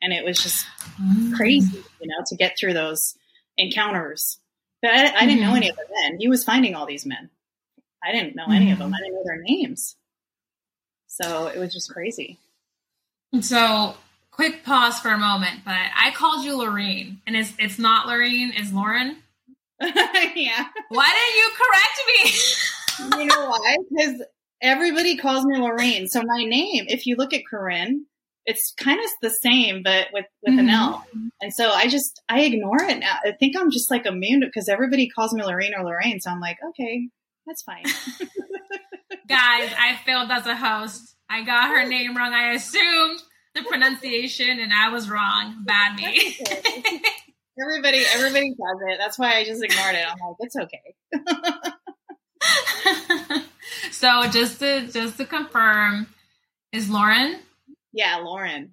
And 0.00 0.12
it 0.12 0.24
was 0.24 0.40
just 0.40 0.64
crazy, 1.36 1.76
you 2.00 2.06
know, 2.06 2.22
to 2.26 2.36
get 2.36 2.56
through 2.56 2.74
those 2.74 3.16
encounters. 3.56 4.38
But 4.80 4.92
I, 4.92 5.12
I 5.22 5.26
didn't 5.26 5.40
know 5.40 5.50
Mhm. 5.52 5.56
any 5.56 5.70
of 5.70 5.76
the 5.76 5.86
men. 6.02 6.20
He 6.20 6.28
was 6.28 6.44
finding 6.44 6.76
all 6.76 6.86
these 6.86 7.04
men. 7.04 7.30
I 8.04 8.12
didn't 8.12 8.36
know 8.36 8.46
any 8.48 8.70
of 8.70 8.78
them. 8.78 8.94
I 8.94 8.98
didn't 8.98 9.14
know 9.14 9.24
their 9.24 9.42
names. 9.42 9.96
So 11.08 11.46
it 11.48 11.58
was 11.58 11.72
just 11.72 11.90
crazy. 11.90 12.38
And 13.32 13.44
So, 13.44 13.96
quick 14.38 14.62
pause 14.64 15.00
for 15.00 15.08
a 15.08 15.18
moment, 15.18 15.60
but 15.64 15.74
I 15.74 16.12
called 16.14 16.44
you 16.44 16.56
Lorene, 16.56 17.20
and 17.26 17.34
it's 17.36 17.52
it's 17.58 17.76
not 17.78 18.06
Lorene, 18.06 18.52
it's 18.54 18.72
Lauren. 18.72 19.16
yeah. 19.80 20.66
Why 20.90 21.08
didn't 21.08 21.36
you 21.36 21.50
correct 21.56 21.98
me? 22.06 22.40
You 23.20 23.26
know 23.26 23.48
why? 23.48 23.76
Because 23.88 24.24
everybody 24.60 25.16
calls 25.16 25.44
me 25.44 25.56
Lorraine. 25.56 26.08
So 26.08 26.20
my 26.26 26.42
name, 26.44 26.86
if 26.88 27.06
you 27.06 27.14
look 27.14 27.32
at 27.32 27.42
Corinne, 27.48 28.06
it's 28.44 28.74
kind 28.76 28.98
of 28.98 29.08
the 29.22 29.30
same, 29.30 29.82
but 29.84 30.08
with, 30.12 30.24
with 30.42 30.58
an 30.58 30.66
Mhm. 30.66 30.72
L. 30.72 31.06
And 31.40 31.54
so 31.54 31.70
I 31.70 31.86
just, 31.86 32.20
I 32.28 32.40
ignore 32.40 32.82
it 32.82 32.98
now. 32.98 33.18
I 33.24 33.30
think 33.38 33.54
I'm 33.56 33.70
just 33.70 33.88
like 33.88 34.04
immune 34.04 34.40
because 34.40 34.68
everybody 34.68 35.08
calls 35.08 35.32
me 35.32 35.44
Lorraine 35.44 35.74
or 35.78 35.84
Lorraine. 35.84 36.18
So 36.18 36.32
I'm 36.32 36.40
like, 36.40 36.58
okay, 36.70 37.08
that's 37.46 37.62
fine. 37.62 37.84
Guys, 39.28 39.72
I 39.78 39.96
failed 40.04 40.32
as 40.32 40.46
a 40.46 40.56
host. 40.56 41.14
I 41.30 41.44
got 41.44 41.68
her 41.70 41.86
name 41.86 42.16
wrong. 42.16 42.32
I 42.32 42.54
assumed 42.54 43.20
the 43.62 43.68
pronunciation, 43.68 44.58
and 44.60 44.72
I 44.72 44.88
was 44.90 45.08
wrong. 45.10 45.56
Bad 45.64 45.96
me. 45.96 46.38
everybody, 47.60 48.04
everybody 48.14 48.50
does 48.50 48.80
it. 48.88 48.98
That's 48.98 49.18
why 49.18 49.36
I 49.36 49.44
just 49.44 49.62
ignored 49.62 49.94
it. 49.94 50.06
I'm 50.06 50.18
like, 50.18 50.36
it's 50.40 50.56
okay. 50.56 50.94
so, 53.90 54.28
just 54.30 54.60
to 54.60 54.86
just 54.88 55.16
to 55.18 55.24
confirm, 55.24 56.06
is 56.72 56.88
Lauren? 56.88 57.40
Yeah, 57.92 58.16
Lauren. 58.22 58.72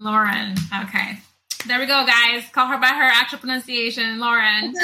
Lauren. 0.00 0.54
Okay. 0.82 1.18
There 1.66 1.78
we 1.78 1.86
go, 1.86 2.04
guys. 2.04 2.42
Call 2.50 2.66
her 2.66 2.78
by 2.78 2.88
her 2.88 3.04
actual 3.04 3.38
pronunciation, 3.38 4.18
Lauren. 4.18 4.74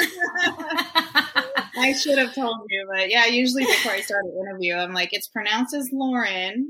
I 1.77 1.93
should 1.93 2.17
have 2.17 2.33
told 2.33 2.61
you, 2.69 2.87
but 2.89 3.09
yeah, 3.09 3.25
usually 3.25 3.65
before 3.65 3.91
I 3.91 3.99
start 4.01 4.23
an 4.23 4.33
interview, 4.39 4.75
I'm 4.75 4.93
like, 4.93 5.09
it's 5.11 5.27
pronounced 5.27 5.73
as 5.73 5.89
Lauren. 5.91 6.69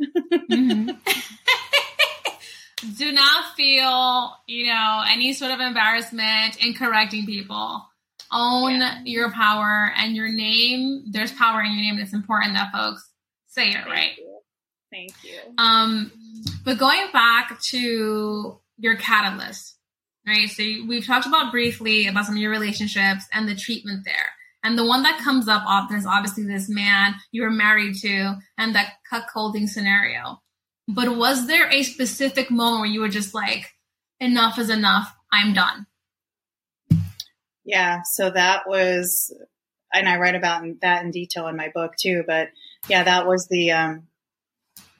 Mhm. 0.51 0.97
Do 2.97 3.11
not 3.11 3.55
feel, 3.55 4.35
you 4.47 4.67
know, 4.67 5.03
any 5.09 5.33
sort 5.33 5.51
of 5.51 5.59
embarrassment 5.59 6.63
in 6.63 6.73
correcting 6.73 7.25
people. 7.25 7.85
Own 8.31 8.79
Yeah. 8.79 8.99
your 9.03 9.31
power 9.31 9.91
and 9.97 10.15
your 10.15 10.29
name. 10.29 11.03
There's 11.11 11.31
power 11.31 11.61
in 11.61 11.71
your 11.73 11.81
name. 11.81 11.99
It's 11.99 12.13
important 12.13 12.53
that 12.53 12.71
folks 12.71 13.09
say 13.47 13.69
it 13.69 13.73
Thank 13.73 13.87
right. 13.87 14.17
you. 14.17 14.39
Thank 14.91 15.13
you. 15.23 15.39
Um, 15.57 16.11
but 16.63 16.77
going 16.77 17.11
back 17.11 17.59
to 17.71 18.59
your 18.77 18.95
catalyst, 18.95 19.75
right? 20.25 20.49
So 20.49 20.63
we've 20.87 21.05
talked 21.05 21.25
about 21.27 21.51
briefly 21.51 22.07
about 22.07 22.25
some 22.25 22.35
of 22.35 22.41
your 22.41 22.51
relationships 22.51 23.25
and 23.33 23.47
the 23.47 23.55
treatment 23.55 24.05
there. 24.05 24.33
And 24.63 24.77
the 24.77 24.85
one 24.85 25.03
that 25.03 25.19
comes 25.19 25.47
up 25.47 25.63
often 25.65 25.97
is 25.97 26.05
obviously 26.05 26.43
this 26.43 26.69
man 26.69 27.15
you 27.31 27.41
were 27.43 27.51
married 27.51 27.95
to 28.01 28.35
and 28.57 28.75
that 28.75 28.93
cuckolding 29.11 29.67
scenario. 29.67 30.41
But 30.91 31.15
was 31.15 31.45
there 31.45 31.69
a 31.69 31.83
specific 31.83 32.49
moment 32.49 32.81
where 32.81 32.89
you 32.89 33.01
were 33.01 33.09
just 33.09 33.35
like, 33.35 33.75
enough 34.19 34.57
is 34.57 34.71
enough, 34.71 35.15
I'm 35.31 35.53
done? 35.53 35.85
Yeah, 37.63 38.01
so 38.11 38.31
that 38.31 38.67
was, 38.67 39.31
and 39.93 40.09
I 40.09 40.17
write 40.17 40.33
about 40.33 40.63
that 40.81 41.05
in 41.05 41.11
detail 41.11 41.47
in 41.47 41.55
my 41.55 41.69
book 41.69 41.93
too. 41.95 42.23
But 42.25 42.49
yeah, 42.87 43.03
that 43.03 43.27
was 43.27 43.47
the 43.51 43.71
um, 43.71 44.07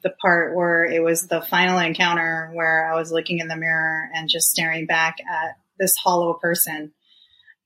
the 0.04 0.12
part 0.22 0.56
where 0.56 0.86
it 0.86 1.02
was 1.02 1.26
the 1.26 1.42
final 1.42 1.80
encounter 1.80 2.52
where 2.54 2.94
I 2.94 2.96
was 2.96 3.12
looking 3.12 3.40
in 3.40 3.48
the 3.48 3.58
mirror 3.58 4.10
and 4.14 4.30
just 4.30 4.52
staring 4.52 4.86
back 4.86 5.18
at 5.22 5.58
this 5.80 5.96
hollow 6.04 6.36
person. 6.36 6.94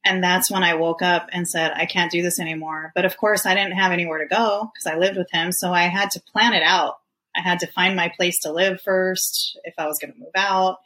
And 0.06 0.24
that's 0.24 0.50
when 0.50 0.64
I 0.64 0.76
woke 0.76 1.02
up 1.02 1.28
and 1.34 1.46
said, 1.46 1.74
I 1.76 1.88
can't 1.88 2.12
do 2.12 2.22
this 2.22 2.40
anymore. 2.40 2.94
But 2.96 3.04
of 3.04 3.18
course, 3.18 3.46
I 3.46 3.54
didn't 3.54 3.78
have 3.78 3.92
anywhere 3.92 4.20
to 4.20 4.34
go 4.34 4.72
because 4.74 4.88
I 4.90 4.98
lived 4.98 5.18
with 5.18 5.30
him. 5.30 5.52
So 5.52 5.74
I 5.74 5.84
had 5.84 6.12
to 6.12 6.22
plan 6.22 6.54
it 6.54 6.64
out. 6.64 6.96
I 7.36 7.42
had 7.42 7.60
to 7.60 7.68
find 7.68 7.96
my 7.96 8.12
place 8.16 8.40
to 8.42 8.52
live 8.52 8.82
first 8.82 9.60
if 9.64 9.74
I 9.78 9.88
was 9.88 9.98
going 10.00 10.14
to 10.14 10.20
move 10.20 10.36
out. 10.36 10.78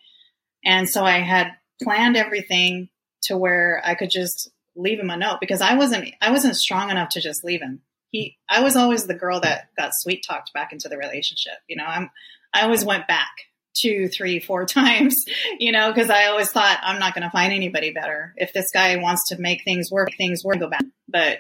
And 0.64 0.88
so 0.90 1.04
I 1.04 1.20
had 1.20 1.52
planned 1.82 2.18
everything 2.18 2.90
to 3.24 3.38
where 3.38 3.82
I 3.84 3.96
could 3.96 4.10
just 4.10 4.50
leave 4.76 5.00
him 5.00 5.10
a 5.10 5.18
note 5.18 5.40
because 5.42 5.62
I 5.62 5.76
wasn't 5.76 6.14
I 6.22 6.32
wasn't 6.32 6.56
strong 6.56 6.90
enough 6.90 7.10
to 7.10 7.22
just 7.22 7.44
leave 7.44 7.62
him. 7.62 7.82
He 8.12 8.38
I 8.50 8.62
was 8.62 8.76
always 8.76 9.06
the 9.06 9.14
girl 9.14 9.40
that 9.42 9.70
got 9.78 9.92
sweet 9.94 10.24
talked 10.28 10.54
back 10.54 10.72
into 10.72 10.88
the 10.88 10.98
relationship. 10.98 11.54
You 11.68 11.78
know, 11.78 11.86
I'm 11.86 12.10
I 12.54 12.64
always 12.64 12.86
went 12.86 13.08
back 13.08 13.32
two, 13.76 14.08
three, 14.08 14.40
four 14.40 14.66
times, 14.66 15.16
you 15.60 15.72
know, 15.72 15.92
because 15.92 16.10
I 16.10 16.26
always 16.26 16.52
thought 16.52 16.80
I'm 16.82 17.00
not 17.00 17.14
gonna 17.14 17.32
find 17.32 17.52
anybody 17.52 17.92
better. 17.92 18.34
If 18.38 18.54
this 18.54 18.68
guy 18.74 18.96
wants 18.98 19.30
to 19.30 19.42
make 19.42 19.64
things 19.64 19.92
work, 19.92 20.10
things 20.18 20.44
work 20.44 20.60
go 20.60 20.70
back. 20.70 20.86
But 21.08 21.40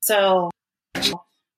so 0.00 0.50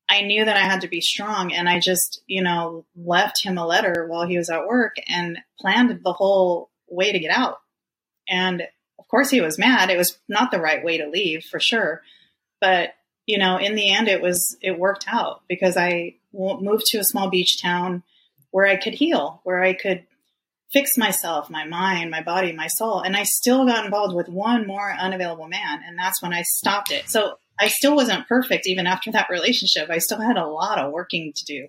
I 0.09 0.23
knew 0.23 0.45
that 0.45 0.57
I 0.57 0.61
had 0.61 0.81
to 0.83 0.89
be 0.89 1.01
strong 1.01 1.53
and 1.53 1.69
I 1.69 1.81
just, 1.81 2.23
you 2.27 2.43
know, 2.43 2.87
left 2.97 3.45
him 3.45 3.59
a 3.59 3.67
letter 3.67 4.07
while 4.09 4.27
he 4.27 4.39
was 4.39 4.49
at 4.49 4.67
work 4.67 4.97
and 5.07 5.39
planned 5.61 6.01
the 6.03 6.13
whole 6.13 6.71
way 6.89 7.13
to 7.13 7.19
get 7.19 7.31
out. 7.31 7.59
And 8.29 8.63
of 8.99 9.09
course 9.09 9.31
he 9.31 9.41
was 9.41 9.59
mad. 9.59 9.91
It 9.91 9.99
was 9.99 10.19
not 10.29 10.51
the 10.51 10.61
right 10.61 10.83
way 10.83 10.99
to 10.99 11.09
leave 11.09 11.45
for 11.45 11.61
sure. 11.61 12.03
But, 12.61 12.95
you 13.27 13.39
know, 13.39 13.59
in 13.59 13.75
the 13.75 13.93
end 13.93 14.09
it 14.09 14.23
was, 14.23 14.57
it 14.63 14.79
worked 14.79 15.05
out 15.07 15.43
because 15.49 15.77
I 15.77 16.15
moved 16.33 16.87
to 16.87 16.99
a 16.99 17.05
small 17.05 17.29
beach 17.29 17.61
town 17.61 18.03
where 18.51 18.67
I 18.67 18.77
could 18.77 18.95
heal, 18.95 19.41
where 19.45 19.63
I 19.63 19.75
could 19.75 20.07
fix 20.73 20.97
myself, 20.97 21.51
my 21.51 21.67
mind, 21.67 22.11
my 22.11 22.23
body, 22.23 22.53
my 22.53 22.67
soul. 22.67 23.01
And 23.01 23.17
I 23.17 23.25
still 23.25 23.67
got 23.67 23.85
involved 23.85 24.15
with 24.15 24.29
one 24.29 24.67
more 24.67 24.91
unavailable 24.91 25.49
man. 25.49 25.83
And 25.87 25.99
that's 25.99 26.23
when 26.23 26.33
I 26.33 26.43
stopped 26.43 26.91
it. 26.91 27.09
So 27.09 27.39
I 27.61 27.69
still 27.69 27.95
wasn't 27.97 28.29
perfect 28.29 28.67
even 28.67 28.87
after 28.87 29.11
that 29.13 29.29
relationship. 29.31 29.91
I 29.91 29.99
still 29.99 30.21
had 30.21 30.37
a 30.37 30.47
lot 30.47 30.79
of 30.79 30.93
working 30.93 31.33
to 31.35 31.45
do. 31.45 31.69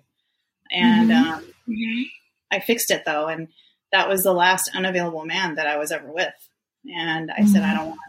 And 0.70 1.10
Mhm. 1.10 1.32
um, 1.32 1.44
I 2.50 2.60
fixed 2.60 2.90
it 2.90 3.04
though. 3.04 3.26
And 3.26 3.48
that 3.92 4.08
was 4.08 4.22
the 4.22 4.32
last 4.32 4.70
unavailable 4.74 5.24
man 5.24 5.56
that 5.56 5.66
I 5.66 5.76
was 5.76 5.90
ever 5.92 6.10
with. 6.12 6.32
And 6.86 7.30
I 7.30 7.44
said, 7.44 7.62
I 7.62 7.74
don't 7.74 7.88
want, 7.88 8.00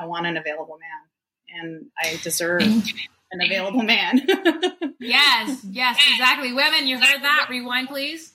I 0.00 0.06
want 0.06 0.26
an 0.26 0.36
available 0.36 0.78
man. 0.78 1.60
And 1.62 1.86
I 2.02 2.18
deserve 2.22 2.62
an 2.62 3.40
available 3.40 3.82
man. 3.82 4.20
Yes, 5.00 5.64
yes, 5.68 5.98
exactly. 6.12 6.52
Women, 6.52 6.86
you 6.86 6.96
heard 6.96 7.22
that? 7.22 7.48
Rewind, 7.50 7.88
please. 7.88 8.32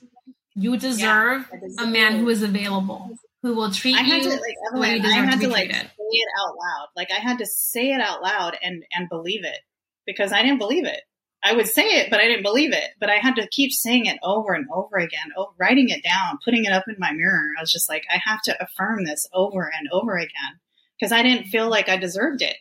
You 0.54 0.76
deserve 0.76 1.48
I 1.54 1.58
deserve 1.60 1.88
a 1.88 1.90
man 1.90 2.16
it. 2.16 2.20
who 2.20 2.28
is 2.30 2.44
available, 2.44 3.18
who 3.48 3.56
will 3.56 3.72
treat 3.72 3.95
I 3.95 4.02
had 4.02 4.24
you 4.24 4.32
to 4.32 4.36
like 4.74 5.02
you 5.02 5.10
I 5.10 5.26
had 5.26 5.39
to 5.39 5.45
to 5.45 5.48
like 5.48 5.70
treated. 5.70 5.88
say 5.88 6.18
it 6.18 6.28
out 6.41 6.56
loud. 6.58 6.88
Like 6.98 7.12
I 7.12 7.20
had 7.20 7.38
to 7.38 7.45
say 7.45 7.93
it 7.93 8.02
out 8.02 8.22
loud 8.22 8.58
and 8.62 8.84
and 8.93 9.08
believe 9.08 9.45
it 9.45 9.60
because 10.06 10.34
I 10.34 10.41
didn't 10.41 10.58
believe 10.58 10.86
it. 10.86 11.00
I 11.43 11.54
would 11.54 11.68
say 11.68 11.84
it, 11.84 12.10
but 12.10 12.20
I 12.20 12.26
didn't 12.26 12.43
believe 12.43 12.74
it. 12.74 12.89
But 13.00 13.10
I 13.10 13.16
had 13.16 13.36
to 13.36 13.48
keep 13.48 13.72
saying 13.72 14.08
it 14.08 14.18
over 14.22 14.54
and 14.54 14.68
over 14.74 14.98
again, 14.98 15.32
over, 15.38 15.52
writing 15.58 15.89
it 15.89 16.04
down, 16.04 16.39
putting 16.43 16.66
it 16.66 16.74
up 16.74 16.86
in 16.89 16.95
my 16.98 17.14
mirror. 17.14 17.52
I 17.58 17.62
was 17.62 17.72
just 17.72 17.88
like, 17.88 18.04
I 18.14 18.20
have 18.26 18.41
to 18.45 18.62
affirm 18.62 19.06
this 19.06 19.26
over 19.34 19.62
and 19.62 19.88
over 19.93 20.18
again 20.18 20.60
because 21.00 21.14
I 21.14 21.24
didn't 21.24 21.45
feel 21.45 21.70
like 21.70 21.88
I 21.88 21.95
deserved 21.95 22.41
it. 22.41 22.58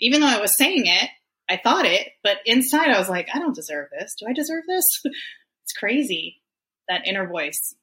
Even 0.00 0.22
though 0.22 0.28
I 0.28 0.40
was 0.40 0.56
saying 0.56 0.86
it, 0.86 1.10
I 1.48 1.60
thought 1.62 1.84
it, 1.84 2.08
but 2.24 2.38
inside 2.46 2.88
I 2.88 2.98
was 2.98 3.10
like, 3.10 3.28
I 3.34 3.38
don't 3.38 3.54
deserve 3.54 3.88
this. 3.90 4.14
Do 4.18 4.26
I 4.26 4.32
deserve 4.32 4.64
this? 4.66 4.84
it's 5.04 5.72
crazy. 5.78 6.40
That 6.88 7.06
inner 7.06 7.28
voice. 7.28 7.74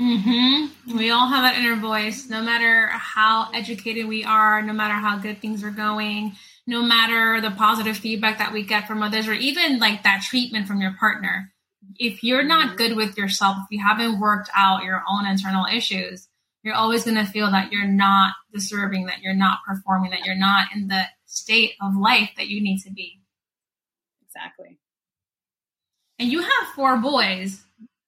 Mm-hmm. 0.00 0.96
We 0.96 1.10
all 1.10 1.26
have 1.28 1.42
that 1.44 1.58
inner 1.58 1.76
voice, 1.76 2.28
no 2.28 2.40
matter 2.40 2.86
how 2.86 3.50
educated 3.52 4.06
we 4.06 4.24
are, 4.24 4.62
no 4.62 4.72
matter 4.72 4.94
how 4.94 5.18
good 5.18 5.40
things 5.40 5.62
are 5.62 5.70
going, 5.70 6.32
no 6.66 6.82
matter 6.82 7.40
the 7.42 7.54
positive 7.54 7.98
feedback 7.98 8.38
that 8.38 8.52
we 8.52 8.62
get 8.62 8.86
from 8.86 9.02
others, 9.02 9.28
or 9.28 9.34
even 9.34 9.78
like 9.78 10.04
that 10.04 10.22
treatment 10.22 10.66
from 10.66 10.80
your 10.80 10.94
partner. 10.98 11.52
If 11.98 12.22
you're 12.22 12.44
not 12.44 12.78
good 12.78 12.96
with 12.96 13.18
yourself, 13.18 13.58
if 13.58 13.66
you 13.70 13.84
haven't 13.84 14.20
worked 14.20 14.48
out 14.56 14.84
your 14.84 15.02
own 15.06 15.26
internal 15.26 15.66
issues, 15.66 16.28
you're 16.62 16.74
always 16.74 17.04
going 17.04 17.16
to 17.16 17.30
feel 17.30 17.50
that 17.50 17.70
you're 17.72 17.86
not 17.86 18.32
deserving, 18.54 19.06
that 19.06 19.20
you're 19.20 19.34
not 19.34 19.58
performing, 19.66 20.12
that 20.12 20.24
you're 20.24 20.34
not 20.34 20.68
in 20.74 20.88
the 20.88 21.02
state 21.26 21.72
of 21.82 21.94
life 21.96 22.30
that 22.36 22.48
you 22.48 22.62
need 22.62 22.80
to 22.82 22.90
be. 22.90 23.20
Exactly. 24.26 24.78
And 26.18 26.30
you 26.30 26.40
have 26.40 26.68
four 26.74 26.96
boys, 26.98 27.62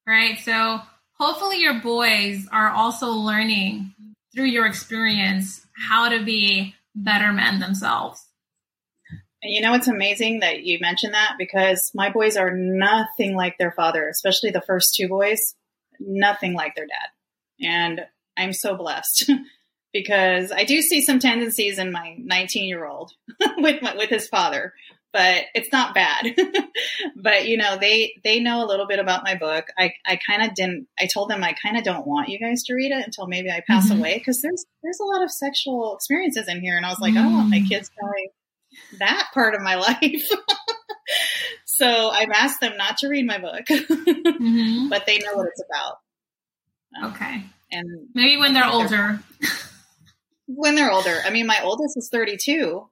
right? 0.07 0.39
So 0.39 0.81
hopefully 1.23 1.61
your 1.61 1.81
boys 1.81 2.49
are 2.51 2.69
also 2.69 3.11
learning 3.11 3.95
through 4.35 4.47
your 4.47 4.67
experience 4.67 5.65
how 5.89 6.09
to 6.09 6.25
be 6.25 6.75
better 6.97 7.33
men 7.33 7.61
themselves. 7.61 8.27
And 9.41 9.53
you 9.53 9.61
know, 9.61 9.75
it's 9.75 9.87
amazing 9.87 10.41
that 10.41 10.65
you 10.65 10.79
mentioned 10.81 11.15
that 11.15 11.35
because 11.39 11.93
my 11.95 12.11
boys 12.11 12.37
are 12.37 12.51
nothing 12.51 13.37
like 13.37 13.57
their 13.57 13.71
father, 13.71 14.09
especially 14.09 14.51
the 14.51 14.63
first 14.63 14.97
two 14.97 15.07
boys, 15.07 15.39
nothing 16.01 16.55
like 16.55 16.75
their 16.75 16.87
dad. 16.87 17.65
And 17.65 18.01
I'm 18.37 18.53
so 18.53 18.77
blessed 18.77 19.31
because 19.93 20.51
I 20.51 20.65
do 20.65 20.83
see 20.83 21.03
some 21.03 21.21
tendencies 21.21 21.79
in 21.79 21.93
my 21.93 22.17
19 22.19 22.65
year 22.65 22.85
old 22.85 23.13
with 23.59 23.81
with 23.97 24.11
his 24.11 24.27
father, 24.27 24.75
but 25.13 25.45
it's 25.55 25.71
not 25.73 25.95
bad. 25.95 26.35
but 27.17 27.47
you 27.47 27.57
know, 27.57 27.77
they 27.79 28.15
they 28.25 28.41
know 28.41 28.65
a 28.65 28.67
little 28.69 28.87
bit 28.87 28.99
about 28.99 29.25
my 29.25 29.35
book. 29.35 29.67
I 29.79 29.93
I 30.07 30.19
kind 30.27 30.43
of 30.43 30.55
didn't. 30.55 30.89
I 30.99 31.07
told 31.13 31.29
them 31.31 31.45
I 31.45 31.55
kind 31.63 31.77
of 31.77 31.85
don't 31.85 32.07
want 32.07 32.29
you 32.29 32.39
guys 32.39 32.63
to 32.65 32.75
read 32.75 32.93
it 32.93 33.05
until 33.05 33.27
maybe 33.27 33.51
I 33.51 33.63
pass 33.67 33.91
Mhm. 33.91 33.99
away 33.99 34.19
because 34.19 34.41
there's 34.43 34.65
there's 34.83 35.01
a 35.01 35.05
lot 35.05 35.23
of 35.23 35.31
sexual 35.31 35.95
experiences 35.95 36.49
in 36.49 36.61
here, 36.61 36.77
and 36.77 36.87
I 36.87 36.91
was 36.91 37.01
like, 37.01 37.13
I 37.15 37.23
don't 37.23 37.33
want 37.35 37.51
my 37.51 37.59
Mm. 37.61 37.69
kids 37.69 37.91
knowing 38.01 38.29
that 38.99 39.29
part 39.35 39.55
of 39.55 39.61
my 39.63 39.75
life. 39.89 40.29
so 41.67 42.09
I've 42.11 42.31
asked 42.31 42.61
them 42.61 42.77
not 42.77 42.97
to 42.99 43.09
read 43.09 43.27
my 43.27 43.39
book, 43.39 43.67
Mhm. 43.67 44.89
but 44.91 45.07
they 45.07 45.19
know 45.19 45.35
what 45.35 45.47
it's 45.49 45.63
about. 45.69 45.97
Um, 47.03 47.13
Okay. 47.13 47.43
And 47.71 48.09
Maybe 48.15 48.37
when 48.37 48.53
they're 48.53 48.69
older. 48.69 49.21
when 50.47 50.75
they're 50.75 50.91
older, 50.91 51.21
I 51.25 51.31
mean, 51.31 51.47
my 51.47 51.61
oldest 51.63 51.97
is 51.97 52.09
32, 52.13 52.87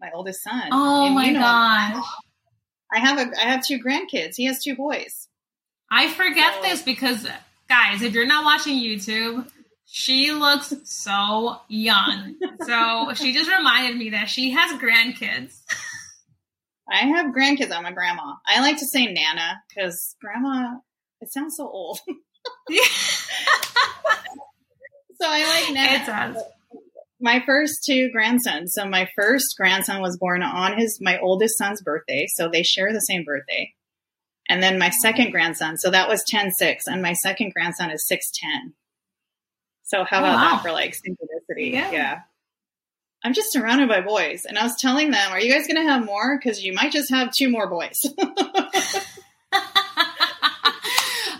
my 0.00 0.10
oldest 0.14 0.42
son. 0.42 0.68
Oh 0.72 1.06
And 1.06 1.14
my 1.14 1.24
you 1.26 1.32
know, 1.32 1.40
gosh. 1.40 2.04
I 2.92 2.98
have 3.00 3.18
a, 3.18 3.30
I 3.36 3.50
have 3.50 3.64
two 3.66 3.78
grandkids. 3.78 4.34
He 4.36 4.44
has 4.46 4.62
two 4.62 4.76
boys. 4.76 5.28
I 5.90 6.08
forget 6.12 6.54
So- 6.56 6.62
this 6.62 6.82
because, 6.82 7.26
guys, 7.68 8.02
if 8.02 8.12
you're 8.14 8.26
not 8.26 8.44
watching 8.44 8.76
YouTube, 8.78 9.48
she 9.86 10.32
looks 10.32 10.72
so 10.84 11.58
young. 11.68 12.34
So 12.64 13.12
she 13.14 13.32
just 13.32 13.50
reminded 13.50 13.96
me 13.96 14.10
that 14.10 14.28
she 14.28 14.50
has 14.50 14.72
grandkids. 14.80 15.60
I 16.90 17.06
have 17.06 17.34
grandkids. 17.34 17.72
I'm 17.72 17.86
a 17.86 17.92
grandma. 17.92 18.34
I 18.46 18.60
like 18.60 18.78
to 18.78 18.86
say 18.86 19.06
Nana 19.06 19.60
because 19.68 20.14
grandma, 20.20 20.78
it 21.20 21.32
sounds 21.32 21.56
so 21.56 21.68
old. 21.68 21.98
so 25.20 25.26
I 25.26 25.64
like 25.66 25.74
Nana. 25.74 25.92
It 26.02 26.06
does. 26.06 26.42
My 27.20 27.42
first 27.46 27.84
two 27.84 28.10
grandsons. 28.12 28.72
So 28.74 28.86
my 28.88 29.08
first 29.16 29.54
grandson 29.56 30.00
was 30.02 30.18
born 30.18 30.42
on 30.42 30.76
his 30.78 30.98
my 31.00 31.18
oldest 31.18 31.56
son's 31.58 31.82
birthday, 31.82 32.26
so 32.34 32.48
they 32.48 32.62
share 32.62 32.92
the 32.92 33.00
same 33.00 33.24
birthday. 33.24 33.72
And 34.48 34.62
then 34.62 34.78
my 34.78 34.90
second 34.90 35.32
grandson, 35.32 35.76
so 35.76 35.90
that 35.90 36.08
was 36.08 36.22
10-6, 36.32 36.82
and 36.86 37.02
my 37.02 37.14
second 37.14 37.52
grandson 37.52 37.90
is 37.90 38.06
6'10. 38.10 38.74
So 39.82 40.04
how 40.04 40.18
Oh, 40.18 40.20
about 40.20 40.34
wow. 40.36 40.50
that 40.52 40.62
for 40.62 40.70
like 40.72 40.92
synchronicity? 40.94 41.72
Yeah. 41.72 41.90
Yeah. 41.90 42.20
I'm 43.24 43.32
just 43.34 43.50
surrounded 43.52 43.88
by 43.88 44.02
boys. 44.02 44.44
And 44.44 44.56
I 44.58 44.62
was 44.62 44.76
telling 44.80 45.10
them, 45.10 45.32
are 45.32 45.40
you 45.40 45.52
guys 45.52 45.66
gonna 45.66 45.82
have 45.90 46.04
more? 46.04 46.38
Because 46.38 46.62
you 46.64 46.72
might 46.74 46.92
just 46.92 47.10
have 47.10 47.32
two 47.32 47.48
more 47.50 47.68
boys. 47.68 47.98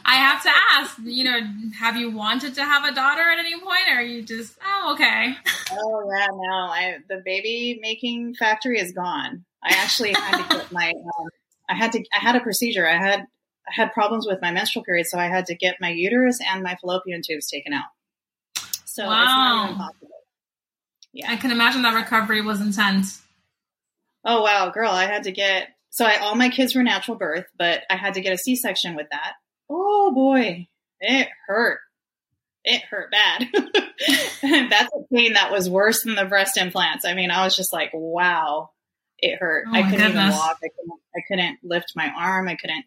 I 0.08 0.14
have 0.14 0.42
to 0.44 0.50
ask, 0.72 0.85
you 1.02 1.24
know, 1.24 1.38
have 1.78 1.96
you 1.96 2.10
wanted 2.10 2.54
to 2.54 2.64
have 2.64 2.84
a 2.84 2.94
daughter 2.94 3.22
at 3.22 3.38
any 3.38 3.54
point, 3.58 3.88
or 3.90 3.96
are 3.98 4.02
you 4.02 4.22
just, 4.22 4.56
oh, 4.64 4.92
okay? 4.94 5.34
Oh 5.72 6.10
yeah, 6.18 6.26
no. 6.32 6.54
I 6.72 6.96
the 7.08 7.22
baby 7.24 7.78
making 7.82 8.34
factory 8.34 8.78
is 8.78 8.92
gone. 8.92 9.44
I 9.62 9.74
actually 9.74 10.12
had 10.12 10.36
to 10.42 10.56
get 10.56 10.72
my 10.72 10.88
um, 11.18 11.28
I 11.68 11.74
had 11.74 11.92
to 11.92 11.98
I 12.14 12.18
had 12.20 12.36
a 12.36 12.40
procedure. 12.40 12.86
I 12.88 12.96
had 12.96 13.20
I 13.20 13.72
had 13.72 13.92
problems 13.92 14.26
with 14.26 14.40
my 14.40 14.52
menstrual 14.52 14.84
period, 14.84 15.06
so 15.06 15.18
I 15.18 15.26
had 15.26 15.46
to 15.46 15.54
get 15.56 15.76
my 15.80 15.90
uterus 15.90 16.38
and 16.46 16.62
my 16.62 16.76
fallopian 16.80 17.20
tubes 17.26 17.48
taken 17.50 17.72
out. 17.72 17.86
So 18.84 19.02
it's 19.02 19.10
not 19.10 19.64
even 19.66 19.78
Wow. 19.78 19.84
possible. 19.86 20.08
Yeah. 21.12 21.30
I 21.32 21.36
can 21.36 21.50
imagine 21.50 21.82
that 21.82 21.94
recovery 21.94 22.42
was 22.42 22.60
intense. 22.60 23.22
Oh 24.24 24.42
wow, 24.42 24.70
girl, 24.70 24.90
I 24.90 25.06
had 25.06 25.24
to 25.24 25.32
get 25.32 25.68
so 25.90 26.04
I 26.04 26.18
all 26.18 26.34
my 26.34 26.48
kids 26.50 26.74
were 26.74 26.82
natural 26.82 27.16
birth, 27.16 27.46
but 27.58 27.82
I 27.90 27.96
had 27.96 28.14
to 28.14 28.20
get 28.20 28.32
a 28.32 28.38
C 28.38 28.54
section 28.56 28.94
with 28.96 29.06
that. 29.10 29.32
Oh 29.68 30.12
boy, 30.14 30.68
it 31.00 31.28
hurt. 31.46 31.80
It 32.64 32.82
hurt 32.90 33.10
bad. 33.12 33.46
That's 34.70 34.90
a 34.92 35.14
pain 35.14 35.34
that 35.34 35.52
was 35.52 35.70
worse 35.70 36.02
than 36.02 36.14
the 36.16 36.24
breast 36.24 36.56
implants. 36.56 37.04
I 37.04 37.14
mean, 37.14 37.30
I 37.30 37.44
was 37.44 37.54
just 37.56 37.72
like, 37.72 37.90
wow, 37.94 38.70
it 39.18 39.38
hurt. 39.38 39.66
Oh 39.68 39.72
I 39.74 39.82
couldn't 39.82 40.10
even 40.10 40.30
walk. 40.30 40.58
I 40.62 40.68
couldn't. 40.68 41.00
I 41.14 41.20
couldn't 41.28 41.58
lift 41.62 41.92
my 41.94 42.10
arm. 42.16 42.48
I 42.48 42.56
couldn't. 42.56 42.84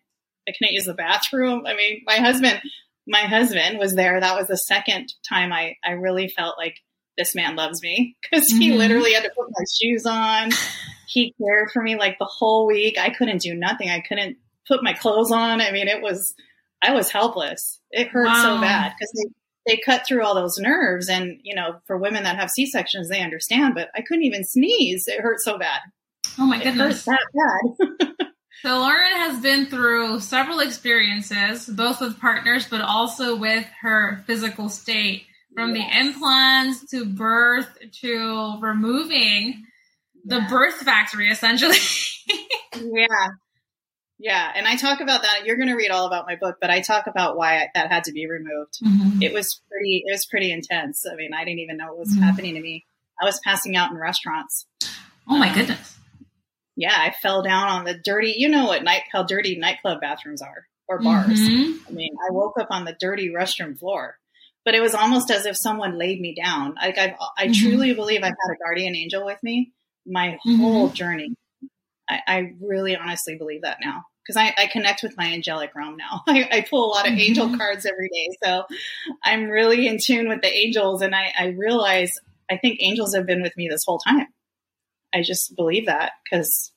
I 0.47 0.51
couldn't 0.57 0.74
use 0.74 0.86
the 0.86 0.93
bathroom. 0.93 1.66
I 1.66 1.76
mean, 1.76 2.01
my 2.05 2.18
husband, 2.18 2.60
my 3.07 3.22
husband 3.22 3.80
was 3.80 3.95
there. 3.95 4.20
That 4.20 4.38
was 4.38 4.47
the 4.47 4.57
second 4.57 5.14
time 5.28 5.53
I 5.53 5.76
I 5.84 5.91
really 5.91 6.28
felt 6.28 6.57
like 6.57 6.76
this 7.18 7.34
man 7.36 7.55
loves 7.55 7.82
me 7.82 8.16
because 8.22 8.47
he 8.49 8.72
Mhm. 8.72 8.78
literally 8.78 9.14
had 9.14 9.24
to 9.24 9.30
put 9.36 9.47
my 9.49 9.66
shoes 9.82 10.05
on. 10.05 10.51
He 11.07 11.34
cared 11.41 11.70
for 11.72 11.82
me 11.82 11.95
like 11.97 12.18
the 12.20 12.30
whole 12.30 12.68
week. 12.68 12.97
I 12.97 13.10
couldn't 13.10 13.41
do 13.41 13.53
nothing. 13.55 13.89
I 13.89 13.99
couldn't 14.01 14.38
put 14.68 14.84
my 14.84 14.93
clothes 14.93 15.32
on. 15.32 15.60
I 15.62 15.72
mean, 15.72 15.88
it 15.88 16.01
was 16.01 16.34
I 16.82 16.93
was 16.93 17.11
helpless. 17.11 17.80
It 17.91 18.07
hurt 18.09 18.27
so 18.36 18.59
bad 18.61 18.93
because 18.97 19.11
they 19.15 19.32
they 19.75 19.82
cut 19.86 20.05
through 20.07 20.23
all 20.23 20.36
those 20.36 20.57
nerves, 20.57 21.09
and 21.09 21.39
you 21.43 21.53
know, 21.55 21.80
for 21.86 21.97
women 21.97 22.23
that 22.23 22.38
have 22.38 22.49
C 22.49 22.65
sections, 22.65 23.09
they 23.09 23.21
understand. 23.21 23.75
But 23.75 23.89
I 23.95 24.01
couldn't 24.01 24.23
even 24.23 24.43
sneeze. 24.43 25.07
It 25.07 25.19
hurt 25.21 25.39
so 25.41 25.57
bad. 25.57 25.80
Oh 26.39 26.45
my 26.45 26.57
It 26.59 26.63
goodness. 26.63 27.05
hurt 27.05 27.17
that 27.34 27.97
bad. 27.99 28.27
So 28.61 28.77
Lauren 28.77 29.13
has 29.13 29.41
been 29.41 29.67
through 29.67 30.19
several 30.19 30.59
experiences, 30.59 31.65
both 31.65 32.01
with 32.01 32.19
partners, 32.19 32.67
but 32.69 32.82
also 32.82 33.38
with 33.38 33.65
her 33.82 34.21
physical 34.27 34.67
state, 34.67 35.23
from 35.55 35.73
Yes. 35.73 35.88
the 35.93 35.99
implants 36.01 36.91
to 36.91 37.05
birth 37.05 37.69
to 38.01 38.59
removing 38.59 39.65
the 40.25 40.39
Yeah. 40.39 40.49
birth 40.49 40.75
factory, 40.75 41.30
essentially. 41.30 41.77
yeah. 42.75 43.27
Yeah, 44.22 44.51
and 44.53 44.67
I 44.67 44.76
talk 44.76 44.99
about 44.99 45.22
that. 45.22 45.45
You're 45.45 45.55
going 45.55 45.70
to 45.70 45.76
read 45.76 45.91
all 45.91 46.05
about 46.05 46.26
my 46.28 46.36
book, 46.36 46.57
but 46.59 46.70
I 46.70 46.82
talk 46.82 47.07
about 47.07 47.38
why 47.38 47.70
that 47.74 47.89
had 47.89 48.03
to 48.03 48.11
be 48.11 48.28
removed. 48.30 48.78
It 49.22 49.32
was 49.34 49.61
pretty. 49.72 50.03
It 50.05 50.11
was 50.11 50.26
pretty 50.30 50.51
intense. 50.51 51.05
I 51.09 51.15
mean, 51.15 51.34
I 51.34 51.45
didn't 51.45 51.59
even 51.59 51.78
know 51.78 51.88
what 51.88 51.99
was 51.99 52.09
Mhm. 52.15 52.22
happening 52.22 52.55
to 52.55 52.61
me. 52.61 52.86
I 53.22 53.26
was 53.26 53.39
passing 53.45 53.76
out 53.78 53.91
in 53.91 53.97
restaurants. 53.97 54.65
oh 55.32 55.38
my 55.38 55.53
goodness. 55.53 55.95
Yeah, 56.76 56.95
I 56.97 57.11
fell 57.22 57.43
down 57.43 57.67
on 57.70 57.84
the 57.86 57.93
dirty. 57.93 58.34
You 58.38 58.49
know 58.49 58.65
what 58.65 58.84
night 58.84 59.03
how 59.11 59.24
dirty 59.24 59.57
nightclub 59.57 60.01
bathrooms 60.01 60.41
are 60.41 60.67
or 60.88 60.99
bars. 61.01 61.39
Mhm. 61.39 61.80
I 61.88 61.91
mean, 61.91 62.11
I 62.28 62.32
woke 62.34 62.59
up 62.59 62.67
on 62.72 62.84
the 62.86 62.95
dirty 62.99 63.30
restroom 63.30 63.78
floor, 63.78 64.17
but 64.65 64.74
it 64.76 64.82
was 64.82 64.95
almost 64.95 65.30
as 65.32 65.45
if 65.45 65.55
someone 65.57 65.97
laid 65.99 66.20
me 66.20 66.34
down. 66.36 66.76
Like 66.76 66.97
I, 66.97 67.15
I 67.38 67.47
Mhm. 67.47 67.55
truly 67.61 67.93
believe 67.93 68.22
I've 68.24 68.30
had 68.32 68.53
a 68.53 68.57
guardian 68.57 68.95
angel 68.95 69.24
with 69.24 69.38
me 69.43 69.72
my 70.05 70.39
Mhm. 70.47 70.57
whole 70.57 70.89
journey. 70.89 71.36
I, 72.09 72.22
I 72.28 72.53
really 72.59 72.95
honestly 72.97 73.36
believe 73.38 73.61
that 73.61 73.78
now 73.84 74.05
because 74.30 74.38
I, 74.38 74.53
I 74.61 74.67
connect 74.67 75.01
with 75.01 75.17
my 75.17 75.25
angelic 75.25 75.73
realm 75.73 75.97
now. 75.97 76.21
I, 76.27 76.47
I 76.51 76.61
pull 76.69 76.86
a 76.86 76.93
lot 76.93 77.07
of 77.07 77.17
angel 77.17 77.47
Mhm. 77.47 77.57
cards 77.57 77.86
every 77.86 78.09
day, 78.09 78.30
so 78.43 78.63
I'm 79.23 79.45
really 79.45 79.88
in 79.88 79.97
tune 80.03 80.30
with 80.30 80.41
the 80.41 80.51
angels, 80.53 81.01
and 81.01 81.15
I, 81.15 81.34
I 81.38 81.47
realize 81.47 82.13
I 82.49 82.57
think 82.57 82.77
angels 82.80 83.15
have 83.15 83.25
been 83.25 83.41
with 83.41 83.57
me 83.57 83.67
this 83.69 83.84
whole 83.86 83.99
time. 83.99 84.27
I 85.13 85.23
just 85.23 85.55
believe 85.55 85.88
that 85.88 86.11
because 86.23 86.71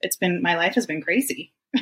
it's 0.00 0.16
been 0.16 0.40
my 0.40 0.56
life 0.56 0.74
has 0.76 0.86
been 0.86 1.02
crazy. 1.02 1.52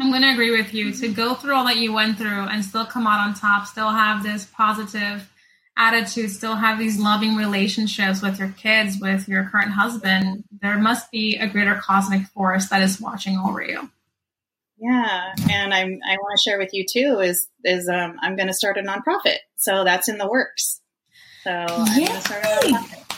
I'm 0.00 0.10
going 0.10 0.22
to 0.22 0.30
agree 0.32 0.50
with 0.50 0.72
you. 0.72 0.90
To 0.92 1.08
go 1.08 1.34
through 1.34 1.54
all 1.54 1.66
that 1.66 1.76
you 1.76 1.92
went 1.92 2.16
through 2.16 2.28
and 2.48 2.64
still 2.64 2.86
come 2.86 3.06
out 3.06 3.20
on 3.20 3.34
top, 3.34 3.66
still 3.66 3.90
have 3.90 4.22
this 4.22 4.46
positive 4.46 5.30
attitude, 5.76 6.30
still 6.30 6.56
have 6.56 6.78
these 6.78 6.98
loving 6.98 7.36
relationships 7.36 8.22
with 8.22 8.38
your 8.38 8.48
kids, 8.50 8.98
with 9.00 9.28
your 9.28 9.44
current 9.44 9.72
husband, 9.72 10.44
there 10.60 10.78
must 10.78 11.10
be 11.10 11.36
a 11.36 11.46
greater 11.46 11.74
cosmic 11.74 12.26
force 12.28 12.68
that 12.68 12.82
is 12.82 13.00
watching 13.00 13.36
over 13.38 13.62
you. 13.62 13.90
Yeah, 14.82 15.32
and 15.48 15.72
I'm 15.72 16.00
I 16.04 16.16
want 16.16 16.36
to 16.36 16.50
share 16.50 16.58
with 16.58 16.70
you 16.72 16.84
too 16.84 17.20
is 17.20 17.46
is 17.62 17.88
um, 17.88 18.16
I'm 18.20 18.34
going 18.34 18.48
to 18.48 18.52
start 18.52 18.78
a 18.78 18.82
nonprofit, 18.82 19.36
so 19.54 19.84
that's 19.84 20.08
in 20.08 20.18
the 20.18 20.28
works. 20.28 20.80
So 21.44 21.50
Yay! 21.50 21.56
I'm 21.68 21.86
going 21.86 22.06
to 22.08 22.20
start 22.20 22.42
a 22.42 22.46
nonprofit. 22.48 23.16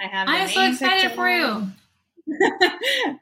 I 0.00 0.06
have. 0.08 0.28
I'm 0.28 0.48
so 0.48 0.68
excited 0.68 1.12
for 1.12 1.28
you. 1.28 1.68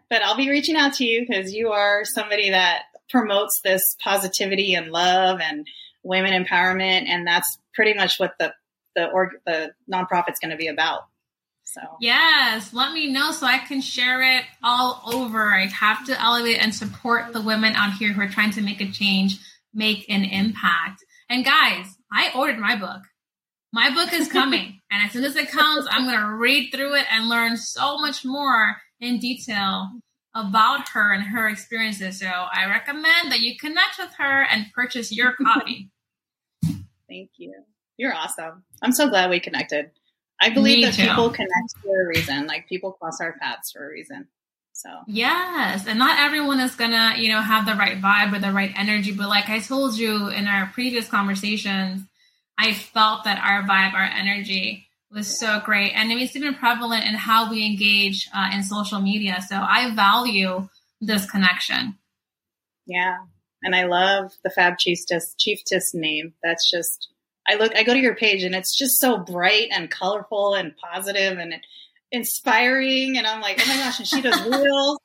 but 0.08 0.22
I'll 0.22 0.38
be 0.38 0.48
reaching 0.48 0.76
out 0.76 0.94
to 0.94 1.04
you 1.04 1.26
because 1.28 1.52
you 1.52 1.72
are 1.72 2.06
somebody 2.06 2.50
that 2.50 2.84
promotes 3.10 3.60
this 3.62 3.82
positivity 4.02 4.72
and 4.72 4.90
love 4.90 5.40
and 5.42 5.66
women 6.02 6.32
empowerment, 6.32 7.06
and 7.06 7.26
that's 7.26 7.58
pretty 7.74 7.92
much 7.92 8.18
what 8.18 8.32
the 8.38 8.54
the 8.96 9.10
org 9.10 9.32
the 9.44 9.72
nonprofit's 9.92 10.40
going 10.40 10.52
to 10.52 10.56
be 10.56 10.68
about. 10.68 11.02
So 11.72 11.80
yes, 12.00 12.72
let 12.72 12.92
me 12.92 13.12
know 13.12 13.30
so 13.30 13.46
I 13.46 13.58
can 13.58 13.80
share 13.80 14.22
it 14.22 14.44
all 14.62 15.02
over. 15.06 15.54
I 15.54 15.66
have 15.66 16.04
to 16.06 16.20
elevate 16.20 16.58
and 16.60 16.74
support 16.74 17.32
the 17.32 17.40
women 17.40 17.74
out 17.74 17.94
here 17.94 18.12
who 18.12 18.22
are 18.22 18.28
trying 18.28 18.50
to 18.52 18.62
make 18.62 18.80
a 18.80 18.90
change, 18.90 19.38
make 19.72 20.04
an 20.08 20.24
impact. 20.24 21.04
And 21.28 21.44
guys, 21.44 21.86
I 22.12 22.32
ordered 22.34 22.58
my 22.58 22.74
book. 22.74 23.02
My 23.72 23.94
book 23.94 24.12
is 24.12 24.26
coming, 24.26 24.80
and 24.90 25.06
as 25.06 25.12
soon 25.12 25.22
as 25.22 25.36
it 25.36 25.48
comes, 25.48 25.86
I'm 25.88 26.06
going 26.06 26.18
to 26.18 26.34
read 26.34 26.72
through 26.72 26.96
it 26.96 27.06
and 27.08 27.28
learn 27.28 27.56
so 27.56 27.98
much 27.98 28.24
more 28.24 28.76
in 28.98 29.20
detail 29.20 29.90
about 30.34 30.88
her 30.88 31.12
and 31.12 31.22
her 31.22 31.48
experiences. 31.48 32.18
So 32.18 32.26
I 32.26 32.66
recommend 32.68 33.30
that 33.30 33.40
you 33.40 33.56
connect 33.56 33.98
with 33.98 34.12
her 34.18 34.42
and 34.42 34.66
purchase 34.74 35.12
your 35.12 35.34
copy. 35.44 35.90
Thank 36.62 37.30
you. 37.36 37.54
You're 37.96 38.14
awesome. 38.14 38.64
I'm 38.82 38.92
so 38.92 39.08
glad 39.08 39.30
we 39.30 39.38
connected. 39.38 39.90
I 40.40 40.50
believe 40.50 40.78
Me 40.78 40.84
that 40.86 40.94
too. 40.94 41.02
people 41.02 41.30
connect 41.30 41.76
for 41.82 42.02
a 42.02 42.06
reason. 42.06 42.46
Like 42.46 42.68
people 42.68 42.92
cross 42.92 43.20
our 43.20 43.36
paths 43.38 43.72
for 43.72 43.86
a 43.86 43.90
reason. 43.90 44.28
So 44.72 44.88
yes, 45.06 45.86
and 45.86 45.98
not 45.98 46.18
everyone 46.18 46.60
is 46.60 46.74
gonna, 46.74 47.14
you 47.18 47.28
know, 47.28 47.42
have 47.42 47.66
the 47.66 47.74
right 47.74 48.00
vibe 48.00 48.34
or 48.34 48.38
the 48.38 48.52
right 48.52 48.72
energy. 48.74 49.12
But 49.12 49.28
like 49.28 49.50
I 49.50 49.58
told 49.58 49.98
you 49.98 50.28
in 50.28 50.46
our 50.46 50.70
previous 50.72 51.06
conversations, 51.08 52.02
I 52.56 52.72
felt 52.72 53.24
that 53.24 53.42
our 53.44 53.62
vibe, 53.62 53.92
our 53.92 54.04
energy 54.04 54.86
was 55.10 55.38
so 55.38 55.60
great. 55.64 55.92
And 55.92 56.10
it's 56.12 56.36
even 56.36 56.54
prevalent 56.54 57.04
in 57.04 57.14
how 57.14 57.50
we 57.50 57.66
engage 57.66 58.28
uh, 58.34 58.50
in 58.54 58.62
social 58.62 59.00
media. 59.00 59.42
So 59.46 59.56
I 59.56 59.94
value 59.94 60.68
this 61.00 61.28
connection. 61.30 61.98
Yeah. 62.86 63.18
And 63.62 63.74
I 63.74 63.84
love 63.84 64.32
the 64.44 64.50
Fab 64.50 64.78
Chiefess, 64.78 65.34
Chiefess 65.38 65.92
name. 65.92 66.34
That's 66.42 66.70
just, 66.70 67.08
I 67.48 67.54
look, 67.54 67.74
I 67.74 67.82
go 67.82 67.94
to 67.94 68.00
your 68.00 68.14
page 68.14 68.42
and 68.42 68.54
it's 68.54 68.76
just 68.76 69.00
so 69.00 69.18
bright 69.18 69.68
and 69.72 69.90
colorful 69.90 70.54
and 70.54 70.74
positive 70.76 71.38
and 71.38 71.54
inspiring. 72.12 73.16
And 73.16 73.26
I'm 73.26 73.40
like, 73.40 73.60
oh 73.62 73.68
my 73.68 73.76
gosh, 73.76 73.98
and 73.98 74.08
she 74.08 74.20
does 74.20 74.40
reels 74.46 74.98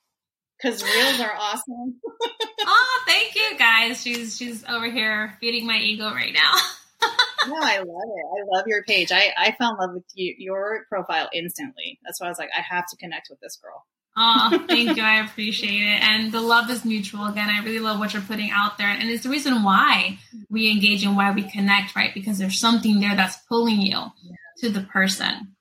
because 0.58 0.84
reels 0.84 1.20
are 1.20 1.34
awesome. 1.36 1.96
oh, 2.62 3.04
thank 3.08 3.36
you 3.36 3.58
guys. 3.58 4.02
She's, 4.02 4.38
she's 4.38 4.64
over 4.66 4.90
here 4.90 5.38
feeding 5.40 5.66
my 5.66 5.78
ego 5.78 6.06
right 6.12 6.34
now. 6.34 6.54
no, 7.48 7.56
I 7.58 7.78
love 7.78 7.88
it. 7.88 7.88
I 7.88 8.58
love 8.58 8.66
your 8.68 8.84
page. 8.84 9.12
I, 9.12 9.32
I 9.38 9.56
fell 9.58 9.72
in 9.72 9.78
love 9.78 9.96
with 9.96 10.06
you, 10.14 10.36
your 10.38 10.86
profile 10.90 11.30
instantly. 11.34 12.00
That's 12.04 12.20
why 12.20 12.28
I 12.28 12.30
was 12.30 12.40
like, 12.40 12.52
I 12.56 12.62
have 12.62 12.86
to 12.88 12.98
connect 12.98 13.28
with 13.30 13.40
this 13.40 13.58
girl. 13.58 13.86
Oh, 14.18 14.66
thank 14.68 14.97
you. 14.97 15.03
I 15.03 15.26
appreciate 15.26 15.82
it. 15.82 16.03
And 16.03 16.32
the 16.32 16.41
love 16.41 16.70
is 16.70 16.86
mutual. 16.86 17.26
Again, 17.26 17.49
I 17.49 17.63
really 17.63 17.80
love 17.80 17.99
what 17.99 18.13
you're 18.13 18.22
putting 18.22 18.49
out 18.51 18.78
there. 18.78 18.88
And 18.88 19.09
it's 19.09 19.24
the 19.24 19.30
reason 19.30 19.63
why 19.63 20.20
we 20.49 20.72
engage 20.72 21.03
and 21.03 21.16
why 21.16 21.32
we 21.32 21.43
connect, 21.43 21.95
right? 21.95 22.13
Because 22.13 22.38
there's 22.38 22.59
something 22.59 22.99
there 22.99 23.16
that's 23.16 23.38
pulling 23.49 23.82
you 23.82 23.97
yeah. 24.24 24.36
to 24.59 24.70
the 24.70 24.82
person. 24.82 25.55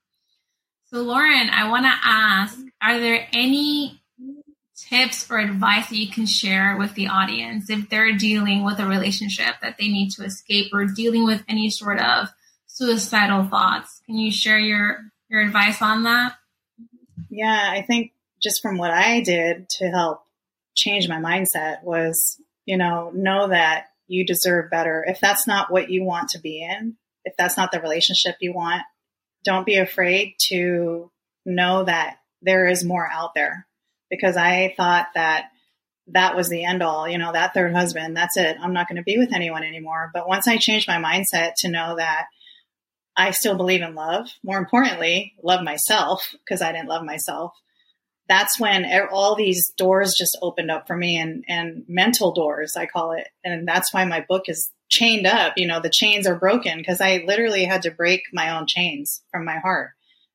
So, 0.87 1.03
Lauren, 1.03 1.51
I 1.51 1.69
want 1.69 1.87
to 1.87 1.93
ask 2.05 2.59
Are 2.81 3.01
there 3.01 3.27
any 3.33 4.01
tips 4.77 5.31
or 5.31 5.39
advice 5.39 5.89
that 5.89 5.97
you 5.97 6.09
can 6.09 6.27
share 6.27 6.77
with 6.77 6.95
the 6.95 7.09
audience 7.09 7.71
if 7.71 7.89
they're 7.89 8.13
dealing 8.13 8.65
with 8.65 8.79
a 8.79 8.87
relationship 8.87 9.55
that 9.63 9.77
they 9.79 9.89
need 9.89 10.11
to 10.11 10.25
escape 10.25 10.73
or 10.73 10.85
dealing 10.85 11.25
with 11.25 11.43
any 11.49 11.71
sort 11.71 12.01
of 12.01 12.29
suicidal 12.67 13.45
thoughts? 13.45 14.01
Can 14.07 14.17
you 14.17 14.31
share 14.31 14.59
your 14.59 15.01
your 15.29 15.41
advice 15.41 15.83
on 15.83 16.05
that? 16.05 16.37
Yeah, 17.29 17.71
I 17.73 17.83
think 17.83 18.13
just 18.45 18.63
from 18.63 18.79
what 18.79 18.91
I 18.91 19.23
did 19.23 19.69
to 19.79 19.89
help 19.89 20.21
change 20.77 21.09
my 21.09 21.17
mindset 21.17 21.83
was, 21.83 22.41
you 22.67 22.77
know, 22.77 23.11
know 23.15 23.49
that 23.49 23.87
you 24.07 24.27
deserve 24.27 24.71
better. 24.71 25.05
If 25.07 25.19
that's 25.19 25.47
not 25.47 25.73
what 25.73 25.91
you 25.91 26.05
want 26.05 26.31
to 26.31 26.41
be 26.41 26.63
in, 26.63 26.97
if 27.25 27.35
that's 27.39 27.57
not 27.57 27.73
the 27.73 27.81
relationship 27.81 28.37
you 28.41 28.53
want, 28.53 28.83
don't 29.45 29.67
be 29.67 29.77
afraid 29.77 30.35
to 30.49 31.11
know 31.47 31.85
that 31.85 32.19
there 32.43 32.69
is 32.69 32.85
more 32.85 33.09
out 33.11 33.35
there 33.35 33.67
because 34.11 34.37
I 34.37 34.75
thought 34.77 35.09
that 35.15 35.47
that 36.09 36.37
was 36.37 36.51
the 36.51 36.65
end 36.65 36.83
all, 36.83 37.09
you 37.09 37.17
know, 37.17 37.33
that 37.33 37.55
third 37.55 37.75
husband, 37.75 38.17
that's 38.17 38.37
it. 38.37 38.57
I'm 38.61 38.75
not 38.75 38.89
going 38.89 38.97
to 38.97 39.03
be 39.03 39.17
with 39.17 39.33
anyone 39.33 39.63
anymore. 39.63 40.11
But 40.13 40.29
once 40.29 40.47
I 40.47 40.59
changed 40.59 40.87
my 40.87 40.97
mindset 40.97 41.53
to 41.59 41.71
know 41.71 41.97
that 41.97 42.27
I 43.17 43.31
still 43.31 43.57
believe 43.57 43.81
in 43.81 43.95
love, 43.95 44.29
more 44.43 44.59
importantly, 44.59 45.35
love 45.43 45.63
myself 45.63 46.35
because 46.45 46.61
I 46.61 46.73
didn't 46.73 46.89
love 46.89 47.05
myself. 47.05 47.53
That's 48.29 48.59
when 48.59 48.87
all 49.11 49.35
these 49.35 49.71
doors 49.77 50.15
just 50.17 50.39
opened 50.41 50.71
up 50.71 50.87
for 50.87 50.97
me 50.97 51.19
and, 51.19 51.45
and 51.47 51.85
mental 51.89 52.33
doors, 52.33 52.75
I 52.77 52.87
call 52.87 53.13
it. 53.13 53.29
And 53.45 53.69
that's 53.69 53.93
why 53.93 54.05
my 54.07 54.25
book 54.27 54.45
is 54.49 54.71
chained 54.89 55.27
up. 55.27 55.55
You 55.57 55.67
know, 55.67 55.81
the 55.81 55.91
chains 55.91 56.27
are 56.27 56.39
broken 56.39 56.79
because 56.79 57.01
I 57.01 57.25
literally 57.27 57.65
had 57.65 57.83
to 57.83 57.91
break 57.91 58.23
my 58.33 58.57
own 58.57 58.67
chains 58.67 59.23
from 59.31 59.45
my 59.45 59.59
heart 59.59 59.91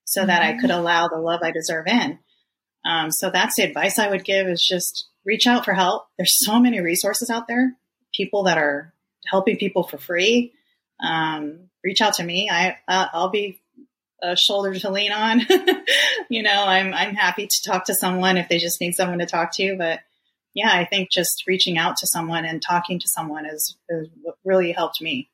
so 0.06 0.22
mm-hmm. 0.22 0.28
that 0.28 0.44
I 0.44 0.58
could 0.60 0.72
allow 0.72 1.08
the 1.08 1.18
love 1.18 1.42
I 1.44 1.52
deserve 1.52 1.88
in. 1.88 2.20
Um, 2.86 3.12
so 3.12 3.30
that's 3.30 3.56
the 3.56 3.64
advice 3.64 4.00
I 4.00 4.10
would 4.10 4.24
give 4.24 4.48
is 4.48 4.66
just 4.66 5.08
reach 5.26 5.48
out 5.48 5.66
for 5.66 5.74
help. 5.74 6.08
There's 6.18 6.38
so 6.46 6.60
many 6.60 6.80
resources 6.82 7.30
out 7.30 7.48
there, 7.48 7.76
people 8.14 8.44
that 8.44 8.58
are 8.58 8.94
helping 9.26 9.58
people 9.58 9.84
for 9.84 9.98
free. 9.98 10.54
Um, 11.04 11.70
reach 11.84 12.02
out 12.02 12.16
to 12.16 12.24
me. 12.24 12.50
I, 12.50 12.78
uh, 12.88 13.08
I'll 13.14 13.30
be 13.30 13.59
Uh, 14.22 14.32
a 14.32 14.36
shoulder 14.36 14.78
to 14.78 14.90
lean 14.90 15.12
on. 15.12 15.42
you 16.30 16.44
know, 16.44 16.66
I'm, 16.66 16.94
I'm 16.94 17.16
happy 17.16 17.48
to 17.48 17.64
talk 17.64 17.86
to 17.86 17.96
someone 17.96 18.38
if 18.38 18.50
they 18.50 18.58
just 18.58 18.82
need 18.82 18.94
someone 18.94 19.20
to 19.20 19.26
talk 19.26 19.54
to, 19.56 19.76
but 19.78 20.00
yeah, 20.54 20.72
I 20.72 20.86
think 20.86 21.12
just 21.12 21.44
reaching 21.48 21.78
out 21.78 21.98
to 21.98 22.08
someone 22.08 22.46
and 22.46 22.62
talking 22.62 23.00
to 23.00 23.08
someone 23.08 23.46
is, 23.46 23.78
is 23.90 24.08
really 24.44 24.72
helped 24.72 25.02
me. 25.02 25.30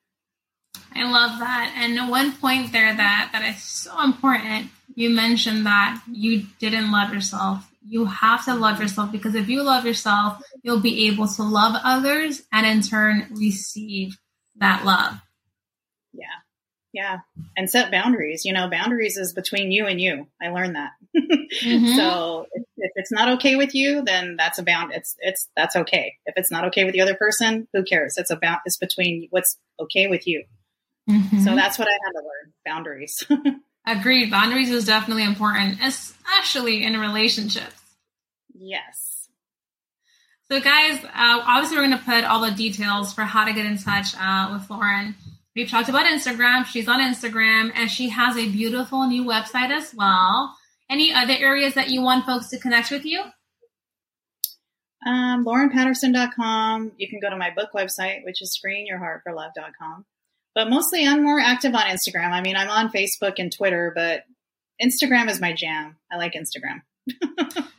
I 0.94 1.10
love 1.10 1.40
that. 1.40 1.74
And 1.78 2.10
one 2.10 2.34
point 2.34 2.72
there 2.72 2.96
that, 2.96 3.30
that 3.32 3.56
is 3.56 3.62
so 3.64 4.02
important 4.04 4.70
you 4.94 5.10
mentioned 5.10 5.66
that 5.66 6.02
you 6.10 6.44
didn't 6.60 6.92
love 6.92 7.14
yourself. 7.14 7.70
You 7.88 8.06
have 8.06 8.46
to 8.46 8.56
love 8.56 8.80
yourself 8.80 9.12
because 9.12 9.36
if 9.36 9.50
you 9.50 9.62
love 9.62 9.86
yourself, 9.86 10.42
you'll 10.64 10.80
be 10.80 11.08
able 11.08 11.28
to 11.28 11.44
love 11.44 11.80
others 11.84 12.42
and 12.52 12.66
in 12.66 12.82
turn 12.82 13.28
receive 13.32 14.18
that 14.58 14.86
love. 14.86 15.20
Yeah. 16.96 17.20
And 17.58 17.70
set 17.70 17.92
boundaries. 17.92 18.46
You 18.46 18.54
know, 18.54 18.70
boundaries 18.70 19.18
is 19.18 19.34
between 19.34 19.70
you 19.70 19.86
and 19.86 20.00
you. 20.00 20.28
I 20.42 20.48
learned 20.48 20.78
that. 20.78 20.92
mm-hmm. 21.18 21.98
So 21.98 22.48
if, 22.54 22.64
if, 22.78 22.92
it's 22.96 23.12
not 23.12 23.28
okay 23.34 23.58
with 23.58 23.76
you, 23.76 24.02
then 24.02 24.38
that's 24.38 24.60
a 24.60 24.64
bound. 24.64 24.94
It's, 24.94 25.14
it's, 25.20 25.50
that's 25.58 25.76
okay. 25.76 26.14
If 26.26 26.36
it's 26.38 26.50
not 26.50 26.64
okay 26.68 26.86
with 26.86 26.94
the 26.94 27.02
other 27.02 27.16
person, 27.16 27.68
who 27.74 27.84
cares? 27.84 28.18
It's 28.18 28.32
about, 28.32 28.60
it's 28.66 28.78
between 28.78 29.28
what's 29.30 29.58
okay 29.78 30.08
with 30.08 30.26
you. 30.26 30.46
Mm-hmm. 31.10 31.40
So 31.40 31.54
that's 31.54 31.78
what 31.78 31.90
I 31.90 31.92
had 31.92 32.12
to 32.14 32.20
learn 32.20 32.54
boundaries. 32.66 33.28
Agreed. 33.86 34.32
Boundaries 34.32 34.72
is 34.72 34.86
definitely 34.86 35.26
important, 35.26 35.80
especially 35.84 36.86
in 36.86 36.98
relationships. 36.98 37.76
Yes. 38.58 39.28
So, 40.50 40.62
guys, 40.62 41.04
uh, 41.04 41.10
obviously, 41.14 41.76
we're 41.78 41.88
going 41.88 42.00
to 42.00 42.06
put 42.06 42.24
all 42.24 42.42
the 42.42 42.52
details 42.52 43.14
for 43.14 43.24
how 43.24 43.44
to 43.44 43.54
get 43.54 43.66
in 43.66 43.78
touch 43.78 44.16
uh, 44.18 44.52
with 44.54 44.70
Lauren. 44.70 45.16
We've 45.56 45.70
talked 45.70 45.90
about 45.90 46.06
Instagram. 46.06 46.66
She's 46.66 46.88
on 46.88 47.00
Instagram, 47.00 47.72
and 47.76 47.90
she 47.90 48.10
has 48.10 48.36
a 48.36 48.50
beautiful 48.50 49.08
new 49.08 49.24
website 49.24 49.72
as 49.72 49.94
well. 49.96 50.56
Any 50.90 51.14
other 51.14 51.34
areas 51.34 51.74
that 51.76 51.90
you 51.90 52.02
want 52.02 52.26
folks 52.26 52.50
to 52.50 52.60
connect 52.60 52.92
with 52.92 53.06
you? 53.06 53.22
Um, 55.06 55.46
LaurenPatterson.com. 55.46 56.94
You 56.98 57.10
can 57.10 57.20
go 57.20 57.30
to 57.30 57.38
my 57.38 57.52
book 57.52 57.70
website, 57.74 58.26
which 58.26 58.42
is 58.42 58.60
freeingyourheartforlove.com 58.64 60.06
but 60.56 60.70
mostly 60.70 61.06
I'm 61.06 61.22
more 61.22 61.40
active 61.40 61.76
on 61.76 61.82
Instagram. 61.82 62.32
I 62.32 62.42
mean, 62.42 62.56
I'm 62.56 62.70
on 62.70 62.90
Facebook 62.90 63.34
and 63.38 63.52
Twitter, 63.52 63.92
but 63.94 64.24
Instagram 64.82 65.30
is 65.30 65.42
my 65.42 65.54
jam. 65.54 65.98
I 66.10 66.16
like 66.16 66.34
Instagram. 66.34 66.82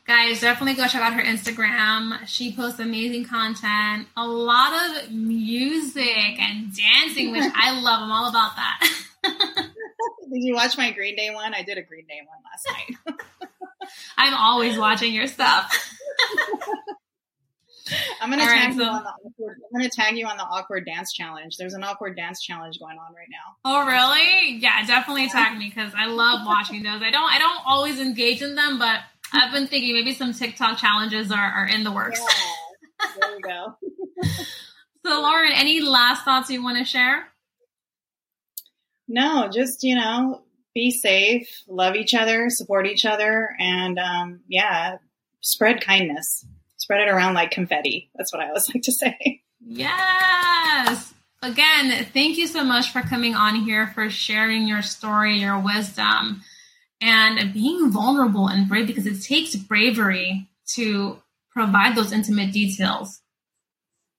Guys, 0.06 0.40
definitely 0.40 0.74
go 0.74 0.86
check 0.86 1.02
out 1.02 1.14
her 1.14 1.22
Instagram. 1.22 2.26
She 2.28 2.54
posts 2.54 2.78
amazing 2.78 3.24
content, 3.24 4.06
a 4.16 4.26
lot 4.26 4.72
of 5.02 5.10
music 5.10 6.38
and 6.40 6.72
dancing, 6.74 7.32
which 7.32 7.42
I 7.54 7.72
love. 7.80 8.02
I'm 8.02 8.12
all 8.12 8.28
about 8.28 8.52
that. 8.56 8.88
did 9.24 10.42
you 10.44 10.54
watch 10.54 10.78
my 10.78 10.92
Green 10.92 11.16
Day 11.16 11.30
one? 11.34 11.54
I 11.54 11.62
did 11.62 11.76
a 11.76 11.82
Green 11.82 12.06
Day 12.06 12.20
one 12.26 12.38
last 12.44 12.68
night. 13.10 13.18
I'm 14.16 14.34
always 14.34 14.78
watching 14.78 15.12
your 15.12 15.26
stuff. 15.26 15.72
I'm 18.20 18.30
gonna 18.30 18.42
All 18.42 18.48
right, 18.48 18.62
tag 18.64 18.74
you 18.74 18.80
so- 18.80 18.88
on 18.90 19.04
the 19.04 19.10
awkward, 19.10 19.56
I'm 19.72 19.80
gonna 19.80 19.90
tag 19.90 20.16
you 20.16 20.26
on 20.26 20.36
the 20.36 20.42
awkward 20.42 20.86
dance 20.86 21.12
challenge. 21.12 21.56
There's 21.56 21.74
an 21.74 21.84
awkward 21.84 22.16
dance 22.16 22.42
challenge 22.42 22.80
going 22.80 22.98
on 22.98 23.14
right 23.14 23.28
now. 23.30 23.54
Oh, 23.64 23.86
really? 23.86 24.56
Yeah, 24.58 24.84
definitely 24.86 25.28
tag 25.28 25.56
me 25.56 25.68
because 25.68 25.92
I 25.96 26.06
love 26.06 26.44
watching 26.44 26.82
those. 26.82 27.00
I 27.00 27.10
don't, 27.12 27.32
I 27.32 27.38
don't 27.38 27.60
always 27.64 28.00
engage 28.00 28.42
in 28.42 28.56
them, 28.56 28.80
but 28.80 28.98
I've 29.32 29.52
been 29.52 29.66
thinking 29.66 29.94
maybe 29.94 30.14
some 30.14 30.32
TikTok 30.32 30.78
challenges 30.78 31.30
are, 31.30 31.38
are 31.38 31.66
in 31.66 31.84
the 31.84 31.92
works. 31.92 32.20
Yeah. 32.20 33.10
there 33.20 33.34
you 33.34 33.40
go. 33.40 33.76
So, 35.06 35.20
Lauren, 35.20 35.52
any 35.52 35.80
last 35.80 36.24
thoughts 36.24 36.50
you 36.50 36.64
want 36.64 36.78
to 36.78 36.84
share? 36.84 37.28
No, 39.06 39.48
just 39.48 39.84
you 39.84 39.94
know, 39.94 40.42
be 40.74 40.90
safe, 40.90 41.46
love 41.68 41.94
each 41.94 42.12
other, 42.12 42.46
support 42.50 42.88
each 42.88 43.04
other, 43.04 43.50
and 43.60 44.00
um, 44.00 44.40
yeah, 44.48 44.96
spread 45.42 45.80
kindness. 45.80 46.44
Spread 46.78 47.02
it 47.02 47.08
around 47.08 47.34
like 47.34 47.52
confetti. 47.52 48.10
That's 48.16 48.32
what 48.32 48.42
I 48.42 48.48
always 48.48 48.68
like 48.74 48.82
to 48.82 48.92
say. 48.92 49.42
Yes. 49.64 51.14
Again, 51.40 52.04
thank 52.12 52.36
you 52.36 52.48
so 52.48 52.64
much 52.64 52.90
for 52.90 53.00
coming 53.02 53.36
on 53.36 53.54
here, 53.54 53.86
for 53.94 54.10
sharing 54.10 54.66
your 54.66 54.82
story, 54.82 55.36
your 55.36 55.60
wisdom, 55.60 56.42
and 57.00 57.52
being 57.52 57.90
vulnerable 57.90 58.48
and 58.48 58.68
brave 58.68 58.86
because 58.86 59.06
it 59.06 59.22
takes 59.22 59.54
bravery 59.56 60.48
to 60.74 61.18
provide 61.50 61.96
those 61.96 62.12
intimate 62.12 62.52
details. 62.52 63.20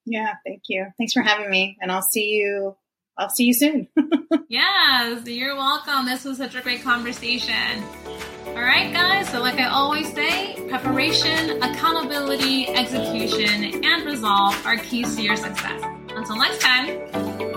Yeah, 0.04 0.34
thank 0.46 0.62
you. 0.68 0.86
Thanks 0.96 1.12
for 1.12 1.22
having 1.22 1.50
me, 1.50 1.76
and 1.80 1.92
I'll 1.92 2.02
see 2.12 2.30
you. 2.30 2.76
I'll 3.16 3.30
see 3.30 3.44
you 3.44 3.54
soon. 3.54 3.88
Yes, 4.50 5.26
you're 5.26 5.56
welcome. 5.56 6.06
This 6.06 6.24
was 6.24 6.38
such 6.38 6.54
a 6.54 6.62
great 6.62 6.82
conversation. 6.82 7.82
All 8.46 8.54
right, 8.54 8.90
guys. 8.94 9.28
So, 9.28 9.40
like 9.40 9.60
I 9.60 9.66
always 9.66 10.10
say, 10.14 10.56
preparation, 10.70 11.62
accountability, 11.62 12.66
execution, 12.68 13.84
and 13.84 14.06
resolve 14.06 14.56
are 14.64 14.78
keys 14.78 15.14
to 15.16 15.22
your 15.22 15.36
success. 15.36 15.82
Until 16.08 16.36
next 16.36 16.62
time. 16.62 17.47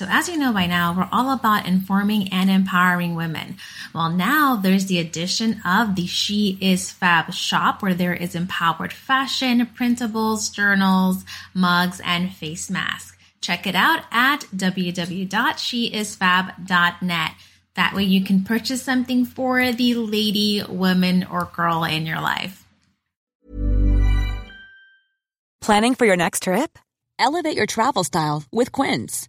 So, 0.00 0.06
as 0.08 0.30
you 0.30 0.38
know 0.38 0.54
by 0.54 0.64
now, 0.64 0.96
we're 0.96 1.10
all 1.12 1.30
about 1.30 1.66
informing 1.66 2.32
and 2.32 2.48
empowering 2.48 3.16
women. 3.16 3.58
Well, 3.94 4.08
now 4.08 4.56
there's 4.56 4.86
the 4.86 4.98
addition 4.98 5.60
of 5.62 5.94
the 5.94 6.06
She 6.06 6.56
Is 6.58 6.90
Fab 6.90 7.34
shop 7.34 7.82
where 7.82 7.92
there 7.92 8.14
is 8.14 8.34
empowered 8.34 8.94
fashion, 8.94 9.68
printables, 9.78 10.50
journals, 10.50 11.26
mugs, 11.52 12.00
and 12.02 12.32
face 12.32 12.70
masks. 12.70 13.14
Check 13.42 13.66
it 13.66 13.74
out 13.74 14.04
at 14.10 14.46
www.sheisfab.net. 14.56 17.30
That 17.74 17.94
way 17.94 18.04
you 18.04 18.24
can 18.24 18.42
purchase 18.42 18.82
something 18.82 19.26
for 19.26 19.70
the 19.70 19.94
lady, 19.96 20.62
woman, 20.66 21.26
or 21.30 21.50
girl 21.54 21.84
in 21.84 22.06
your 22.06 22.22
life. 22.22 22.64
Planning 25.60 25.94
for 25.94 26.06
your 26.06 26.16
next 26.16 26.44
trip? 26.44 26.78
Elevate 27.18 27.54
your 27.54 27.66
travel 27.66 28.02
style 28.02 28.44
with 28.50 28.72
Quince. 28.72 29.28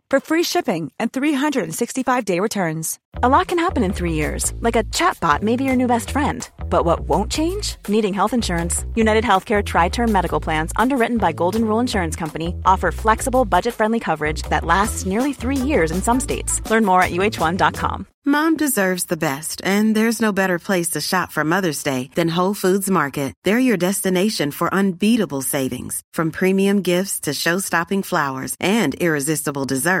for 0.11 0.19
free 0.19 0.43
shipping 0.43 0.91
and 0.99 1.11
365-day 1.11 2.39
returns. 2.41 2.99
A 3.23 3.29
lot 3.29 3.47
can 3.47 3.59
happen 3.59 3.83
in 3.83 3.93
three 3.93 4.13
years, 4.13 4.53
like 4.59 4.75
a 4.75 4.83
chatbot 4.83 5.41
may 5.41 5.55
be 5.55 5.63
your 5.63 5.75
new 5.75 5.87
best 5.87 6.11
friend. 6.11 6.49
But 6.69 6.85
what 6.85 7.01
won't 7.01 7.31
change? 7.31 7.75
Needing 7.87 8.13
health 8.13 8.33
insurance. 8.33 8.85
United 8.95 9.23
Healthcare 9.23 9.65
Tri-Term 9.65 10.11
Medical 10.11 10.39
Plans, 10.39 10.71
underwritten 10.75 11.17
by 11.17 11.31
Golden 11.31 11.65
Rule 11.65 11.79
Insurance 11.79 12.15
Company, 12.15 12.55
offer 12.65 12.91
flexible, 12.91 13.45
budget-friendly 13.45 13.99
coverage 13.99 14.41
that 14.49 14.65
lasts 14.65 15.05
nearly 15.05 15.33
three 15.33 15.57
years 15.57 15.91
in 15.91 16.01
some 16.01 16.19
states. 16.19 16.61
Learn 16.69 16.85
more 16.85 17.01
at 17.03 17.11
uhone.com. 17.11 18.07
Mom 18.23 18.55
deserves 18.55 19.05
the 19.05 19.17
best, 19.17 19.59
and 19.65 19.95
there's 19.95 20.21
no 20.21 20.31
better 20.31 20.59
place 20.59 20.91
to 20.91 21.01
shop 21.01 21.31
for 21.31 21.43
Mother's 21.43 21.81
Day 21.81 22.11
than 22.13 22.35
Whole 22.35 22.53
Foods 22.53 22.87
Market. 22.89 23.33
They're 23.43 23.67
your 23.69 23.77
destination 23.77 24.51
for 24.51 24.73
unbeatable 24.73 25.41
savings, 25.41 26.01
from 26.13 26.29
premium 26.29 26.83
gifts 26.83 27.21
to 27.21 27.33
show-stopping 27.33 28.03
flowers 28.03 28.55
and 28.59 28.93
irresistible 28.93 29.65
desserts. 29.65 30.00